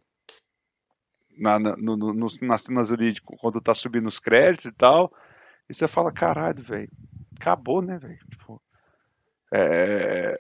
[1.38, 5.12] na, no, no, nas cenas ali, de, quando tá subindo os créditos e tal,
[5.70, 6.90] e você fala, caralho, velho,
[7.40, 8.20] acabou, né, velho?
[8.30, 8.62] Tipo,
[9.53, 10.40] é,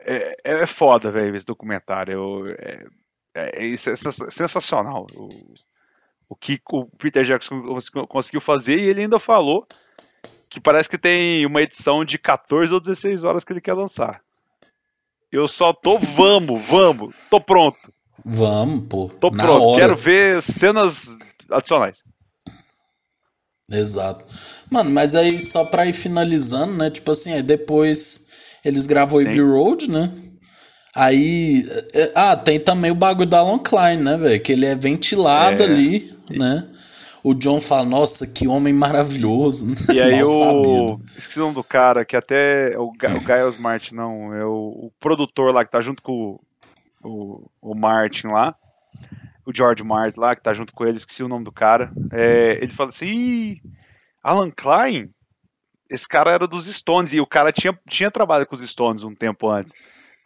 [0.00, 2.48] é, é, foda, velho, esse documentário.
[2.58, 2.86] É,
[3.34, 5.06] é, é, sensacional.
[5.16, 5.28] O,
[6.28, 7.62] o que o Peter Jackson
[8.08, 9.66] conseguiu fazer, e ele ainda falou
[10.50, 14.22] que parece que tem uma edição de 14 ou 16 horas que ele quer lançar.
[15.30, 17.78] Eu só tô, vamos, vamos, tô pronto.
[18.24, 19.08] Vamos, pô.
[19.20, 19.80] Tô na pronto, hora.
[19.80, 21.06] quero ver cenas
[21.50, 21.98] adicionais.
[23.70, 24.24] Exato.
[24.70, 26.90] Mano, mas aí só pra ir finalizando, né?
[26.90, 29.28] Tipo assim, aí depois eles gravam o Sim.
[29.28, 30.12] Abbey Road, né?
[30.94, 31.62] Aí.
[31.94, 34.42] é, Ah, tem também o bagulho da Alan Klein, né, velho?
[34.42, 35.66] Que ele é ventilado É.
[35.66, 36.68] ali, né?
[37.24, 39.66] O John fala, nossa, que homem maravilhoso.
[39.94, 41.00] E aí o.
[41.04, 42.76] Esqueci o nome do cara, que até.
[42.78, 44.34] O, Ga- o Giles Martin, não.
[44.34, 44.50] É o,
[44.88, 46.40] o produtor lá que tá junto com o,
[47.02, 48.54] o, o Martin lá.
[49.44, 51.90] O George Martin lá, que tá junto com ele, esqueci o nome do cara.
[52.12, 53.62] É, ele fala assim: Ih,
[54.22, 55.08] Alan Klein?
[55.90, 57.12] Esse cara era dos Stones.
[57.12, 59.72] E o cara tinha, tinha trabalhado com os Stones um tempo antes.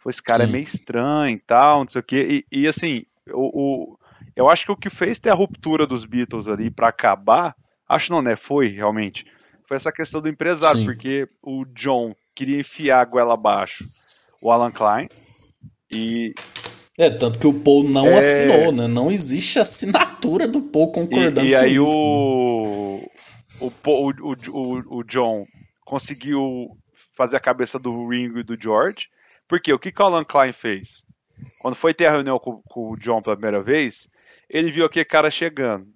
[0.03, 0.51] Pô, esse cara Sim.
[0.51, 2.45] é meio estranho e tal, não sei o quê.
[2.53, 3.99] E, e, assim, o, o-
[4.37, 7.57] eu acho que o que fez ter a ruptura dos Beatles ali pra acabar,
[7.89, 8.37] acho não, né?
[8.37, 9.25] Foi realmente.
[9.67, 10.85] Foi essa questão do empresário, Sim.
[10.85, 13.83] porque o John queria enfiar a goela abaixo
[14.43, 15.09] o Alan Klein.
[15.93, 16.35] E
[16.99, 18.19] É, tanto que o Paul não É.
[18.19, 18.87] assinou, né?
[18.89, 21.83] Não existe assinatura do Paul concordando E, e com aí isso.
[21.85, 21.91] né?
[21.91, 23.11] o,
[23.61, 25.47] o, Po- o, o, o John
[25.85, 26.77] conseguiu
[27.15, 29.09] fazer a cabeça do Ringo e do George.
[29.47, 31.05] Porque o que, que o Alan Klein fez?
[31.61, 34.09] Quando foi ter a reunião com, com o John pela primeira vez,
[34.49, 35.87] ele viu aquele cara chegando.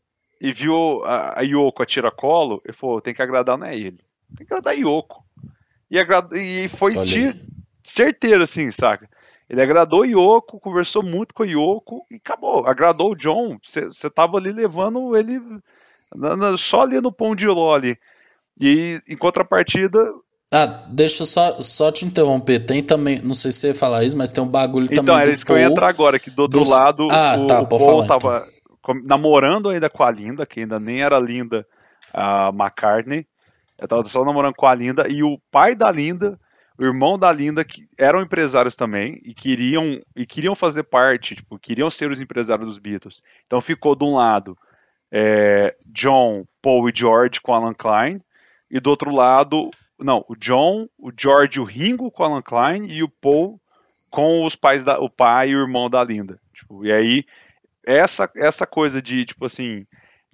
[0.41, 3.99] E viu a, a Yoko a tiracolo, e falou, tem que agradar não é ele.
[4.37, 5.23] Tem que agradar a Yoko.
[5.91, 7.35] E, agrad, e foi de
[7.83, 9.09] certeiro, assim, saca?
[9.51, 12.65] Ele agradou o Yoko, conversou muito com o Yoko e acabou.
[12.69, 13.59] Agradou o John.
[13.65, 15.41] Você tava ali levando ele
[16.15, 17.99] na- na- só ali no pão de ló ali.
[18.61, 19.99] E em contrapartida.
[20.53, 22.61] Ah, deixa eu só, só te interromper.
[22.65, 25.21] Tem também, não sei se você ia falar isso, mas tem um bagulho Então, também
[25.23, 25.73] era do isso que eu ia Paul.
[25.73, 28.45] entrar agora, que do outro dos- lado Ah, o, tá, o Paul falar, tava
[28.81, 31.67] com- namorando ainda com a Linda, que ainda nem era Linda
[32.15, 33.27] a McCartney.
[33.81, 35.09] Eu tava só namorando com a Linda.
[35.09, 36.39] E o pai da Linda,
[36.81, 41.59] o irmão da Linda, que eram empresários também, e queriam, e queriam fazer parte, tipo,
[41.59, 43.23] queriam ser os empresários dos Beatles.
[43.47, 44.57] Então ficou de um lado
[45.13, 48.23] é, John, Paul e George com Alan Klein,
[48.71, 52.87] e do outro lado, não, o John, o George e o Ringo com Alan Klein,
[52.87, 53.61] e o Paul
[54.11, 56.41] com os pais da, o pai e o irmão da Linda.
[56.55, 57.25] Tipo, e aí,
[57.85, 59.85] essa, essa coisa de, tipo assim,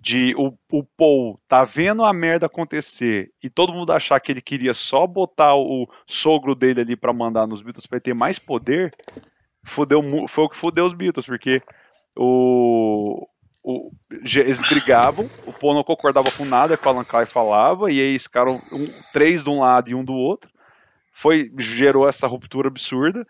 [0.06, 4.40] de o, o Paul tá vendo a merda acontecer e todo mundo achar que ele
[4.40, 8.92] queria só botar o sogro dele ali pra mandar nos Beatles ele ter mais poder,
[9.64, 11.60] fudeu, foi o que fudeu os Beatles, porque
[12.16, 13.26] o,
[13.64, 13.90] o-
[14.22, 18.06] eles brigavam, o Paul não concordava com nada que o Alan Klein falava, e aí
[18.10, 20.48] eles ficaram um- três de um lado e um do outro.
[21.12, 23.26] Foi, gerou essa ruptura absurda.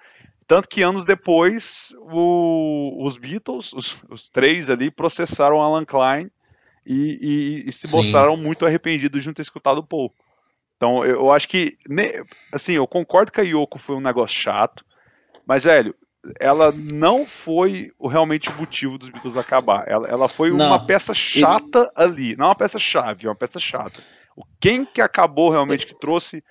[0.47, 6.31] Tanto que anos depois, o- os Beatles, os, os três ali, processaram Alan Klein
[6.87, 7.97] e, e- e se Sim.
[7.97, 10.13] mostraram muito arrependidos de não ter escutado o Paul.
[10.77, 11.77] Então, eu, eu acho que,
[12.53, 14.85] assim, eu concordo que a Yoko foi um negócio chato,
[15.47, 15.95] mas, velho,
[16.41, 19.85] ela não foi o, realmente o motivo dos Beatles acabar.
[19.89, 20.67] Ela, ela foi Não.
[20.67, 24.03] uma peça chata ali, não uma peça chave, é uma peça chata.
[24.37, 26.43] O quem que acabou realmente que trouxe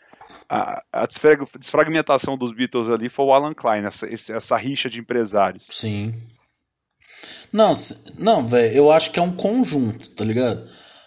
[0.50, 5.00] a, a desfrag- desfragmentação dos Beatles ali foi o Alan Klein, essa, essa rixa de
[5.00, 5.66] empresários.
[5.70, 6.14] Sim.
[7.56, 10.62] Não, se- não, velho, eu acho que é um conjunto, tá ligado?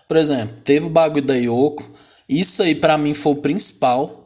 [0.08, 1.86] Por exemplo, teve o bagulho da Yoko.
[2.26, 4.24] Isso aí pra mim foi o principal.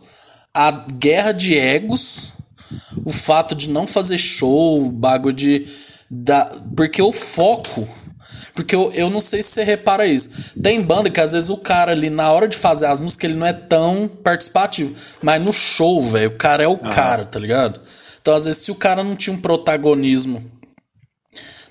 [0.54, 2.30] A guerra de egos.
[3.04, 5.66] O fato de não fazer show, o bagulho de.
[6.08, 6.44] Da,
[6.76, 7.88] porque o foco.
[8.54, 10.60] Porque eu, eu não sei se você repara isso.
[10.62, 13.38] Tem banda que às vezes o cara ali, na hora de fazer as músicas, ele
[13.38, 14.94] não é tão participativo.
[15.22, 17.80] Mas no show, velho, o cara é o cara, tá ligado?
[18.20, 20.51] Então, às vezes, se o cara não tinha um protagonismo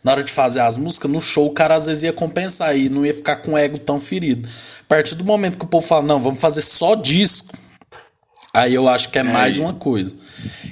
[0.04, 2.90] na hora de fazer as músicas, no show o cara às vezes ia compensar e
[2.90, 4.48] não ia ficar com o ego tão ferido.
[4.82, 7.54] A partir do momento que o povo fala, não, vamos fazer só disco,
[8.54, 10.16] aí eu acho que é mais uma coisa.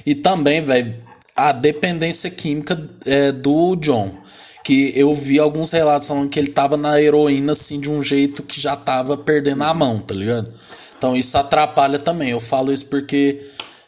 [0.04, 0.96] E também, velho,
[1.40, 4.18] a dependência química é, do John.
[4.62, 8.42] Que eu vi alguns relatos falando que ele tava na heroína, assim, de um jeito
[8.42, 10.52] que já tava perdendo a mão, tá ligado?
[10.98, 12.30] Então isso atrapalha também.
[12.30, 13.40] Eu falo isso porque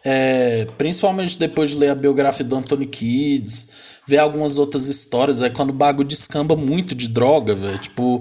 [0.04, 5.50] é, principalmente depois de ler a biografia do Anthony Kids, ver algumas outras histórias, é
[5.50, 7.78] quando o bagulho descamba muito de droga, velho.
[7.78, 8.20] Tipo,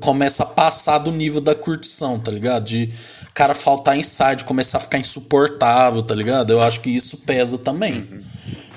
[0.00, 2.64] começa a passar do nível da curtição, tá ligado?
[2.64, 2.90] De
[3.30, 6.50] o cara faltar inside, começar a ficar insuportável, tá ligado?
[6.52, 8.08] Eu acho que isso pesa também.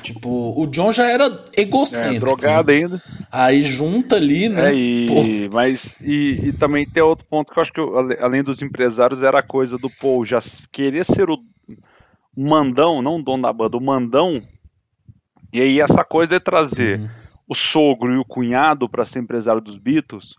[0.03, 1.25] Tipo, o John já era
[1.57, 2.25] É, egocêntrico.
[2.27, 2.75] drogado né?
[2.77, 3.01] ainda.
[3.31, 4.69] Aí junta ali, né?
[4.69, 7.91] É, e, mas e, e também tem outro ponto que eu acho que eu,
[8.21, 10.39] além dos empresários era a coisa do Paul já
[10.71, 11.39] querer ser o
[12.37, 14.41] mandão, não o dono da banda, o mandão.
[15.53, 17.09] E aí essa coisa de trazer Uhum.
[17.49, 20.35] o sogro e o cunhado para ser empresário dos Beatles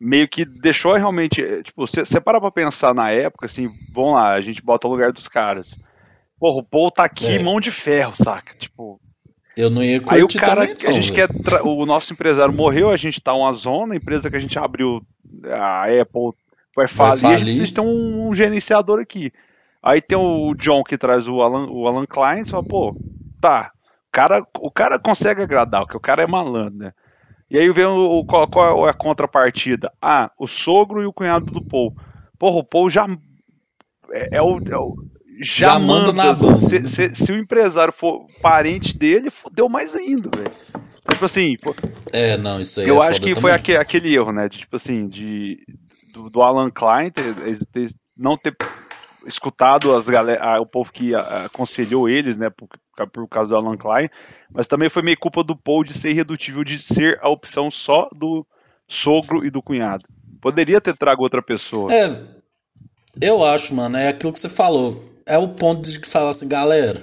[0.00, 1.40] meio que deixou realmente.
[1.40, 4.90] é, Tipo, você para pra pensar na época, assim, vamos lá, a gente bota o
[4.90, 5.74] lugar dos caras.
[6.40, 7.42] Porra, o Paul tá aqui, É.
[7.42, 8.52] mão de ferro, saca?
[8.58, 9.00] Tipo,
[9.56, 11.28] Eu não ia aí o curtir cara, também, a não, gente velho.
[11.28, 11.42] quer.
[11.44, 14.58] tra- O nosso empresário morreu, a gente tá uma zona, a empresa que a gente
[14.58, 15.00] abriu,
[15.44, 16.32] a Apple
[16.74, 17.44] vai falir, a gente falir.
[17.44, 19.30] precisa ter um, um gerenciador aqui.
[19.82, 22.94] Aí tem o John que traz o Alan, o Alan Klein, você fala, pô,
[23.40, 23.72] tá.
[24.08, 26.92] O cara, o cara consegue agradar, porque o cara é malandro, né?
[27.50, 29.92] E aí vem o, o- qual, qual é a contrapartida?
[30.00, 31.92] Ah, o sogro e o cunhado do Paul.
[32.38, 33.06] Porra, o Paul já
[34.10, 34.94] é, é o, é o-
[35.42, 36.60] já, Já manda na manda.
[36.60, 40.50] Se, se- se o empresário for parente dele, fodeu mais ainda, velho.
[41.10, 41.74] Tipo assim, pô,
[42.12, 43.54] É, não, isso aí eu é acho que foi também.
[43.54, 44.46] aque- aquele erro, né?
[44.48, 45.58] De, tipo assim, de,
[46.14, 47.34] do, do Alan Klein ter-
[47.72, 48.54] ter- não ter
[49.26, 52.50] escutado as galera, a- o povo que a- aconselhou eles, né?
[52.50, 52.68] Por,
[53.12, 54.08] por causa do Alan Klein.
[54.52, 58.08] Mas também foi meio culpa do Paul de ser irredutível, de ser a opção só
[58.14, 58.46] do
[58.88, 60.04] sogro e do cunhado.
[60.40, 61.92] Poderia ter trago outra pessoa.
[61.92, 62.10] É,
[63.20, 64.92] eu acho, mano, é aquilo que você falou.
[65.26, 67.02] É o ponto de falar assim, galera,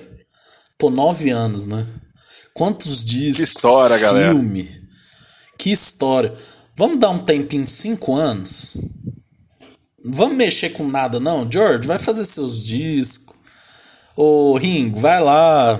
[0.78, 1.86] pô, nove anos, né?
[2.54, 4.30] Quantos discos, história, galera.
[4.34, 4.68] filme,
[5.58, 6.34] que história.
[6.76, 8.78] Vamos dar um tempinho, cinco anos?
[10.06, 11.50] Vamos mexer com nada, não?
[11.52, 13.30] George, vai fazer seus discos.
[14.16, 15.80] Ô, Ringo, vai lá.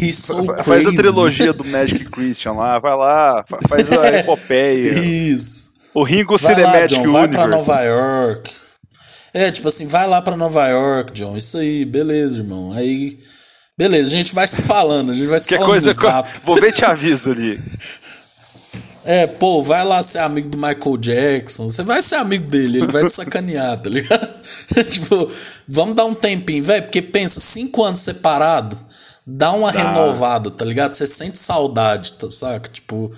[0.00, 0.68] He's so Fa- crazy.
[0.84, 4.92] Faz a trilogia do Magic Christian lá, vai lá, fa- faz a epopeia.
[4.98, 5.70] Isso.
[5.94, 7.68] O Ringo Vai lá, Cinematic John, vai pra Universe.
[7.68, 8.50] Nova York.
[9.32, 11.36] É, tipo assim, vai lá pra Nova York, John.
[11.36, 12.72] Isso aí, beleza, irmão.
[12.72, 13.16] Aí,
[13.78, 15.90] beleza, a gente vai se falando, a gente vai se Que falando coisa.
[15.92, 16.26] no.
[16.44, 17.58] Vou ver te aviso ali.
[19.04, 21.68] É, pô, vai lá ser amigo do Michael Jackson.
[21.68, 24.28] Você vai ser amigo dele, ele vai te sacanear, tá ligado?
[24.90, 25.28] tipo,
[25.68, 28.76] vamos dar um tempinho, velho, porque pensa, cinco anos separado,
[29.26, 29.78] dá uma Dá.
[29.88, 30.94] renovada, tá ligado?
[30.94, 32.68] Você sente saudade, tá, saca?
[32.70, 33.10] Tipo,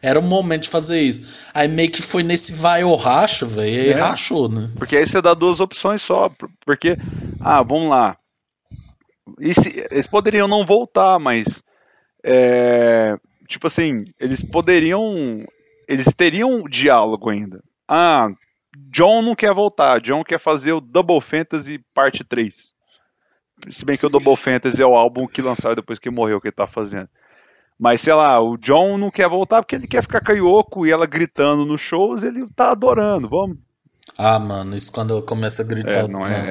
[0.00, 1.48] era o momento de fazer isso.
[1.54, 3.94] Aí meio que foi nesse vai ou racha, velho, e aí É.
[3.94, 4.70] rachou, né?
[4.76, 6.28] Porque aí você dá duas opções só.
[6.28, 6.96] por- Porque,
[7.40, 8.16] ah, vamos lá.
[9.54, 11.62] Se- eles poderiam não voltar, mas.
[12.24, 13.16] é,
[13.52, 15.14] tipo assim, eles poderiam.
[15.88, 17.62] Eles teriam diálogo ainda.
[17.88, 18.28] Ah,
[18.90, 20.00] John não quer voltar.
[20.00, 22.72] John quer fazer o Double Fantasy Parte 3.
[23.70, 26.48] Se bem que o Double Fantasy é o álbum que lançaram depois que morreu que
[26.48, 27.08] ele tá fazendo.
[27.78, 30.86] Mas sei lá, o John não quer voltar porque ele quer ficar com a Yoko
[30.86, 33.28] e ela gritando nos shows, ele tá adorando.
[33.28, 33.56] Vamos,
[34.18, 36.04] Ah, mano, isso quando ela começa a gritar.
[36.04, 36.44] é, não é.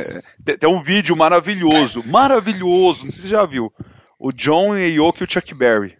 [0.43, 3.71] Tem, tem um vídeo maravilhoso, maravilhoso, não sei se você já viu.
[4.19, 5.97] O John e Yoko e o Chuck Berry.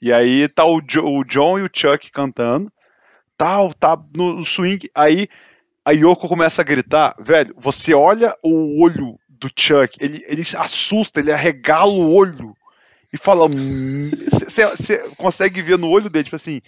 [0.00, 2.70] E aí tá o, Jo- o John e o Chuck cantando,
[3.36, 4.88] tal, tá no swing.
[4.94, 5.28] Aí
[5.84, 10.56] a Yoko começa a gritar, velho, você olha o olho do Chuck, ele, ele se
[10.56, 12.54] assusta, ele arregala o olho
[13.12, 13.46] e fala.
[13.48, 16.60] Você consegue ver no olho dele, tipo assim,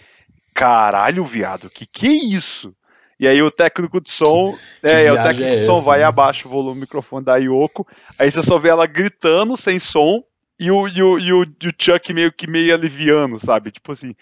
[0.53, 2.73] caralho, viado, que que é isso?
[3.19, 5.85] E aí o técnico de som, que é, é, o técnico é de som essa,
[5.85, 6.05] vai né?
[6.05, 7.85] abaixa o volume do microfone da Yoko,
[8.17, 10.23] aí você só vê ela gritando sem som
[10.59, 13.71] e o, e o, e o, e o Chuck meio que meio aliviando, sabe?
[13.71, 14.13] Tipo assim,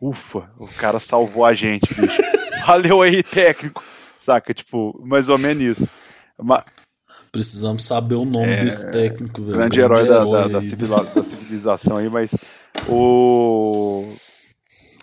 [0.00, 2.22] ufa, o cara salvou a gente, bicho.
[2.66, 3.82] Valeu aí, técnico.
[4.20, 4.52] Saca?
[4.52, 5.88] Tipo, mais ou menos isso.
[6.38, 6.64] Ma-
[7.32, 9.54] Precisamos saber o nome desse técnico, velho.
[9.54, 14.04] É, grande herói, da, da- herói da civila- da civilização aí, mas o.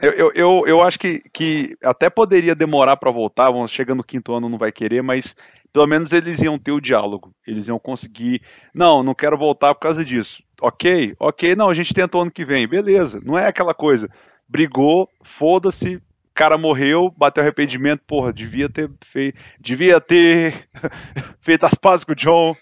[0.01, 4.03] Eu, eu, eu, eu acho que, que até poderia demorar pra voltar, vamos chegando no
[4.03, 5.33] quinto ano não vai querer, mas
[5.71, 8.41] pelo menos eles iam ter o diálogo, eles iam conseguir.
[8.75, 10.43] Não, não quero voltar por causa disso.
[10.65, 13.19] Ok, ok, não, a gente tenta o ano que vem, beleza.
[13.25, 14.09] Não é aquela coisa.
[14.47, 16.01] Brigou, foda-se,
[16.33, 19.37] cara morreu, bateu arrependimento, porra, devia ter feito.
[19.59, 20.65] Devia ter
[21.41, 22.55] feito as pazes com o John,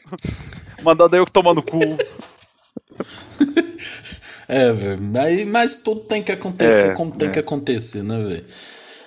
[0.82, 1.80] mandado eu que tomar no cu.
[4.48, 5.48] É, velho.
[5.48, 7.32] Mas tudo tem que acontecer É, como tem é.
[7.32, 8.46] que acontecer, né, velho?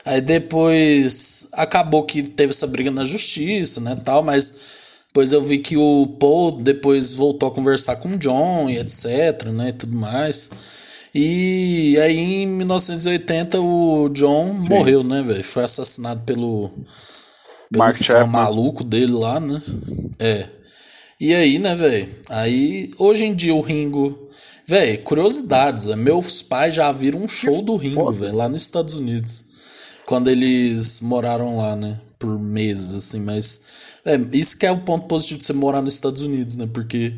[0.07, 5.59] Aí depois acabou que teve essa briga na justiça, né, tal, mas depois eu vi
[5.59, 9.95] que o Paul depois voltou a conversar com o John e etc, né, e tudo
[9.95, 10.51] mais.
[11.15, 15.45] E aí em 1980 o John morreu, né, velho?
[15.45, 16.69] Foi assassinado pelo
[17.70, 19.62] pelo Mark fã maluco dele lá, né?
[20.19, 20.49] É.
[21.20, 22.09] E aí, né, velho?
[22.28, 24.19] Aí, hoje em dia o Ringo.
[24.66, 25.86] Velho, curiosidades.
[25.86, 29.45] é, Meus pais já viram um show do Ringo, velho, lá nos Estados Unidos.
[30.07, 32.01] Quando eles moraram lá, né?
[32.19, 34.01] Por meses, assim, mas.
[34.05, 36.69] É, isso que é o ponto positivo de você morar nos Estados Unidos, né?
[36.73, 37.15] Porque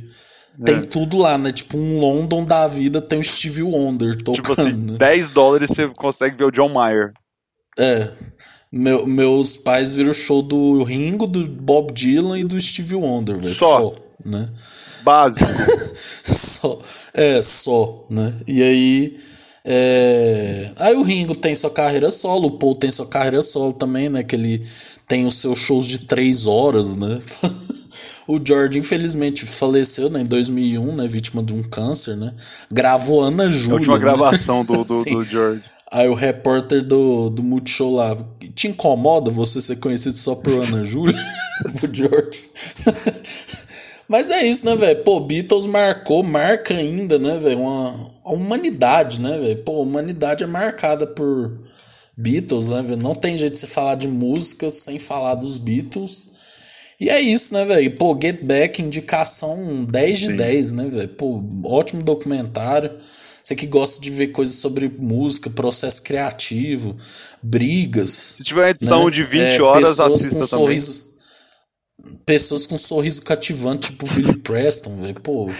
[0.64, 0.80] tem É.
[0.80, 1.52] tudo lá, né?
[1.52, 4.96] Tipo, um London da vida tem o Stevie Wonder tocando, Tipo assim, né?
[4.98, 7.12] 10 dólares você consegue ver o John Mayer.
[7.78, 8.10] É.
[8.72, 13.38] Meu- meus pais viram o show do Ringo, do Bob Dylan e do Stevie Wonder,
[13.38, 13.54] velho.
[13.54, 13.80] Só.
[13.80, 13.94] Só,
[14.24, 14.50] né?
[15.04, 15.40] Básico.
[15.94, 16.80] só.
[17.14, 18.40] É, só, né?
[18.46, 19.16] E aí.
[19.68, 20.70] É...
[20.76, 24.22] Aí o Ringo tem sua carreira solo, o Paul tem sua carreira solo também, né?
[24.22, 24.64] Que ele
[25.08, 27.18] tem os seus shows de três horas, né?
[28.28, 31.08] o George, infelizmente, faleceu né, em 2001, né?
[31.08, 32.32] Vítima de um câncer, né?
[32.70, 33.72] Gravou Ana Júlia.
[33.72, 34.00] A última né?
[34.00, 35.64] gravação do, do, do George.
[35.90, 38.16] Aí o repórter do, do Multishow lá,
[38.54, 41.18] te incomoda você ser conhecido só por Ana Júlia?
[41.82, 42.44] o George.
[44.08, 45.02] Mas é isso, né, velho?
[45.02, 47.60] Pô, Beatles marcou, marca ainda, né, velho?
[47.60, 49.62] Uma, a humanidade, né, velho?
[49.64, 51.58] Pô, a humanidade é marcada por
[52.16, 53.02] Beatles, né, velho?
[53.02, 56.30] Não tem jeito de você falar de música sem falar dos Beatles.
[56.98, 57.90] E é isso, né, velho?
[57.96, 60.36] Pô, Get Back, indicação 10 de Sim.
[60.36, 61.08] 10, né, velho?
[61.08, 62.92] Pô, ótimo documentário.
[63.46, 66.96] Você que gosta de ver coisas sobre música, processo criativo,
[67.42, 68.10] brigas.
[68.10, 69.10] Se tiver edição né?
[69.10, 70.46] de 20 é, horas, assista com também.
[70.46, 71.04] Sorriso,
[72.24, 75.20] pessoas com um sorriso cativante, tipo Billy Preston, velho.
[75.20, 75.50] Pô.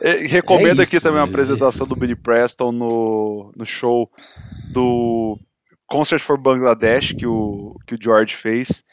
[0.00, 1.26] É, recomendo é isso, aqui também véio.
[1.26, 4.10] a apresentação do Billy Preston no, no show
[4.72, 5.38] do
[5.86, 8.84] Concert for Bangladesh que o, que o George fez.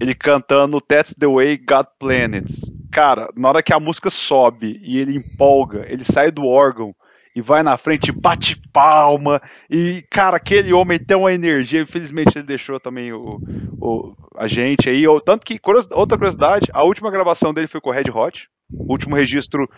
[0.00, 2.72] Ele cantando That's the Way God Planets.
[2.90, 6.94] Cara, na hora que a música sobe e ele empolga, ele sai do órgão
[7.34, 9.40] e vai na frente, bate palma.
[9.70, 11.80] E, cara, aquele homem tem uma energia.
[11.80, 13.36] Infelizmente, ele deixou também o,
[13.80, 15.04] o a gente aí.
[15.24, 15.58] Tanto que,
[15.92, 18.48] outra curiosidade, a última gravação dele foi com o Red Hot.
[18.70, 19.68] O último registro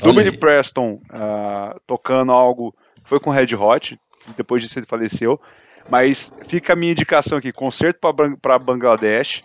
[0.00, 2.74] do Billy Preston uh, tocando algo
[3.06, 3.98] foi com o Red Hot.
[4.36, 5.40] Depois disso, ele faleceu.
[5.90, 8.00] Mas fica a minha indicação aqui: concerto
[8.40, 9.42] para Bangladesh.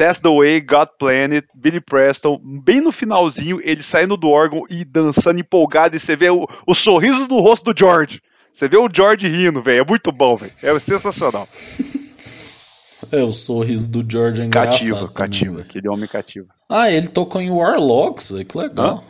[0.00, 4.82] Test the Way, God Planet, Billy Preston, bem no finalzinho, ele saindo do órgão e
[4.82, 8.18] dançando empolgado, e você vê o, o sorriso no rosto do George.
[8.50, 9.82] Você vê o George rindo, velho.
[9.82, 10.52] É muito bom, velho.
[10.62, 11.46] É sensacional.
[13.12, 15.08] É, o sorriso do George é engraçado.
[15.08, 15.60] Cativa, cativa.
[15.62, 16.46] Aquele homem cativa.
[16.68, 18.44] Ah, ele tocou em Warlocks, velho.
[18.44, 19.02] Que legal.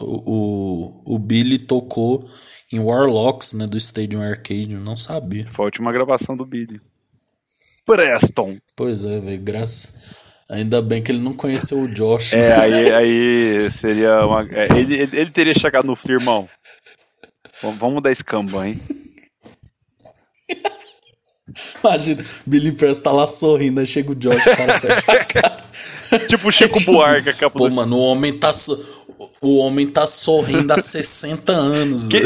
[0.00, 2.24] O, o, o, Billy tocou
[2.72, 3.66] em Warlocks, né?
[3.66, 4.68] Do Stadium Arcade.
[4.68, 5.46] Não sabia.
[5.48, 6.80] Foi a última gravação do Billy.
[7.84, 8.56] Preston.
[8.76, 9.42] Pois é, velho.
[9.42, 10.30] Graças.
[10.50, 12.34] Ainda bem que ele não conheceu o Josh.
[12.34, 12.56] É, né?
[12.56, 14.42] aí, aí seria uma.
[14.50, 16.48] É, ele, ele teria chegado no firmão.
[17.78, 18.80] Vamos dar escamba, hein?
[21.82, 25.64] Imagina, Billy Preston tá lá sorrindo, aí chega o Josh, o cara fecha a cara.
[26.28, 27.74] tipo o Chico tipo Buarque, a capa Pô, do...
[27.74, 28.52] mano, o homem tá.
[28.52, 28.78] So...
[29.42, 32.08] O homem tá sorrindo há 60 anos.
[32.08, 32.20] Que...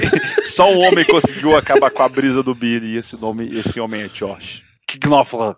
[0.44, 4.02] Só um homem conseguiu acabar com a brisa do Billy e esse, nome, esse homem
[4.02, 4.73] é Josh.
[4.86, 5.54] Que Knopfler.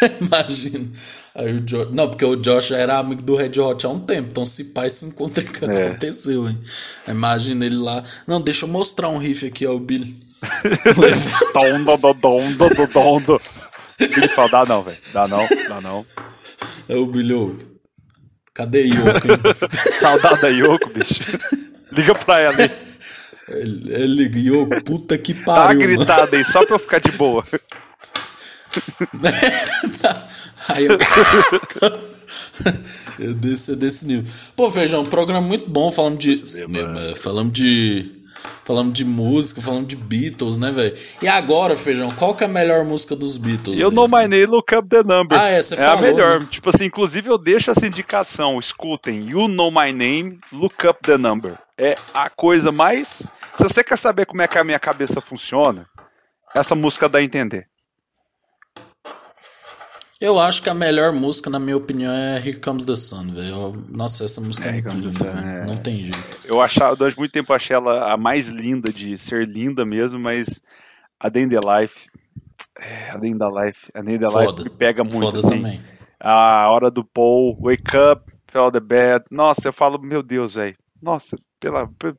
[0.20, 0.90] Imagina.
[1.34, 1.90] Aí o Josh.
[1.92, 4.28] Não, porque o Josh já era amigo do Red Hot há um tempo.
[4.30, 5.86] Então se pai se encontra que é.
[5.86, 6.58] aconteceu, hein?
[7.06, 8.02] Imagina ele lá.
[8.26, 10.16] Não, deixa eu mostrar um riff aqui, ó, o Billy.
[13.98, 14.98] Billy fala, dá não, velho.
[15.12, 16.06] Dá não, dá não.
[16.88, 17.56] É o Billy,
[18.54, 19.28] cadê Yoko?
[20.00, 21.38] Saudade da Yoko, bicho.
[21.92, 22.87] Liga pra ela aí.
[23.48, 25.46] Ele, Yoko, puta que pariu.
[25.46, 26.36] Dá uma gritada mano.
[26.36, 27.42] aí, só pra eu ficar de boa.
[30.68, 30.98] Aí eu.
[33.18, 34.30] eu desci desse nível.
[34.54, 36.42] Pô, Feijão, um programa muito bom falando de.
[37.16, 38.14] Falamos de.
[38.64, 40.94] Falamos de música, falamos de Beatles, né, velho?
[41.20, 43.80] E agora, Feijão, qual que é a melhor música dos Beatles?
[43.80, 45.36] Eu know my name, look up the number.
[45.36, 46.40] Ah, é, você é falou, a melhor.
[46.40, 46.46] Né?
[46.48, 48.60] Tipo assim, inclusive eu deixo essa indicação.
[48.60, 51.58] Escutem, you know my name, look up the number.
[51.76, 53.24] É a coisa mais.
[53.58, 55.84] Se você quer saber como é que a minha cabeça funciona,
[56.56, 57.68] essa música dá a entender.
[60.20, 63.72] Eu acho que a melhor música, na minha opinião, é Here Comes the Sun, velho.
[63.88, 65.66] Nossa, essa música é, é linda, é...
[65.66, 66.46] Não tem jeito.
[66.46, 70.62] Eu achava, durante muito tempo achei ela a mais linda de ser linda mesmo, mas
[71.18, 72.06] a Day in the Life.
[72.78, 73.80] É, a Day in the Life.
[73.92, 74.26] A Day in the.
[74.26, 75.18] Life me pega muito.
[75.18, 75.62] Foda assim.
[75.62, 75.82] também.
[76.20, 79.24] A hora do Paul, Wake Up, Fell the Bed.
[79.32, 80.76] Nossa, eu falo, meu Deus, velho.
[81.02, 81.88] Nossa, pela.
[81.98, 82.16] pela...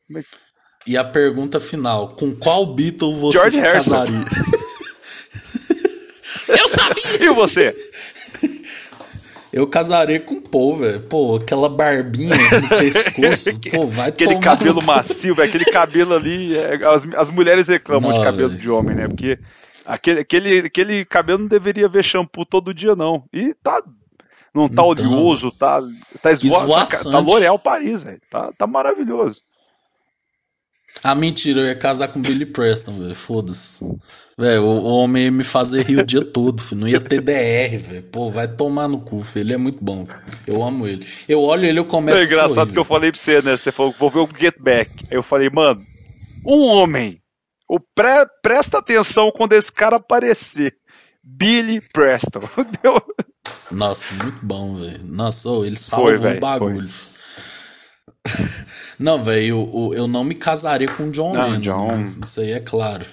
[0.88, 3.92] E a pergunta final: com qual Beatle você George se Harrison.
[3.92, 4.26] casaria?
[6.50, 7.26] Eu sabia!
[7.26, 7.76] e você?
[9.52, 11.02] Eu casaria com o Paul, velho.
[11.02, 13.60] Pô, aquela barbinha no pescoço.
[13.72, 15.50] pô, vai Aquele tomar cabelo macio, velho.
[15.50, 16.56] Aquele cabelo ali.
[16.58, 18.62] É, as, as mulheres reclamam não, de cabelo véio.
[18.62, 19.08] de homem, né?
[19.08, 19.38] Porque
[19.86, 23.24] aquele, aquele, aquele cabelo não deveria ver shampoo todo dia, não.
[23.34, 23.82] E tá.
[24.54, 25.80] Não tá então, oleoso, tá.
[26.22, 27.12] Tá, esvoaçante.
[27.12, 28.22] tá L'Oréal Paris, velho.
[28.30, 29.42] Tá, tá maravilhoso.
[31.04, 33.16] Ah, mentira, eu ia casar com Billy Preston, velho.
[33.16, 33.86] Foda-se.
[34.38, 36.82] Velho, o, o, homem ia me fazer rir o dia todo, filho.
[36.82, 38.04] Não ia ter DR, velho.
[38.04, 39.44] Pô, vai tomar no cu, filho.
[39.44, 40.08] Ele é muito bom.
[40.46, 41.06] Eu amo ele.
[41.28, 43.42] Eu olho ele, eu começo é a É engraçado sorrir, que eu falei pra você,
[43.42, 43.58] né?
[43.58, 44.92] Você falou, vou ver o Get Back.
[45.10, 45.80] Aí eu falei, mano,
[46.46, 47.22] um homem.
[47.68, 50.76] O pre presta atenção quando esse cara aparecer.
[51.24, 52.42] Billy Preston.
[53.72, 55.06] Nossa, muito bom, velho.
[55.06, 56.90] Nossa, oh, ele salvou o bagulho.
[56.90, 57.19] Foi.
[59.00, 61.62] Não, velho, eu, eu não me casaria com John Não, Lennon.
[61.62, 61.98] John.
[61.98, 62.08] né?
[62.24, 63.06] Isso aí é claro.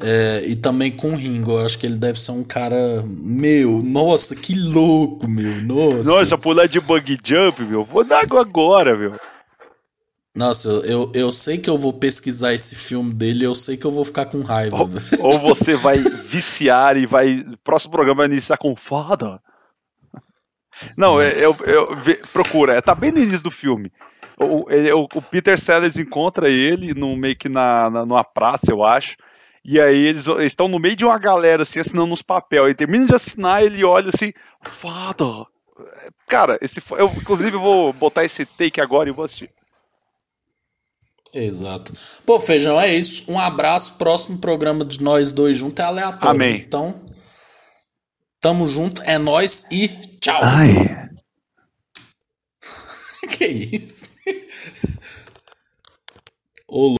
[0.00, 3.02] É, e também com o Ringo, eu acho que ele deve ser um cara.
[3.06, 5.62] Meu, nossa, que louco, meu.
[5.62, 6.10] Nossa.
[6.10, 7.84] Nossa, pular de bug jump, meu.
[7.84, 9.18] Vou dar água agora, meu.
[10.36, 13.86] Nossa, eu, eu, eu sei que eu vou pesquisar esse filme dele, eu sei que
[13.86, 14.76] eu vou ficar com raiva.
[14.76, 14.90] Ou,
[15.20, 17.42] ou você vai viciar e vai.
[17.64, 19.40] Próximo programa vai iniciar com foda.
[20.94, 23.90] Não, é, eu, eu, vê- procura, é, tá bem no início do filme.
[24.38, 28.70] O, ele- o, o Peter Sellers encontra ele no, meio que na, na, numa praça,
[28.70, 29.16] eu acho.
[29.64, 32.66] E aí eles estão no meio de uma galera, assim, assinando uns papel.
[32.66, 34.32] Ele termina de assinar, ele olha assim,
[34.62, 35.46] foda.
[36.28, 39.50] Cara, esse, eu inclusive vou botar esse take agora e vou assistir.
[41.34, 41.92] Exato.
[42.24, 43.30] Pô, Feijão, é isso.
[43.30, 43.96] Um abraço.
[43.98, 46.36] Próximo programa de nós dois juntos é aleatório.
[46.36, 46.62] Amém.
[46.66, 47.04] Então,
[48.40, 49.88] tamo junto, é nós e
[50.20, 50.40] tchau.
[50.42, 51.08] Ai.
[53.36, 54.15] que isso?
[56.68, 56.96] Ô,